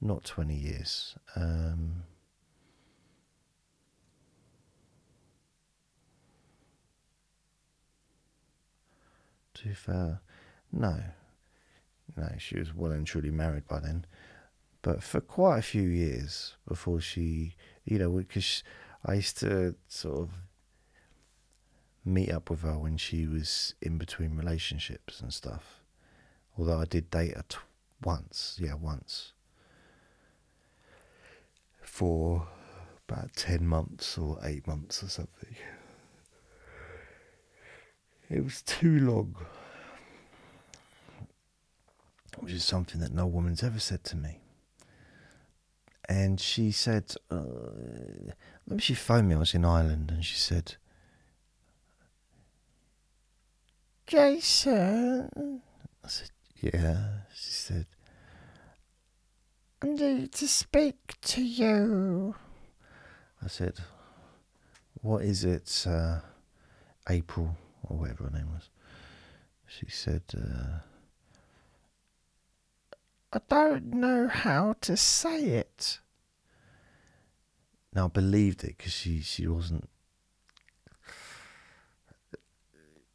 not 0.00 0.22
twenty 0.22 0.54
years. 0.54 1.16
Um, 1.34 2.04
two 9.62 9.74
thousand, 9.74 10.18
no, 10.72 11.02
no, 12.16 12.28
she 12.38 12.58
was 12.58 12.74
well 12.74 12.92
and 12.92 13.06
truly 13.06 13.30
married 13.30 13.66
by 13.68 13.80
then. 13.80 14.04
But 14.82 15.02
for 15.02 15.20
quite 15.20 15.58
a 15.58 15.62
few 15.62 15.82
years 15.82 16.54
before 16.66 17.00
she, 17.00 17.54
you 17.84 17.98
know, 17.98 18.10
because 18.10 18.62
I 19.04 19.14
used 19.14 19.38
to 19.38 19.74
sort 19.88 20.20
of 20.20 20.30
meet 22.04 22.30
up 22.30 22.50
with 22.50 22.62
her 22.62 22.78
when 22.78 22.96
she 22.96 23.26
was 23.26 23.74
in 23.82 23.98
between 23.98 24.36
relationships 24.36 25.20
and 25.20 25.32
stuff. 25.32 25.80
Although 26.56 26.80
I 26.80 26.84
did 26.84 27.10
date 27.10 27.36
her 27.36 27.44
once, 28.02 28.56
yeah, 28.60 28.74
once. 28.74 29.32
For 31.82 32.48
about 33.08 33.34
10 33.34 33.66
months 33.66 34.18
or 34.18 34.38
8 34.42 34.66
months 34.66 35.02
or 35.02 35.08
something. 35.08 35.56
It 38.30 38.44
was 38.44 38.62
too 38.62 39.00
long. 39.00 39.34
Which 42.38 42.52
is 42.52 42.64
something 42.64 43.00
that 43.00 43.12
no 43.12 43.26
woman's 43.26 43.62
ever 43.62 43.80
said 43.80 44.04
to 44.04 44.16
me. 44.16 44.40
And 46.08 46.40
she 46.40 46.70
said, 46.70 47.14
uh, 47.30 48.32
maybe 48.66 48.80
she 48.80 48.94
phoned 48.94 49.28
me, 49.28 49.34
I 49.34 49.38
was 49.38 49.54
in 49.54 49.64
Ireland, 49.64 50.10
and 50.10 50.24
she 50.24 50.36
said, 50.36 50.76
Jason. 54.06 55.60
I 56.02 56.08
said, 56.08 56.30
Yeah. 56.60 57.08
She 57.34 57.50
said, 57.50 57.86
I 59.82 59.88
need 59.88 60.32
to 60.32 60.48
speak 60.48 61.14
to 61.20 61.42
you. 61.42 62.34
I 63.42 63.48
said, 63.48 63.74
What 65.02 65.22
is 65.22 65.44
it, 65.44 65.84
uh, 65.86 66.20
April, 67.10 67.54
or 67.88 67.98
whatever 67.98 68.24
her 68.24 68.30
name 68.30 68.48
was? 68.52 68.70
She 69.66 69.86
said, 69.88 70.22
uh, 70.36 70.78
I 73.32 73.40
don't 73.48 73.94
know 73.94 74.28
how 74.28 74.74
to 74.82 74.96
say 74.96 75.44
it. 75.44 75.98
Now 77.94 78.06
I 78.06 78.08
believed 78.08 78.64
it 78.64 78.76
because 78.78 78.92
she, 78.92 79.20
she 79.20 79.46
wasn't 79.46 79.88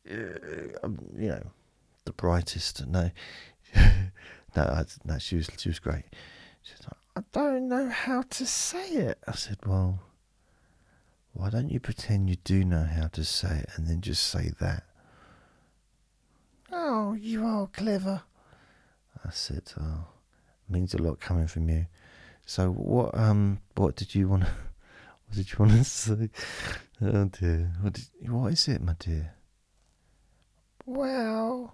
uh, 0.10 0.90
you 1.18 1.30
know, 1.30 1.52
the 2.06 2.14
brightest. 2.14 2.86
No, 2.88 3.10
no, 3.76 3.92
I, 4.56 4.84
no. 5.06 5.18
She 5.18 5.38
was 5.38 5.50
she 5.58 5.70
was 5.70 5.80
great. 5.80 6.06
She 6.62 6.74
said, 6.76 6.88
"I 7.16 7.22
don't 7.32 7.68
know 7.70 7.90
how 7.90 8.24
to 8.24 8.46
say 8.46 8.88
it." 8.90 9.20
I 9.28 9.34
said, 9.34 9.58
"Well, 9.66 10.00
why 11.34 11.50
don't 11.50 11.70
you 11.70 11.80
pretend 11.80 12.30
you 12.30 12.38
do 12.44 12.64
know 12.64 12.84
how 12.86 13.08
to 13.08 13.24
say 13.24 13.60
it 13.60 13.70
and 13.76 13.88
then 13.88 14.02
just 14.02 14.24
say 14.24 14.52
that?" 14.60 14.84
Oh, 16.72 17.14
you 17.14 17.46
are 17.46 17.68
clever. 17.68 18.24
I 19.26 19.30
said, 19.32 19.72
"Oh, 19.80 20.06
means 20.70 20.94
a 20.94 20.98
lot 20.98 21.20
coming 21.20 21.48
from 21.48 21.70
you." 21.70 21.86
So 22.46 22.72
what 22.72 23.18
um 23.18 23.60
what 23.76 23.96
did 23.96 24.16
you 24.16 24.30
want? 24.30 24.46
What 25.28 25.38
did 25.38 25.52
you 25.52 25.58
want 25.60 25.72
to 25.72 25.84
say? 25.84 26.30
Oh 27.02 27.26
dear. 27.26 27.72
What, 27.82 27.94
did, 27.94 28.30
what 28.30 28.54
is 28.54 28.68
it, 28.68 28.82
my 28.82 28.96
dear? 29.00 29.34
Well, 30.86 31.74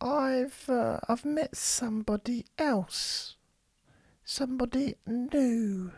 I've 0.00 0.68
uh, 0.68 1.00
I've 1.08 1.24
met 1.24 1.56
somebody 1.56 2.46
else, 2.56 3.36
somebody 4.24 4.96
new. 5.06 5.92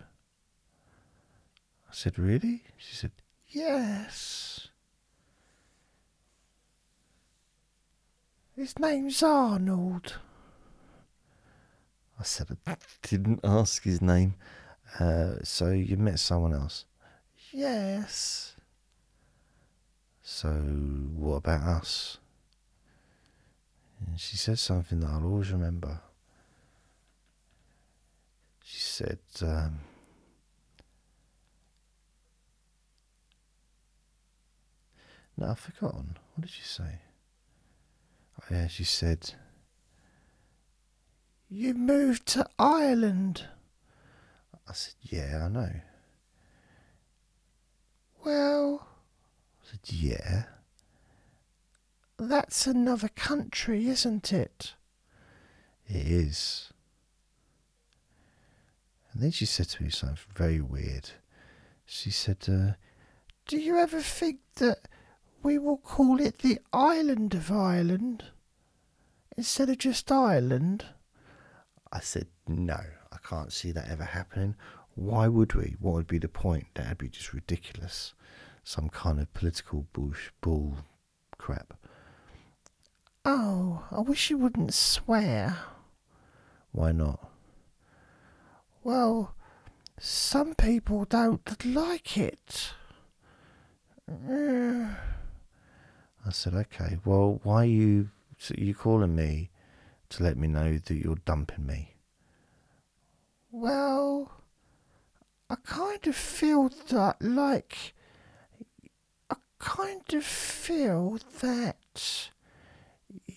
Said, 1.97 2.19
"Really?" 2.19 2.63
She 2.77 2.95
said, 2.95 3.13
"Yes." 3.49 4.69
His 8.55 8.79
name's 8.79 9.23
Arnold. 9.23 10.19
I 12.21 12.23
said 12.23 12.55
I 12.67 12.77
didn't 13.01 13.41
ask 13.43 13.83
his 13.83 14.03
name. 14.03 14.35
Uh, 15.01 15.37
so 15.43 15.71
you 15.71 15.97
met 15.97 16.19
someone 16.19 16.53
else? 16.53 16.85
Yes. 17.51 18.57
So, 20.21 20.51
what 20.51 21.37
about 21.37 21.63
us? 21.63 22.19
And 24.07 24.21
she 24.21 24.37
said 24.37 24.59
something 24.59 25.01
that 25.01 25.09
I'll 25.09 25.25
always 25.25 25.51
remember. 25.51 25.99
She 28.63 28.81
said, 28.81 29.21
um, 29.41 29.81
No, 35.37 35.49
I've 35.51 35.59
forgotten. 35.59 36.17
What 36.35 36.47
did 36.47 36.51
she 36.51 36.63
say? 36.63 37.01
Oh, 38.41 38.45
yeah, 38.51 38.69
she 38.69 38.85
said, 38.85 39.35
You 41.49 41.75
moved 41.75 42.27
to 42.29 42.47
Ireland. 42.59 43.45
I 44.69 44.73
said, 44.73 44.95
Yeah, 45.03 45.45
I 45.45 45.49
know. 45.49 45.73
Well, 48.25 48.89
I 49.63 49.71
said, 49.71 49.81
Yeah. 49.85 50.45
That's 52.19 52.67
another 52.67 53.09
country, 53.09 53.89
isn't 53.89 54.33
it? 54.33 54.73
It 55.87 56.07
is. 56.07 56.73
And 59.13 59.23
then 59.23 59.31
she 59.31 59.45
said 59.45 59.69
to 59.71 59.83
me 59.83 59.91
something 59.91 60.19
very 60.35 60.61
weird. 60.61 61.11
She 61.85 62.11
said, 62.11 62.39
uh, 62.49 62.73
Do 63.47 63.59
you 63.59 63.77
ever 63.79 64.01
think 64.01 64.41
that 64.57 64.89
we 65.47 65.59
will 65.59 65.77
call 65.77 66.21
it 66.21 66.41
the 66.41 66.59
island 66.73 67.33
of 67.33 67.53
Ireland 67.53 68.25
instead 69.37 69.71
of 69.71 69.79
just 69.79 70.11
Ireland? 70.11 70.87
I 71.93 72.01
said, 72.01 72.27
No, 72.49 72.81
I 73.13 73.17
can't 73.23 73.53
see 73.53 73.71
that 73.71 73.89
ever 73.89 74.03
happening. 74.03 74.57
Why 74.97 75.29
would 75.29 75.55
we? 75.55 75.77
What 75.79 75.95
would 75.95 76.09
be 76.09 76.19
the 76.19 76.27
point? 76.27 76.67
That'd 76.75 76.99
be 76.99 77.09
just 77.09 77.33
ridiculous. 77.33 78.13
Some 78.65 78.89
kind 78.89 79.21
of 79.21 79.33
political 79.35 79.87
bush 79.93 80.31
bull 80.41 80.79
crap. 81.39 81.75
Oh, 83.25 83.85
I 83.93 84.01
wish 84.01 84.31
you 84.31 84.39
wouldn't 84.39 84.75
swear. 84.75 85.59
Why 86.73 86.91
not? 86.91 87.31
Well, 88.83 89.37
some 89.97 90.57
people 90.57 91.05
don't 91.05 91.65
like 91.65 92.19
it. 92.19 92.73
Uh, 94.11 94.89
I 96.27 96.31
said, 96.31 96.55
okay, 96.55 96.99
well, 97.05 97.41
why 97.45 97.63
are 97.63 97.67
you, 97.67 98.11
so 98.37 98.55
you 98.59 98.75
calling 98.75 99.15
me 99.15 99.51
to 100.09 100.25
let 100.25 100.37
me 100.37 100.49
know 100.49 100.77
that 100.77 100.95
you're 100.95 101.21
dumping 101.25 101.65
me? 101.65 101.95
Well, 103.53 104.33
I 105.49 105.55
kind 105.65 106.05
of 106.05 106.17
feel 106.17 106.69
that, 106.89 107.23
like, 107.23 107.95
I 109.31 109.37
kind 109.61 110.03
of 110.13 110.25
feel 110.25 111.21
that 111.41 112.31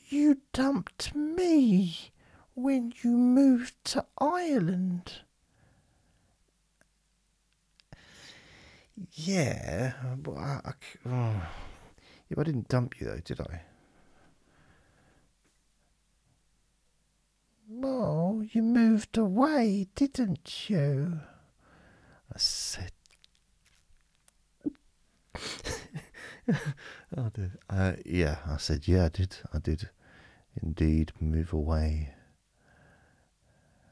you 0.08 0.40
dumped 0.52 1.14
me 1.14 2.12
when 2.56 2.92
you 3.04 3.12
moved 3.12 3.76
to 3.86 4.06
Ireland. 4.20 5.22
Yeah, 9.14 9.94
but 10.18 10.38
I, 10.38 10.62
I, 10.66 10.72
oh. 11.08 11.42
Yeah, 12.30 12.40
I 12.40 12.44
didn't 12.44 12.68
dump 12.68 13.00
you 13.00 13.08
though, 13.08 13.20
did 13.20 13.42
I? 13.42 13.62
Well, 17.68 18.42
you 18.52 18.64
moved 18.64 19.18
away, 19.18 19.88
didn't 19.96 20.70
you? 20.70 21.20
I 22.34 22.38
said. 22.38 22.92
oh 27.16 27.30
dear. 27.34 27.52
Uh, 27.70 27.94
yeah, 28.06 28.38
I 28.48 28.58
said, 28.58 28.88
yeah, 28.88 29.06
I 29.06 29.10
did. 29.10 29.36
I 29.54 29.60
did 29.60 29.90
indeed 30.62 31.12
move 31.20 31.54
away. 31.54 32.14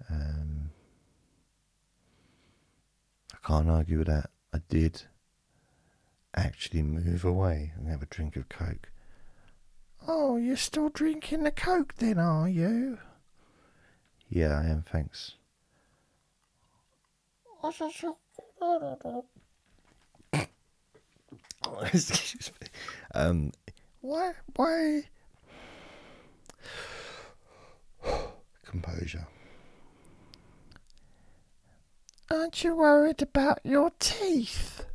Um, 0.09 0.71
I 3.33 3.37
can't 3.47 3.69
argue 3.69 3.99
with 3.99 4.07
that. 4.07 4.29
I 4.53 4.59
did 4.69 5.03
actually 6.41 6.83
move 6.83 7.25
away 7.25 7.73
and 7.75 7.87
have 7.87 8.01
a 8.01 8.07
drink 8.07 8.35
of 8.35 8.49
Coke. 8.49 8.89
Oh, 10.07 10.37
you're 10.37 10.55
still 10.55 10.89
drinking 10.89 11.43
the 11.43 11.51
Coke 11.51 11.95
then, 11.97 12.19
are 12.19 12.47
you? 12.47 12.99
Yeah, 14.29 14.59
I 14.59 14.65
am, 14.65 14.83
thanks. 14.83 15.33
Excuse 21.81 22.51
me. 22.61 22.67
Um, 23.13 23.51
why? 24.01 24.33
Why? 24.55 25.03
Composure. 28.65 29.27
Aren't 32.29 32.63
you 32.63 32.75
worried 32.75 33.21
about 33.21 33.59
your 33.63 33.91
teeth? 33.99 34.86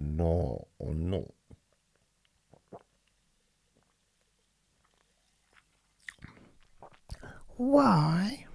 No, 0.00 0.66
no. 0.80 1.34
Why? 7.56 8.46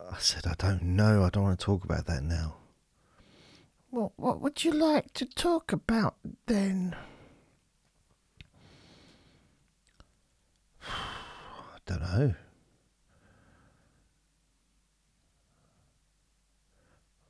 I 0.00 0.18
said, 0.18 0.46
I 0.46 0.54
don't 0.56 0.82
know. 0.82 1.24
I 1.24 1.30
don't 1.30 1.42
want 1.42 1.58
to 1.58 1.64
talk 1.64 1.84
about 1.84 2.06
that 2.06 2.22
now. 2.22 2.58
Well, 3.90 4.12
what 4.16 4.40
would 4.40 4.62
you 4.62 4.70
like 4.70 5.12
to 5.14 5.24
talk 5.24 5.72
about 5.72 6.14
then? 6.46 6.94
I 10.86 11.78
don't 11.84 12.00
know. 12.00 12.34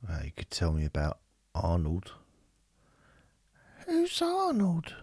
Well, 0.05 0.23
you 0.23 0.31
could 0.35 0.49
tell 0.51 0.73
me 0.73 0.85
about 0.85 1.19
Arnold. 1.55 2.11
Who's 3.85 4.21
Arnold? 4.21 4.95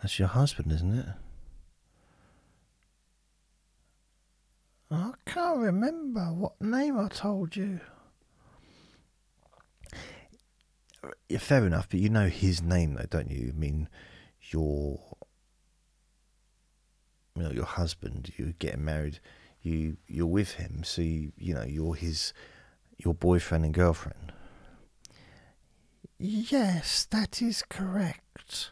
That's 0.00 0.18
your 0.18 0.28
husband, 0.28 0.72
isn't 0.72 0.98
it? 0.98 1.06
I 4.90 5.12
can't 5.26 5.58
remember 5.58 6.24
what 6.32 6.60
name 6.60 6.98
I 6.98 7.08
told 7.08 7.56
you. 7.56 7.80
Fair 11.38 11.66
enough, 11.66 11.88
but 11.90 12.00
you 12.00 12.08
know 12.08 12.28
his 12.28 12.62
name, 12.62 12.94
though, 12.94 13.06
don't 13.08 13.30
you? 13.30 13.52
I 13.54 13.58
mean, 13.58 13.88
your, 14.50 14.98
you 17.36 17.42
know, 17.42 17.50
your 17.50 17.66
husband. 17.66 18.32
You're 18.36 18.52
getting 18.58 18.84
married. 18.84 19.20
You 19.62 19.96
you're 20.06 20.26
with 20.26 20.52
him, 20.54 20.82
so 20.84 21.02
you 21.02 21.32
you 21.36 21.54
know 21.54 21.64
you're 21.64 21.94
his, 21.94 22.32
your 22.96 23.14
boyfriend 23.14 23.64
and 23.64 23.74
girlfriend. 23.74 24.32
Yes, 26.18 27.06
that 27.10 27.40
is 27.40 27.62
correct. 27.68 28.70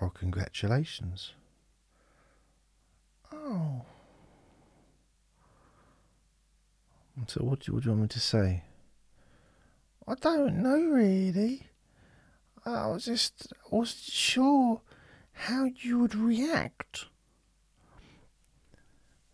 Well, 0.00 0.10
congratulations. 0.10 1.32
Oh. 3.32 3.82
So, 7.26 7.44
what 7.44 7.60
do, 7.60 7.64
you, 7.68 7.74
what 7.74 7.82
do 7.82 7.90
you 7.90 7.92
want 7.92 8.02
me 8.02 8.08
to 8.08 8.20
say? 8.20 8.64
I 10.08 10.14
don't 10.14 10.62
know 10.62 10.80
really. 10.80 11.68
I 12.64 12.88
was 12.88 13.04
just 13.04 13.52
I 13.64 13.74
wasn't 13.74 14.12
sure 14.12 14.80
how 15.32 15.68
you 15.80 16.00
would 16.00 16.14
react. 16.14 17.06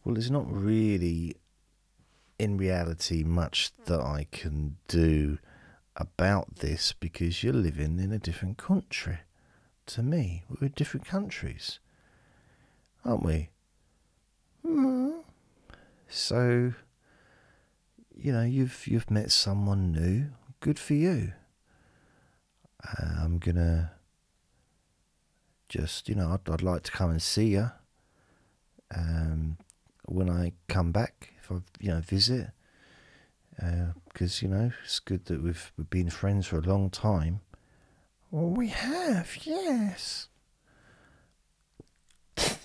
Well, 0.09 0.15
there's 0.15 0.31
not 0.31 0.51
really, 0.51 1.37
in 2.39 2.57
reality, 2.57 3.23
much 3.25 3.73
that 3.85 4.01
I 4.01 4.27
can 4.33 4.79
do 4.89 5.37
about 5.97 6.57
this 6.57 6.95
because 6.99 7.45
you're 7.45 7.53
living 7.53 7.99
in 7.99 8.11
a 8.11 8.19
different 8.19 8.57
country 8.57 9.19
to 9.85 10.03
me. 10.03 10.45
We're 10.49 10.71
different 10.71 11.05
countries, 11.05 11.79
aren't 13.05 13.23
we? 13.23 13.51
Mm. 14.65 15.25
So, 16.09 16.73
you 18.17 18.33
know, 18.33 18.45
you've 18.45 18.87
you've 18.87 19.11
met 19.11 19.31
someone 19.31 19.93
new. 19.93 20.31
Good 20.61 20.79
for 20.79 20.95
you. 20.95 21.35
Uh, 22.83 23.25
I'm 23.25 23.37
gonna 23.37 23.93
just, 25.69 26.09
you 26.09 26.15
know, 26.15 26.31
I'd, 26.31 26.51
I'd 26.51 26.63
like 26.63 26.85
to 26.85 26.93
come 26.93 27.11
and 27.11 27.21
see 27.21 27.49
you 27.49 27.73
um, 28.95 29.59
when 30.11 30.31
I 30.31 30.53
come 30.69 30.93
back. 30.93 31.33
If 31.41 31.51
I, 31.53 31.57
you 31.81 31.91
know, 31.91 32.01
visit, 32.01 32.51
because 33.57 34.43
uh, 34.43 34.47
you 34.47 34.49
know 34.49 34.73
it's 34.85 35.01
good 35.01 35.25
that 35.27 35.43
we've 35.43 35.73
we've 35.77 35.91
been 35.91 36.11
friends 36.11 36.47
for 36.47 36.59
a 36.59 36.63
long 36.63 36.91
time. 36.91 37.41
Well, 38.31 38.51
we 38.51 38.69
have, 38.69 39.39
yes. 39.43 40.29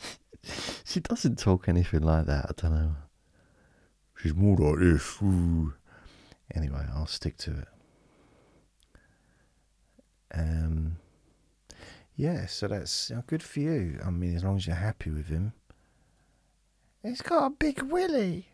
she 0.84 1.00
doesn't 1.00 1.40
talk 1.40 1.70
anything 1.70 2.02
like 2.02 2.26
that. 2.26 2.46
I 2.50 2.62
don't 2.62 2.74
know. 2.74 2.96
She's 4.22 4.36
more 4.36 4.58
like 4.58 4.80
this. 4.80 5.22
Ooh. 5.22 5.74
Anyway, 6.54 6.86
I'll 6.94 7.08
stick 7.08 7.38
to 7.38 7.52
it. 7.52 7.68
Um, 10.36 10.98
yeah, 12.16 12.46
so 12.46 12.68
that's 12.68 13.10
you 13.10 13.16
know, 13.16 13.24
good 13.26 13.42
for 13.42 13.60
you. 13.62 14.00
I 14.06 14.10
mean, 14.10 14.36
as 14.36 14.44
long 14.44 14.58
as 14.58 14.68
you're 14.68 14.76
happy 14.76 15.10
with 15.12 15.28
him. 15.28 15.54
He's 17.04 17.22
got 17.22 17.46
a 17.46 17.50
big 17.50 17.82
willy. 17.82 18.48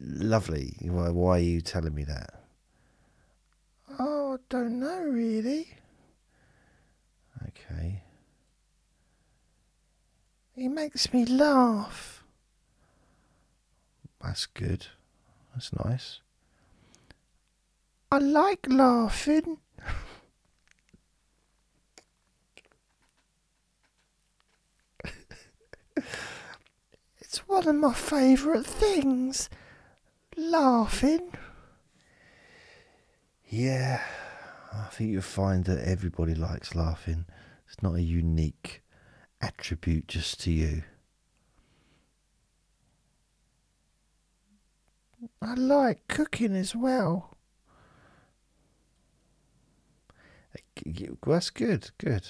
Lovely. 0.00 0.76
Why, 0.80 1.10
why 1.10 1.38
are 1.38 1.42
you 1.42 1.60
telling 1.60 1.94
me 1.94 2.04
that? 2.04 2.44
Oh, 3.98 4.34
I 4.34 4.36
don't 4.48 4.78
know 4.78 5.00
really. 5.00 5.68
Okay. 7.48 8.02
He 10.52 10.68
makes 10.68 11.12
me 11.12 11.24
laugh. 11.26 12.22
That's 14.22 14.46
good. 14.46 14.86
That's 15.52 15.72
nice. 15.84 16.20
I 18.12 18.18
like 18.18 18.66
laughing. 18.68 19.58
It's 27.34 27.48
one 27.48 27.66
of 27.66 27.74
my 27.74 27.92
favourite 27.92 28.64
things. 28.64 29.50
Laughing. 30.36 31.32
Yeah, 33.48 34.00
I 34.72 34.84
think 34.92 35.10
you'll 35.10 35.22
find 35.22 35.64
that 35.64 35.84
everybody 35.84 36.36
likes 36.36 36.76
laughing. 36.76 37.24
It's 37.66 37.82
not 37.82 37.96
a 37.96 38.02
unique 38.02 38.84
attribute 39.40 40.06
just 40.06 40.38
to 40.42 40.52
you. 40.52 40.84
I 45.42 45.54
like 45.54 46.06
cooking 46.06 46.54
as 46.54 46.76
well. 46.76 47.36
That's 51.26 51.50
good, 51.50 51.90
good. 51.98 52.28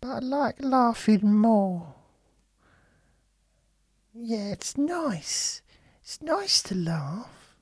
But 0.00 0.08
I 0.08 0.18
like 0.20 0.56
laughing 0.60 1.34
more. 1.34 1.96
Yeah, 4.14 4.52
it's 4.52 4.76
nice. 4.76 5.62
It's 6.02 6.20
nice 6.20 6.62
to 6.64 6.74
laugh. 6.74 7.56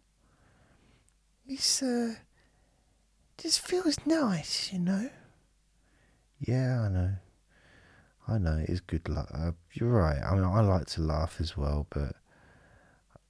It's, 1.46 1.82
uh, 1.82 2.14
just 3.38 3.60
feels 3.60 3.98
nice, 4.04 4.72
you 4.72 4.78
know. 4.80 5.10
Yeah, 6.38 6.82
I 6.82 6.88
know. 6.88 7.12
I 8.28 8.38
know 8.38 8.58
it 8.58 8.70
is 8.70 8.80
good 8.80 9.08
luck. 9.08 9.28
Uh, 9.32 9.52
you're 9.72 9.90
right. 9.90 10.22
I 10.22 10.34
mean, 10.34 10.44
I 10.44 10.60
like 10.60 10.86
to 10.88 11.02
laugh 11.02 11.36
as 11.40 11.56
well, 11.56 11.86
but 11.90 12.14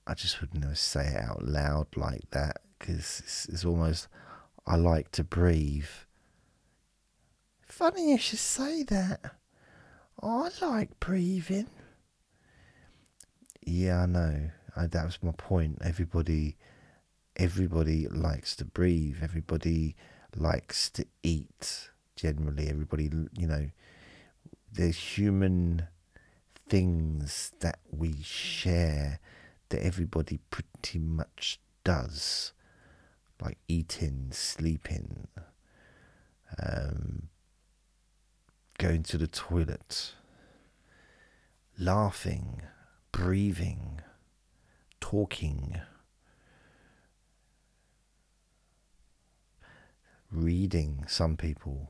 I 0.07 0.15
just 0.15 0.41
would 0.41 0.55
never 0.55 0.75
say 0.75 1.07
it 1.07 1.17
out 1.17 1.45
loud 1.45 1.87
like 1.97 2.31
that 2.31 2.61
because 2.79 3.21
it's, 3.25 3.47
it's 3.49 3.65
almost 3.65 4.09
I 4.67 4.77
like 4.77 5.11
to 5.13 5.25
breathe. 5.25 5.85
Funny 7.67 8.13
you 8.13 8.19
should 8.19 8.39
say 8.39 8.83
that. 8.85 9.35
I 10.23 10.51
like 10.61 10.99
breathing. 11.01 11.69
Yeah, 13.65 14.03
I 14.03 14.07
know. 14.07 14.51
I, 14.77 14.87
that 14.87 15.05
was 15.05 15.19
my 15.23 15.33
point. 15.33 15.79
Everybody, 15.83 16.57
everybody 17.37 18.07
likes 18.09 18.57
to 18.57 18.65
breathe. 18.65 19.19
Everybody 19.23 19.97
likes 20.37 20.91
to 20.91 21.07
eat. 21.23 21.91
Generally, 22.17 22.69
everybody, 22.69 23.11
you 23.37 23.47
know, 23.47 23.71
there's 24.73 24.97
human 24.97 25.89
things 26.69 27.53
that 27.61 27.81
we 27.91 28.15
share 28.23 29.21
that 29.71 29.85
everybody 29.85 30.39
pretty 30.51 30.99
much 30.99 31.61
does, 31.85 32.53
like 33.43 33.59
eating, 33.69 34.29
sleeping, 34.33 35.27
um, 36.63 37.29
going 38.79 39.03
to 39.05 39.19
the 39.19 39.27
toilet, 39.27 40.13
laughing, 41.79 42.63
breathing, 43.13 44.01
talking. 45.01 45.81
reading, 50.31 51.05
some 51.09 51.37
people. 51.37 51.89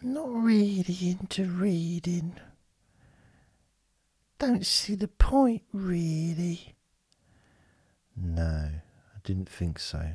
Not 0.00 0.30
really 0.30 1.16
into 1.20 1.44
reading. 1.44 2.36
Don't 4.38 4.64
see 4.64 4.94
the 4.94 5.08
point, 5.08 5.62
really. 5.72 6.74
No, 8.16 8.70
I 8.72 9.18
didn't 9.24 9.48
think 9.48 9.78
so. 9.78 10.10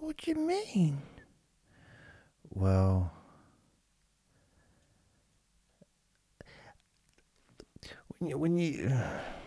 What 0.00 0.16
do 0.16 0.32
you 0.32 0.36
mean? 0.36 1.02
Well, 2.50 3.12
when 8.32 8.58
you, 8.58 8.92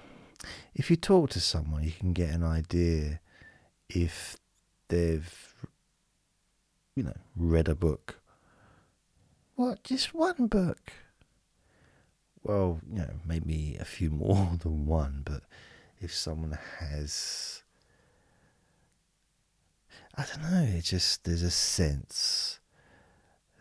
if 0.76 0.90
you 0.90 0.96
talk 0.96 1.30
to 1.32 1.40
someone, 1.40 1.84
you 1.84 1.92
can 1.92 2.14
get 2.14 2.30
an 2.30 2.44
idea 2.44 3.20
if 3.90 4.38
they've 4.90 5.56
you 6.96 7.04
know 7.04 7.16
read 7.36 7.68
a 7.68 7.76
book. 7.76 8.20
What? 9.56 9.84
Just 9.84 10.14
one 10.14 10.48
book? 10.48 10.92
Well, 12.44 12.80
you 12.92 13.00
know, 13.00 13.14
maybe 13.26 13.78
a 13.80 13.86
few 13.86 14.10
more 14.10 14.58
than 14.62 14.86
one, 14.86 15.22
but 15.26 15.44
if 16.00 16.14
someone 16.14 16.58
has 16.80 17.64
I 20.16 20.26
don't 20.26 20.52
know, 20.52 20.78
it 20.78 20.84
just 20.84 21.24
there's 21.24 21.44
a 21.44 21.52
sense 21.52 22.60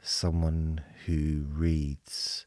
someone 0.02 0.80
who 1.04 1.44
reads 1.52 2.46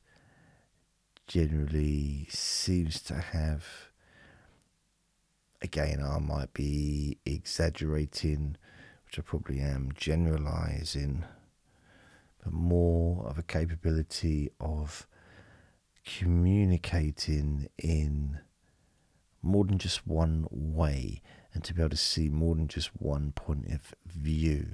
generally 1.30 2.28
seems 2.30 3.02
to 3.04 3.14
have 3.14 3.64
again 5.62 6.04
I 6.04 6.20
might 6.20 6.54
be 6.54 7.20
exaggerating 7.26 8.58
which 9.06 9.18
I 9.18 9.22
probably 9.22 9.62
am 9.62 9.92
generalizing 9.96 11.24
but 12.44 12.52
more 12.52 13.26
of 13.26 13.38
a 13.38 13.44
capability 13.44 14.50
of 14.60 15.08
communicating 16.06 17.70
in 17.78 18.40
more 19.42 19.66
than 19.66 19.78
just 19.78 20.06
one 20.08 20.48
way 20.52 21.22
and 21.54 21.64
to 21.64 21.74
be 21.74 21.82
able 21.82 21.90
to 21.90 21.98
see 21.98 22.30
more 22.30 22.56
than 22.56 22.68
just 22.68 22.90
one 23.00 23.32
point 23.32 23.68
of 23.72 23.94
view, 24.06 24.68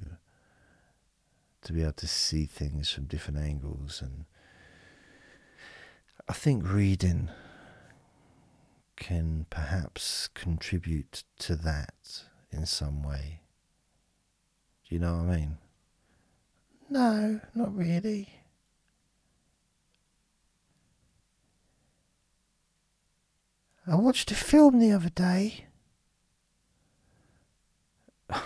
to 1.62 1.72
be 1.72 1.82
able 1.82 1.92
to 1.92 2.06
see 2.06 2.44
things 2.44 2.90
from 2.90 3.04
different 3.04 3.38
angles. 3.38 4.02
And 4.02 4.24
I 6.28 6.32
think 6.32 6.68
reading 6.68 7.30
can 8.96 9.46
perhaps 9.48 10.28
contribute 10.28 11.22
to 11.38 11.54
that 11.54 12.24
in 12.50 12.66
some 12.66 13.04
way. 13.04 13.40
Do 14.88 14.94
you 14.94 15.00
know 15.00 15.18
what 15.18 15.32
I 15.32 15.36
mean? 15.36 15.58
No, 16.88 17.40
not 17.54 17.76
really. 17.76 18.40
I 23.86 23.94
watched 23.94 24.32
a 24.32 24.34
film 24.34 24.80
the 24.80 24.90
other 24.90 25.10
day. 25.10 25.66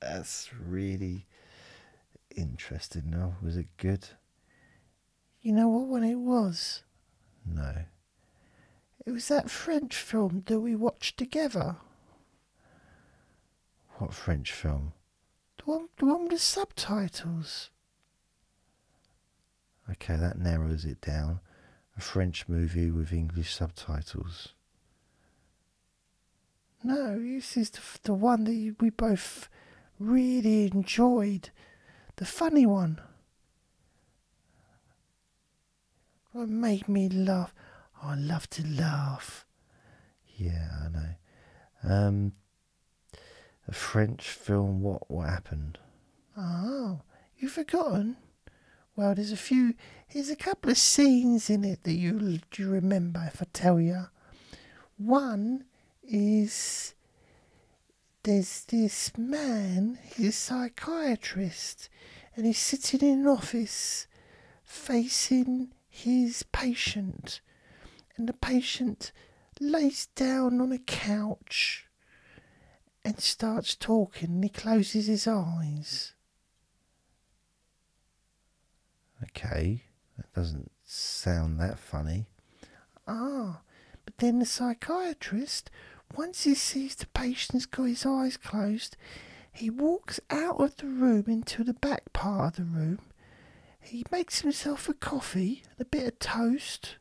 That's 0.00 0.50
really 0.52 1.26
interesting. 2.34 3.10
Now, 3.10 3.36
was 3.40 3.56
it 3.56 3.68
good? 3.76 4.08
You 5.44 5.52
know 5.52 5.68
what 5.68 5.88
one 5.88 6.04
it 6.04 6.14
was? 6.14 6.82
No. 7.46 7.74
It 9.04 9.10
was 9.10 9.28
that 9.28 9.50
French 9.50 9.94
film 9.94 10.42
that 10.46 10.58
we 10.58 10.74
watched 10.74 11.18
together. 11.18 11.76
What 13.98 14.14
French 14.14 14.52
film? 14.52 14.94
The 15.58 15.64
one, 15.64 15.88
the 15.98 16.06
one 16.06 16.22
with 16.22 16.30
the 16.30 16.38
subtitles. 16.38 17.68
Okay, 19.90 20.16
that 20.16 20.38
narrows 20.38 20.86
it 20.86 21.02
down 21.02 21.40
a 21.94 22.00
French 22.00 22.48
movie 22.48 22.90
with 22.90 23.12
English 23.12 23.54
subtitles. 23.54 24.54
No, 26.82 27.20
this 27.22 27.58
is 27.58 27.68
the, 27.68 27.80
the 28.04 28.14
one 28.14 28.44
that 28.44 28.76
we 28.80 28.88
both 28.88 29.50
really 29.98 30.68
enjoyed. 30.68 31.50
The 32.16 32.24
funny 32.24 32.64
one. 32.64 32.98
It 36.34 36.48
made 36.48 36.88
me 36.88 37.08
laugh. 37.08 37.54
Oh, 38.02 38.08
I 38.08 38.14
love 38.16 38.50
to 38.50 38.66
laugh. 38.66 39.46
Yeah, 40.36 40.68
I 40.84 40.88
know. 40.88 41.94
Um, 41.94 42.32
a 43.68 43.72
French 43.72 44.28
film. 44.28 44.82
What 44.82 45.08
what 45.10 45.28
happened? 45.28 45.78
Oh, 46.36 47.02
you've 47.38 47.52
forgotten? 47.52 48.16
Well, 48.96 49.14
there's 49.14 49.30
a 49.32 49.36
few. 49.36 49.74
There's 50.12 50.30
a 50.30 50.36
couple 50.36 50.70
of 50.70 50.78
scenes 50.78 51.48
in 51.50 51.64
it 51.64 51.84
that 51.84 51.92
you 51.94 52.40
you 52.56 52.68
remember 52.68 53.24
if 53.26 53.40
I 53.40 53.46
tell 53.52 53.80
you. 53.80 54.08
One 54.96 55.64
is 56.02 56.94
there's 58.24 58.64
this 58.64 59.16
man. 59.16 59.98
He's 60.16 60.28
a 60.28 60.32
psychiatrist, 60.32 61.88
and 62.34 62.44
he's 62.44 62.58
sitting 62.58 63.08
in 63.08 63.20
an 63.20 63.26
office, 63.28 64.08
facing 64.64 65.73
his 65.94 66.42
patient, 66.52 67.40
and 68.16 68.28
the 68.28 68.32
patient 68.32 69.12
lays 69.60 70.06
down 70.14 70.60
on 70.60 70.72
a 70.72 70.78
couch 70.78 71.86
and 73.04 73.20
starts 73.20 73.74
talking. 73.76 74.30
And 74.30 74.44
he 74.44 74.50
closes 74.50 75.06
his 75.06 75.26
eyes 75.26 76.14
Okay, 79.22 79.82
that 80.16 80.32
doesn't 80.34 80.70
sound 80.84 81.58
that 81.60 81.78
funny. 81.78 82.26
Ah, 83.06 83.60
but 84.04 84.18
then 84.18 84.38
the 84.38 84.46
psychiatrist, 84.46 85.70
once 86.16 86.44
he 86.44 86.54
sees 86.54 86.94
the 86.94 87.06
patient's 87.06 87.66
got 87.66 87.84
his 87.84 88.04
eyes 88.04 88.36
closed, 88.36 88.96
he 89.52 89.70
walks 89.70 90.20
out 90.30 90.60
of 90.60 90.76
the 90.76 90.86
room 90.86 91.24
into 91.28 91.64
the 91.64 91.74
back 91.74 92.12
part 92.12 92.58
of 92.58 92.72
the 92.72 92.78
room. 92.78 92.98
He 93.84 94.04
makes 94.10 94.40
himself 94.40 94.88
a 94.88 94.94
coffee, 94.94 95.62
and 95.70 95.80
a 95.80 95.84
bit 95.84 96.06
of 96.06 96.18
toast, 96.18 96.96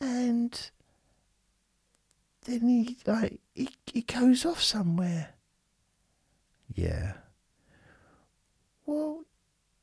and 0.00 0.70
then 2.44 2.68
he 2.68 2.96
like 3.06 3.40
he, 3.54 3.70
he 3.86 4.02
goes 4.02 4.46
off 4.46 4.62
somewhere. 4.62 5.30
Yeah. 6.74 7.14
Well, 8.86 9.24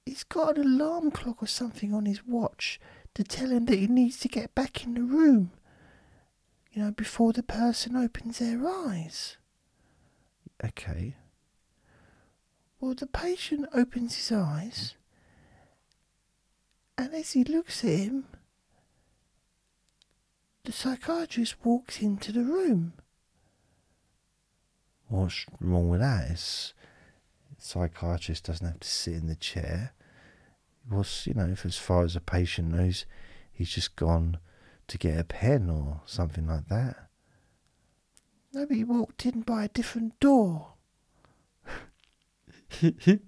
he's 0.06 0.24
got 0.24 0.58
an 0.58 0.64
alarm 0.66 1.12
clock 1.12 1.44
or 1.44 1.48
something 1.48 1.94
on 1.94 2.06
his 2.06 2.26
watch 2.26 2.80
to 3.14 3.24
tell 3.24 3.50
him 3.52 3.66
that 3.66 3.78
he 3.80 3.88
needs 3.88 4.20
to 4.20 4.28
get 4.28 4.56
back 4.56 4.84
in 4.84 4.94
the 4.94 5.02
room, 5.02 5.52
you 6.72 6.82
know, 6.82 6.92
before 6.92 7.34
the 7.34 7.44
person 7.44 7.96
opens 7.96 8.40
their 8.40 8.68
eyes. 8.68 9.38
Okay. 10.64 11.16
Well, 12.80 12.94
the 12.94 13.08
patient 13.08 13.68
opens 13.74 14.16
his 14.16 14.32
eyes, 14.32 14.96
and 16.98 17.14
as 17.14 17.32
he 17.32 17.44
looks 17.44 17.84
at 17.84 17.92
him, 17.92 18.26
the 20.64 20.72
psychiatrist 20.72 21.56
walks 21.64 22.02
into 22.02 22.32
the 22.32 22.44
room. 22.44 22.94
What's 25.08 25.46
wrong 25.60 25.90
with 25.90 26.00
that? 26.00 26.32
It's, 26.32 26.74
psychiatrist 27.58 28.46
doesn't 28.46 28.66
have 28.66 28.80
to 28.80 28.88
sit 28.88 29.14
in 29.14 29.28
the 29.28 29.36
chair 29.36 29.94
was, 30.90 31.26
you 31.26 31.34
know, 31.34 31.48
if 31.48 31.66
as 31.66 31.78
far 31.78 32.04
as 32.04 32.16
a 32.16 32.22
patient 32.22 32.72
knows, 32.72 33.06
he's 33.52 33.70
just 33.70 33.96
gone 33.96 34.38
to 34.88 34.98
get 34.98 35.20
a 35.20 35.24
pen 35.24 35.70
or 35.70 36.02
something 36.06 36.48
like 36.48 36.68
that. 36.68 37.10
No, 38.54 38.66
but 38.66 38.78
he 38.78 38.84
walked 38.84 39.26
in 39.26 39.42
by 39.42 39.66
a 39.66 39.70
different 39.70 40.20
door. 40.20 40.74
he 42.80 43.20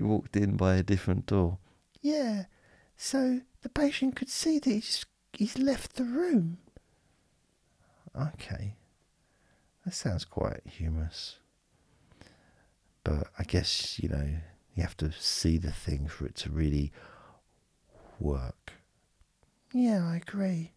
walked 0.00 0.36
in 0.36 0.56
by 0.56 0.76
a 0.76 0.82
different 0.82 1.26
door. 1.26 1.58
Yeah, 2.02 2.44
so 2.96 3.40
the 3.62 3.68
patient 3.68 4.16
could 4.16 4.30
see 4.30 4.58
that 4.58 4.70
he's, 4.70 5.04
he's 5.32 5.58
left 5.58 5.96
the 5.96 6.04
room. 6.04 6.58
Okay, 8.16 8.76
that 9.84 9.94
sounds 9.94 10.24
quite 10.24 10.60
humorous. 10.64 11.38
But 13.02 13.28
I 13.38 13.42
guess, 13.44 13.98
you 13.98 14.08
know, 14.08 14.28
you 14.74 14.82
have 14.82 14.96
to 14.98 15.12
see 15.12 15.58
the 15.58 15.72
thing 15.72 16.08
for 16.08 16.26
it 16.26 16.34
to 16.36 16.50
really 16.50 16.92
work. 18.18 18.72
Yeah, 19.72 20.06
I 20.06 20.16
agree. 20.16 20.72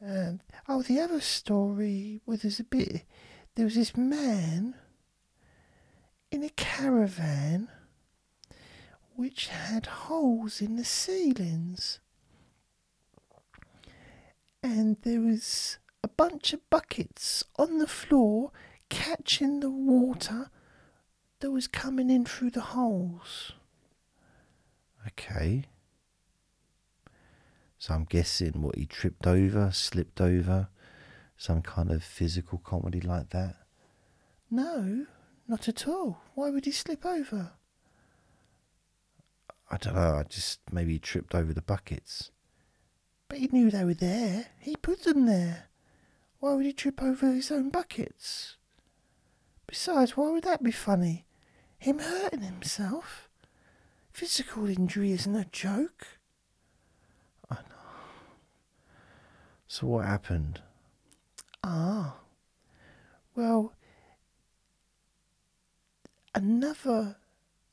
And 0.00 0.40
oh, 0.68 0.82
the 0.82 1.00
other 1.00 1.20
story 1.20 2.20
there's 2.26 2.60
a 2.60 2.64
bit. 2.64 3.02
There 3.56 3.64
was 3.64 3.74
this 3.74 3.96
man 3.96 4.74
in 6.30 6.44
a 6.44 6.50
caravan 6.50 7.68
which 9.18 9.48
had 9.48 9.86
holes 9.86 10.60
in 10.60 10.76
the 10.76 10.84
ceilings. 10.84 11.98
And 14.62 14.96
there 15.02 15.20
was 15.20 15.78
a 16.04 16.08
bunch 16.08 16.52
of 16.52 16.70
buckets 16.70 17.42
on 17.58 17.78
the 17.78 17.88
floor 17.88 18.52
catching 18.88 19.58
the 19.58 19.72
water 19.72 20.50
that 21.40 21.50
was 21.50 21.66
coming 21.66 22.10
in 22.10 22.26
through 22.26 22.52
the 22.52 22.60
holes. 22.60 23.54
Okay. 25.04 25.64
So 27.76 27.94
I'm 27.94 28.04
guessing 28.04 28.62
what 28.62 28.76
he 28.76 28.86
tripped 28.86 29.26
over, 29.26 29.72
slipped 29.72 30.20
over, 30.20 30.68
some 31.36 31.60
kind 31.62 31.90
of 31.90 32.04
physical 32.04 32.58
comedy 32.58 33.00
like 33.00 33.30
that. 33.30 33.56
No, 34.48 35.06
not 35.48 35.66
at 35.66 35.88
all. 35.88 36.22
Why 36.36 36.50
would 36.50 36.66
he 36.66 36.70
slip 36.70 37.04
over? 37.04 37.54
I 39.70 39.76
don't 39.76 39.94
know. 39.94 40.16
I 40.16 40.22
just 40.22 40.60
maybe 40.72 40.98
tripped 40.98 41.34
over 41.34 41.52
the 41.52 41.62
buckets. 41.62 42.30
But 43.28 43.38
he 43.38 43.48
knew 43.52 43.70
they 43.70 43.84
were 43.84 43.94
there. 43.94 44.46
He 44.58 44.76
put 44.76 45.04
them 45.04 45.26
there. 45.26 45.64
Why 46.40 46.54
would 46.54 46.64
he 46.64 46.72
trip 46.72 47.02
over 47.02 47.32
his 47.32 47.50
own 47.50 47.68
buckets? 47.70 48.56
Besides, 49.66 50.16
why 50.16 50.30
would 50.30 50.44
that 50.44 50.62
be 50.62 50.70
funny? 50.70 51.26
Him 51.78 51.98
hurting 51.98 52.40
himself? 52.40 53.28
Physical 54.10 54.68
injury 54.68 55.12
isn't 55.12 55.34
a 55.36 55.44
joke. 55.52 56.06
I 57.50 57.56
know. 57.56 57.60
So 59.66 59.86
what 59.86 60.06
happened? 60.06 60.62
Ah. 61.62 62.16
Well, 63.36 63.74
another, 66.34 67.16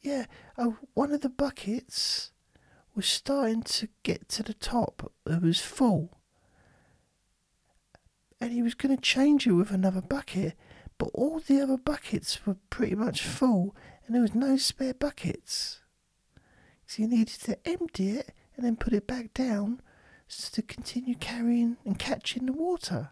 yeah, 0.05 0.25
uh, 0.57 0.71
one 0.93 1.11
of 1.11 1.21
the 1.21 1.29
buckets 1.29 2.31
was 2.93 3.07
starting 3.07 3.63
to 3.63 3.89
get 4.03 4.29
to 4.29 4.43
the 4.43 4.53
top. 4.53 5.11
It 5.25 5.41
was 5.41 5.59
full. 5.59 6.19
And 8.39 8.51
he 8.51 8.61
was 8.61 8.75
going 8.75 8.95
to 8.95 9.01
change 9.01 9.47
it 9.47 9.53
with 9.53 9.71
another 9.71 10.01
bucket, 10.01 10.53
but 10.97 11.09
all 11.13 11.39
the 11.39 11.59
other 11.59 11.77
buckets 11.77 12.45
were 12.45 12.57
pretty 12.69 12.95
much 12.95 13.23
full, 13.23 13.75
and 14.05 14.13
there 14.13 14.21
was 14.21 14.35
no 14.35 14.57
spare 14.57 14.93
buckets. 14.93 15.79
So 16.85 16.97
he 16.97 17.07
needed 17.07 17.39
to 17.41 17.57
empty 17.67 18.11
it 18.11 18.31
and 18.55 18.65
then 18.65 18.75
put 18.75 18.93
it 18.93 19.07
back 19.07 19.33
down 19.33 19.81
so 20.27 20.49
to 20.53 20.61
continue 20.61 21.15
carrying 21.15 21.77
and 21.83 21.97
catching 21.97 22.45
the 22.45 22.53
water. 22.53 23.09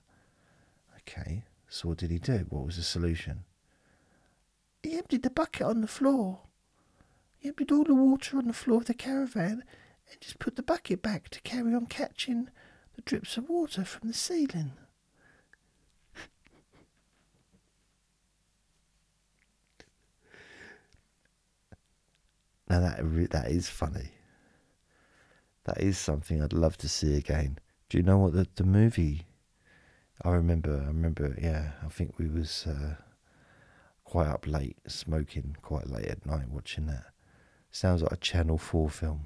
Okay, 0.99 1.43
so 1.67 1.89
what 1.89 1.97
did 1.97 2.11
he 2.11 2.19
do? 2.19 2.45
What 2.49 2.65
was 2.65 2.77
the 2.77 2.83
solution? 2.83 3.45
He 4.83 4.97
emptied 4.97 5.23
the 5.23 5.29
bucket 5.29 5.63
on 5.63 5.81
the 5.81 5.87
floor. 5.87 6.41
He 7.43 7.49
emptied 7.49 7.73
all 7.73 7.83
the 7.83 7.93
water 7.93 8.37
on 8.37 8.47
the 8.47 8.53
floor 8.53 8.77
of 8.77 8.85
the 8.85 8.93
caravan 8.93 9.65
and 10.09 10.21
just 10.21 10.39
put 10.39 10.55
the 10.55 10.63
bucket 10.63 11.01
back 11.01 11.27
to 11.27 11.41
carry 11.41 11.75
on 11.75 11.87
catching 11.87 12.47
the 12.95 13.01
drips 13.01 13.35
of 13.35 13.49
water 13.49 13.83
from 13.83 14.07
the 14.07 14.13
ceiling. 14.13 14.71
now 22.69 22.79
that 22.79 23.29
that 23.31 23.51
is 23.51 23.67
funny. 23.67 24.11
That 25.65 25.81
is 25.81 25.97
something 25.97 26.41
I'd 26.41 26.53
love 26.53 26.77
to 26.77 26.87
see 26.87 27.17
again. 27.17 27.57
Do 27.89 27.97
you 27.97 28.03
know 28.03 28.19
what 28.19 28.31
the 28.31 28.47
the 28.55 28.63
movie? 28.63 29.27
I 30.21 30.29
remember. 30.29 30.81
I 30.81 30.87
remember. 30.87 31.35
Yeah, 31.37 31.73
I 31.85 31.89
think 31.89 32.17
we 32.17 32.29
was 32.29 32.65
uh, 32.65 32.95
quite 34.05 34.27
up 34.27 34.47
late, 34.47 34.77
smoking 34.87 35.57
quite 35.61 35.89
late 35.89 36.07
at 36.07 36.25
night, 36.25 36.47
watching 36.47 36.85
that. 36.85 37.12
Sounds 37.73 38.03
like 38.03 38.11
a 38.11 38.17
Channel 38.17 38.59
Four 38.59 38.87
film. 38.87 39.25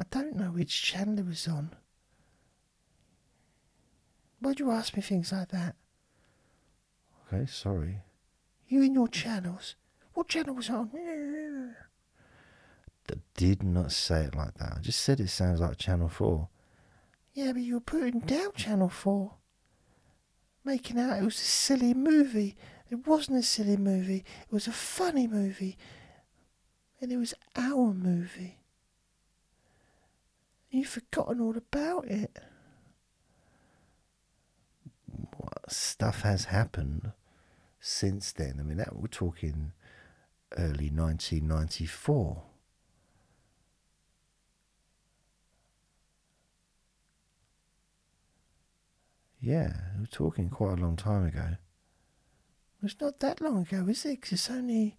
I 0.00 0.04
don't 0.10 0.34
know 0.34 0.46
which 0.46 0.82
channel 0.82 1.18
it 1.18 1.26
was 1.26 1.46
on. 1.46 1.74
Why'd 4.40 4.60
you 4.60 4.70
ask 4.70 4.96
me 4.96 5.02
things 5.02 5.30
like 5.30 5.48
that? 5.48 5.76
Okay, 7.26 7.44
sorry. 7.44 7.98
You 8.66 8.82
and 8.82 8.94
your 8.94 9.08
channels. 9.08 9.74
What 10.14 10.28
channel 10.28 10.54
was 10.54 10.70
on? 10.70 10.90
I 13.10 13.14
did 13.34 13.62
not 13.62 13.92
say 13.92 14.22
it 14.22 14.34
like 14.34 14.54
that. 14.54 14.76
I 14.78 14.80
just 14.80 15.00
said 15.00 15.20
it 15.20 15.28
sounds 15.28 15.60
like 15.60 15.76
Channel 15.76 16.08
4. 16.08 16.48
Yeah, 17.34 17.52
but 17.52 17.60
you 17.60 17.74
were 17.74 17.80
putting 17.80 18.20
down 18.20 18.52
Channel 18.56 18.88
4. 18.88 19.34
Making 20.64 20.98
out 20.98 21.18
it 21.18 21.24
was 21.24 21.36
a 21.36 21.44
silly 21.44 21.92
movie. 21.92 22.56
It 22.90 23.06
wasn't 23.06 23.38
a 23.38 23.42
silly 23.42 23.76
movie, 23.76 24.24
it 24.48 24.52
was 24.52 24.66
a 24.66 24.72
funny 24.72 25.26
movie. 25.26 25.76
And 27.00 27.12
it 27.12 27.16
was 27.16 27.34
our 27.56 27.92
movie. 27.92 28.58
You've 30.70 30.88
forgotten 30.88 31.40
all 31.40 31.56
about 31.56 32.06
it. 32.06 32.38
What 35.36 35.70
stuff 35.70 36.22
has 36.22 36.46
happened 36.46 37.12
since 37.80 38.32
then? 38.32 38.56
I 38.58 38.62
mean, 38.62 38.78
that 38.78 38.96
we're 38.96 39.06
talking 39.06 39.72
early 40.56 40.90
1994. 40.90 42.42
Yeah, 49.40 49.72
we're 49.98 50.06
talking 50.06 50.50
quite 50.50 50.78
a 50.78 50.82
long 50.82 50.96
time 50.96 51.26
ago. 51.26 51.56
It's 52.82 53.00
not 53.00 53.20
that 53.20 53.40
long 53.40 53.62
ago, 53.62 53.86
is 53.88 54.04
it? 54.04 54.22
Cause 54.22 54.32
it's 54.32 54.50
only, 54.50 54.96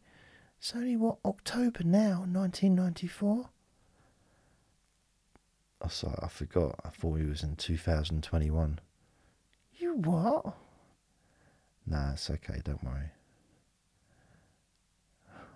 it's 0.59 0.75
only 0.75 0.97
what 0.97 1.19
October 1.23 1.83
now, 1.85 2.25
1994. 2.27 3.49
Oh, 5.81 5.87
sorry, 5.87 6.15
I 6.21 6.27
forgot. 6.27 6.75
I 6.83 6.89
thought 6.89 7.19
it 7.21 7.29
was 7.29 7.43
in 7.43 7.55
2021. 7.55 8.79
You 9.77 9.93
what? 9.93 10.53
Nah, 11.87 12.11
it's 12.11 12.29
okay. 12.29 12.59
Don't 12.61 12.83
worry. 12.83 13.11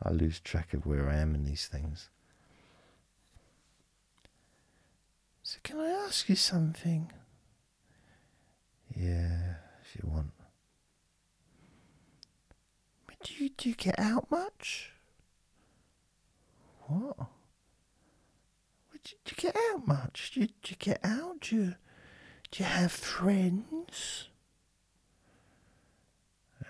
I 0.01 0.11
lose 0.11 0.39
track 0.39 0.73
of 0.73 0.85
where 0.85 1.09
I 1.09 1.17
am 1.17 1.35
in 1.35 1.43
these 1.43 1.67
things. 1.67 2.09
So, 5.41 5.59
can 5.63 5.79
I 5.79 5.89
ask 5.89 6.29
you 6.29 6.37
something? 6.37 7.11
Yeah, 8.95 9.55
if 9.81 9.95
you 9.95 10.09
want. 10.09 10.31
But 13.05 13.19
Do 13.23 13.43
you, 13.43 13.49
do 13.49 13.67
you 13.67 13.75
get 13.75 13.99
out 13.99 14.31
much? 14.31 14.92
What? 16.93 17.27
Did 18.91 19.11
you, 19.11 19.17
do 19.25 19.35
you 19.35 19.51
get 19.51 19.57
out 19.71 19.87
much? 19.87 20.31
Did 20.33 20.41
you, 20.41 20.47
do 20.47 20.69
you 20.71 20.75
get 20.77 20.99
out? 21.03 21.41
Do 21.41 21.55
you, 21.55 21.75
do 22.51 22.63
you 22.63 22.65
have 22.65 22.91
friends? 22.91 24.27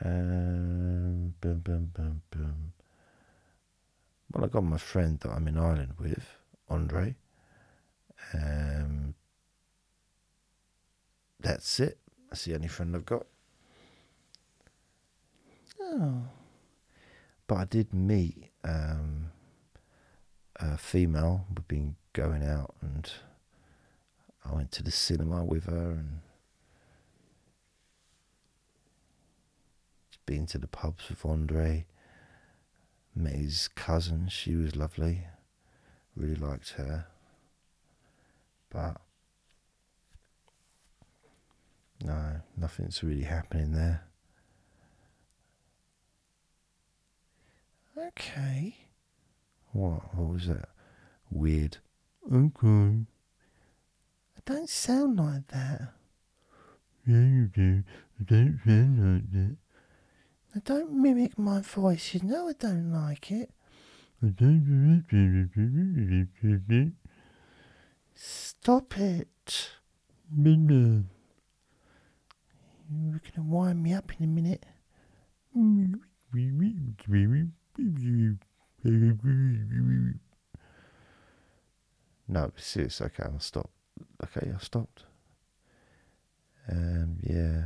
Um, 0.03 1.33
boom, 1.39 1.59
boom, 1.59 1.91
boom, 1.93 2.21
boom. 2.31 2.73
Well, 4.31 4.45
I 4.45 4.47
got 4.47 4.63
my 4.63 4.77
friend 4.77 5.19
that 5.19 5.29
I'm 5.29 5.47
in 5.47 5.57
Ireland 5.57 5.93
with, 5.99 6.25
Andre. 6.69 7.15
Um, 8.33 9.13
that's 11.39 11.79
it. 11.79 11.99
That's 12.29 12.45
the 12.45 12.55
only 12.55 12.67
friend 12.67 12.95
I've 12.95 13.05
got. 13.05 13.25
Oh. 15.79 16.23
But 17.45 17.55
I 17.55 17.65
did 17.65 17.93
meet 17.93 18.49
um, 18.63 19.32
female. 20.77 21.45
We've 21.49 21.67
been 21.67 21.95
going 22.13 22.43
out 22.43 22.75
and 22.81 23.11
I 24.45 24.53
went 24.53 24.71
to 24.73 24.83
the 24.83 24.91
cinema 24.91 25.43
with 25.43 25.65
her 25.65 25.91
and 25.91 26.19
been 30.25 30.45
to 30.47 30.57
the 30.57 30.67
pubs 30.67 31.09
with 31.09 31.25
Andre. 31.25 31.85
Met 33.15 33.33
his 33.33 33.67
cousin, 33.67 34.27
she 34.29 34.55
was 34.55 34.75
lovely. 34.75 35.27
Really 36.15 36.35
liked 36.35 36.71
her. 36.71 37.07
But 38.69 38.97
no, 42.03 42.41
nothing's 42.57 43.03
really 43.03 43.23
happening 43.23 43.71
there. 43.73 44.03
Okay. 47.97 48.82
What? 49.73 50.15
What 50.15 50.33
was 50.33 50.47
that? 50.47 50.69
Weird. 51.29 51.77
Okay. 52.31 53.05
I 54.37 54.41
don't 54.45 54.69
sound 54.69 55.17
like 55.17 55.47
that. 55.47 55.93
Yeah, 57.05 57.25
you 57.25 57.47
do. 57.47 57.83
I 58.19 58.23
don't 58.23 58.59
sound 58.65 59.15
like 59.15 59.31
that. 59.31 59.57
Now 60.53 60.61
don't 60.63 60.93
mimic 60.93 61.37
my 61.37 61.59
voice. 61.61 62.13
You 62.13 62.21
know 62.23 62.47
I 62.49 62.53
don't 62.53 62.93
like 62.93 63.31
it. 63.31 63.51
Stop 68.15 68.97
it. 68.99 69.71
You're 70.37 70.55
going 73.19 73.33
to 73.35 73.41
wind 73.41 73.81
me 73.81 73.93
up 73.93 74.11
in 74.17 74.23
a 74.23 74.27
minute. 74.27 74.65
No, 82.27 82.51
serious. 82.57 83.01
Okay, 83.01 83.23
I'll 83.23 83.39
stop. 83.39 83.69
Okay, 84.23 84.51
I've 84.53 84.63
stopped. 84.63 85.03
Um, 86.69 87.17
yeah. 87.21 87.65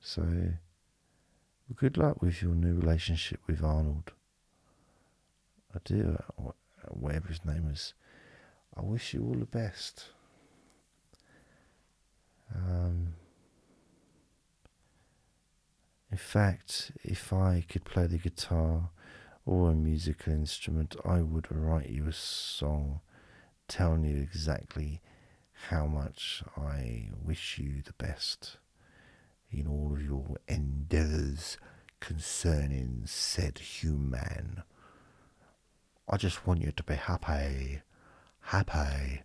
So, 0.00 0.22
good 1.74 1.96
luck 1.96 2.22
with 2.22 2.42
your 2.42 2.54
new 2.54 2.74
relationship 2.74 3.40
with 3.46 3.62
Arnold. 3.62 4.12
I 5.74 5.78
do, 5.84 6.16
uh, 6.38 6.52
whatever 6.88 7.28
his 7.28 7.44
name 7.44 7.68
is. 7.72 7.94
I 8.76 8.82
wish 8.82 9.14
you 9.14 9.24
all 9.24 9.34
the 9.34 9.46
best. 9.46 10.06
Um, 12.54 13.14
in 16.10 16.18
fact, 16.18 16.92
if 17.02 17.32
I 17.32 17.64
could 17.68 17.84
play 17.84 18.06
the 18.06 18.18
guitar 18.18 18.90
or 19.46 19.70
a 19.70 19.74
musical 19.74 20.32
instrument, 20.32 20.96
I 21.04 21.22
would 21.22 21.46
write 21.50 21.88
you 21.88 22.08
a 22.08 22.12
song 22.12 23.00
telling 23.68 24.04
you 24.04 24.20
exactly 24.20 25.00
how 25.68 25.86
much 25.86 26.42
I 26.56 27.10
wish 27.24 27.58
you 27.58 27.80
the 27.82 27.92
best 27.92 28.58
in 29.50 29.68
all 29.68 29.92
of 29.94 30.02
your 30.02 30.36
endeavours 30.48 31.56
concerning 32.00 33.02
said 33.06 33.58
human. 33.58 34.62
I 36.08 36.16
just 36.16 36.46
want 36.46 36.62
you 36.62 36.72
to 36.72 36.82
be 36.82 36.94
happy, 36.94 37.80
happy. 38.40 39.22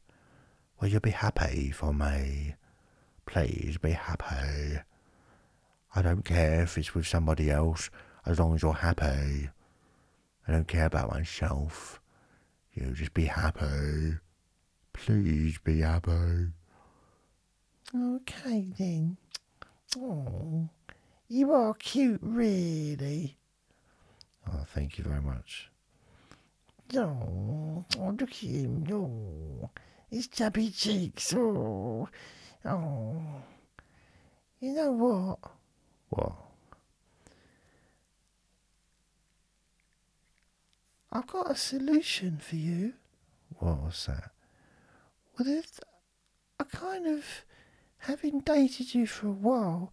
Will 0.79 0.87
you 0.87 0.99
be 0.99 1.11
happy 1.11 1.71
for 1.71 1.93
me? 1.93 2.55
Please 3.25 3.77
be 3.77 3.91
happy. 3.91 4.81
I 5.95 6.01
don't 6.01 6.23
care 6.23 6.61
if 6.61 6.77
it's 6.77 6.95
with 6.95 7.07
somebody 7.07 7.51
else, 7.51 7.89
as 8.25 8.39
long 8.39 8.55
as 8.55 8.61
you're 8.61 8.73
happy. 8.73 9.49
I 10.51 10.55
don't 10.55 10.67
care 10.67 10.87
about 10.87 11.11
myself. 11.11 12.01
You 12.73 12.91
just 12.91 13.13
be 13.13 13.23
happy. 13.23 14.17
Please 14.91 15.57
be 15.63 15.79
happy. 15.79 16.49
Okay 17.95 18.73
then. 18.77 19.15
Oh, 19.97 20.67
you 21.29 21.53
are 21.53 21.73
cute, 21.75 22.19
really. 22.21 23.37
Oh, 24.45 24.65
thank 24.75 24.97
you 24.97 25.05
very 25.05 25.21
much. 25.21 25.71
Oh, 26.97 27.85
oh 27.97 28.15
look 28.19 28.23
at 28.23 28.35
him. 28.35 28.85
Oh, 28.91 29.69
his 30.09 30.27
chubby 30.27 30.69
cheeks. 30.69 31.33
Oh, 31.33 32.09
oh. 32.65 33.21
You 34.59 34.73
know 34.73 34.91
what? 34.91 35.39
What? 36.09 36.33
I've 41.11 41.27
got 41.27 41.51
a 41.51 41.55
solution 41.55 42.37
for 42.37 42.55
you. 42.55 42.93
What 43.59 43.81
was 43.81 44.05
that? 44.07 44.31
Well, 45.37 45.47
if 45.47 45.79
I 46.59 46.63
kind 46.63 47.05
of, 47.05 47.25
having 47.97 48.39
dated 48.39 48.95
you 48.95 49.05
for 49.07 49.27
a 49.27 49.31
while, 49.31 49.91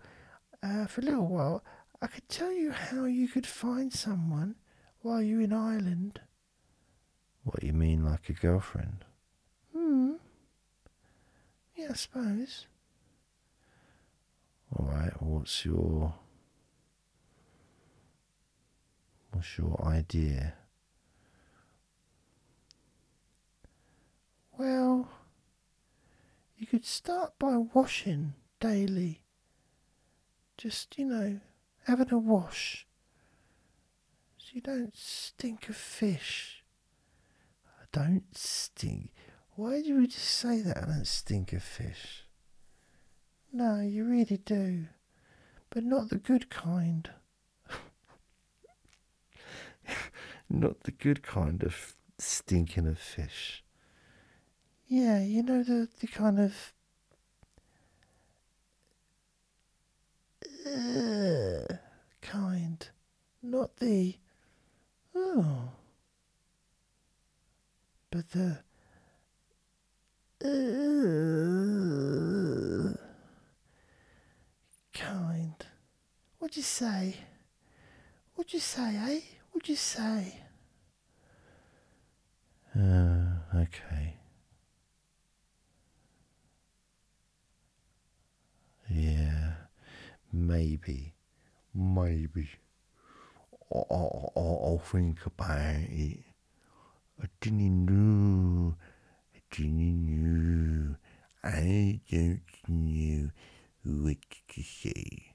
uh, 0.63 0.87
for 0.87 1.01
a 1.01 1.05
little 1.05 1.27
while, 1.27 1.65
I 2.01 2.07
could 2.07 2.29
tell 2.29 2.53
you 2.53 2.71
how 2.71 3.05
you 3.07 3.27
could 3.27 3.47
find 3.47 3.93
someone 3.93 4.55
while 5.01 5.21
you're 5.21 5.41
in 5.41 5.53
Ireland. 5.53 6.21
What 7.43 7.63
you 7.63 7.73
mean, 7.73 8.05
like 8.05 8.29
a 8.29 8.33
girlfriend? 8.35 9.05
Hmm. 9.75 10.15
Yeah, 11.75 11.89
I 11.91 11.95
suppose. 11.95 12.67
All 14.77 14.87
right. 14.87 15.13
What's 15.23 15.65
your 15.65 16.15
what's 19.31 19.57
your 19.57 19.83
idea? 19.85 20.58
Well, 24.59 25.09
you 26.57 26.67
could 26.67 26.85
start 26.85 27.39
by 27.39 27.57
washing 27.57 28.35
daily. 28.59 29.23
Just, 30.57 30.99
you 30.99 31.07
know, 31.07 31.41
having 31.87 32.13
a 32.13 32.19
wash 32.19 32.89
so 34.49 34.55
you 34.55 34.61
don't 34.61 34.97
stink 34.97 35.69
of 35.69 35.77
fish. 35.77 36.65
I 37.81 37.85
don't 37.93 38.37
stink. 38.37 39.11
Why 39.57 39.83
do 39.83 39.89
you 39.89 40.07
just 40.07 40.25
say 40.25 40.63
that? 40.63 40.79
I 40.79 40.87
don't 40.87 41.07
stink 41.07 41.53
of 41.53 41.63
fish. 41.63 42.25
No, 43.53 43.81
you 43.81 44.05
really 44.05 44.39
do. 44.39 44.87
But 45.71 45.85
not 45.85 46.09
the 46.09 46.17
good 46.17 46.49
kind. 46.49 47.11
not 50.49 50.81
the 50.81 50.93
good 50.93 51.23
kind 51.23 51.63
of 51.63 51.97
stinking 52.19 52.87
of 52.87 52.99
fish. 52.99 53.63
Yeah, 54.89 55.23
you 55.23 55.43
know 55.43 55.63
the 55.63 55.87
the 56.01 56.07
kind 56.07 56.41
of 56.41 56.73
uh, 60.67 61.75
kind, 62.23 62.89
not 63.43 63.77
the 63.77 64.15
oh, 65.15 65.73
but 68.11 68.31
the 68.31 68.61
uh, 70.43 70.49
kind. 74.95 75.67
What'd 76.39 76.57
you 76.57 76.63
say? 76.63 77.15
What'd 78.35 78.55
you 78.55 78.61
say, 78.61 78.97
eh? 78.97 79.21
What'd 79.53 79.69
you 79.69 79.77
say? 79.77 80.41
Uh, 82.75 83.27
okay. 83.55 84.18
Yeah, 88.91 89.53
maybe, 90.33 91.13
maybe. 91.75 92.49
I'll, 93.71 94.33
I'll, 94.35 94.61
I'll 94.65 94.79
think 94.79 95.27
about 95.27 95.77
it. 95.91 96.21
I 97.23 97.27
didn't 97.41 97.85
know. 97.85 98.77
I 99.35 99.41
didn't 99.51 100.07
know. 100.23 100.97
I 101.45 102.01
don't 102.11 102.41
know 102.69 103.31
what 103.85 104.17
to 104.55 104.63
say. 104.63 105.35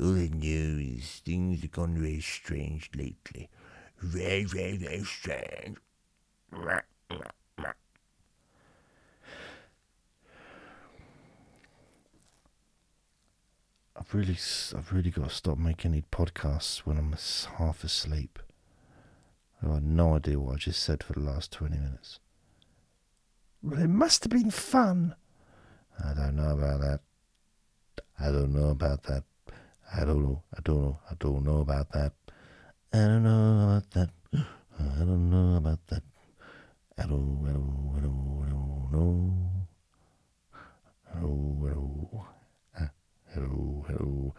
All 0.00 0.16
I 0.16 0.28
know 0.32 0.78
is 0.80 1.22
things 1.24 1.62
have 1.62 1.70
gone 1.70 1.96
very 1.96 2.20
strange 2.20 2.90
lately. 2.96 3.48
Very, 4.00 4.44
very, 4.44 4.76
very 4.76 5.04
strange. 5.04 5.78
I've 14.04 14.14
really, 14.14 14.36
I've 14.76 14.92
really 14.92 15.10
got 15.10 15.30
to 15.30 15.34
stop 15.34 15.56
making 15.56 15.92
these 15.92 16.04
podcasts 16.12 16.80
when 16.80 16.98
I'm 16.98 17.16
half 17.56 17.82
asleep. 17.82 18.38
I 19.62 19.72
have 19.72 19.82
no 19.82 20.16
idea 20.16 20.38
what 20.38 20.56
I 20.56 20.58
just 20.58 20.82
said 20.82 21.02
for 21.02 21.14
the 21.14 21.20
last 21.20 21.52
20 21.52 21.78
minutes. 21.78 22.20
Well, 23.62 23.80
it 23.80 23.88
must 23.88 24.24
have 24.24 24.30
been 24.30 24.50
fun. 24.50 25.14
I 26.04 26.12
don't 26.12 26.36
know 26.36 26.50
about 26.50 26.80
that. 26.82 27.00
I 28.20 28.26
don't 28.26 28.52
know 28.52 28.68
about 28.68 29.04
that. 29.04 29.24
I 29.96 30.04
don't 30.04 30.22
know. 30.22 30.42
I 30.54 30.60
don't 30.62 30.82
know. 30.82 30.98
I 31.10 31.14
don't 31.18 31.44
know 31.44 31.60
about 31.60 31.90
that. 31.92 32.12
I 32.92 32.98
don't 32.98 33.22
know 33.22 33.62
about 33.62 33.90
that. 33.92 34.10
I 34.34 34.98
don't 34.98 35.30
know 35.30 35.56
about 35.56 35.86
that. 35.86 36.02
I 36.98 37.02
don't, 37.06 37.42
I 37.42 37.52
don't, 37.52 37.94
I 37.96 38.00
don't, 38.00 38.44
I 38.46 38.50
don't 38.50 38.92
know. 38.92 39.50
Hello, 41.14 42.33
hello. 43.34 44.34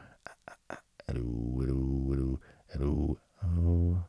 Hello, 1.08 1.56
hello. 1.58 2.40
Hello, 2.72 2.72
hello, 2.72 2.72
hello, 2.72 3.18
hello. 3.42 4.02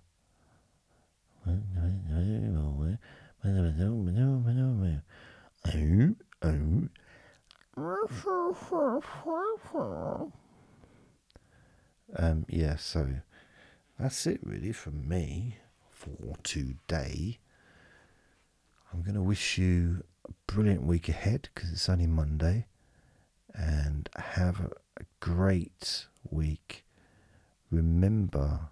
Um, 12.17 12.47
yeah, 12.49 12.77
so 12.77 13.09
that's 13.99 14.25
it 14.29 14.39
really 14.45 14.71
from 14.71 15.09
me 15.09 15.57
for 15.91 16.37
today. 16.45 17.39
I'm 18.93 19.03
going 19.03 19.15
to 19.17 19.23
wish 19.23 19.59
you 19.59 20.05
a 20.29 20.33
brilliant 20.47 20.85
week 20.85 21.09
ahead 21.09 21.49
because 21.53 21.73
it's 21.73 21.89
only 21.89 22.07
Monday 22.07 22.67
and 23.57 24.09
have 24.17 24.73
a 24.99 25.05
great 25.21 26.07
week. 26.31 26.85
Remember 27.71 28.69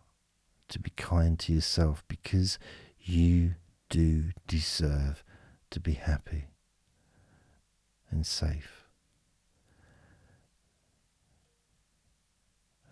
to 0.68 0.78
be 0.78 0.90
kind 0.96 1.38
to 1.40 1.52
yourself 1.52 2.04
because 2.08 2.58
you 3.00 3.54
do 3.88 4.30
deserve 4.46 5.24
to 5.70 5.80
be 5.80 5.92
happy 5.92 6.46
and 8.10 8.26
safe. 8.26 8.84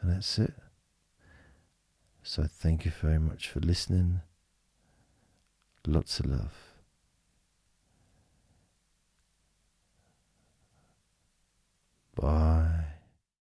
And 0.00 0.10
that's 0.10 0.38
it. 0.38 0.54
So, 2.24 2.44
thank 2.44 2.84
you 2.84 2.90
very 2.90 3.18
much 3.18 3.48
for 3.48 3.60
listening. 3.60 4.20
Lots 5.86 6.20
of 6.20 6.26
love. 6.26 6.71
Bye. 12.22 12.91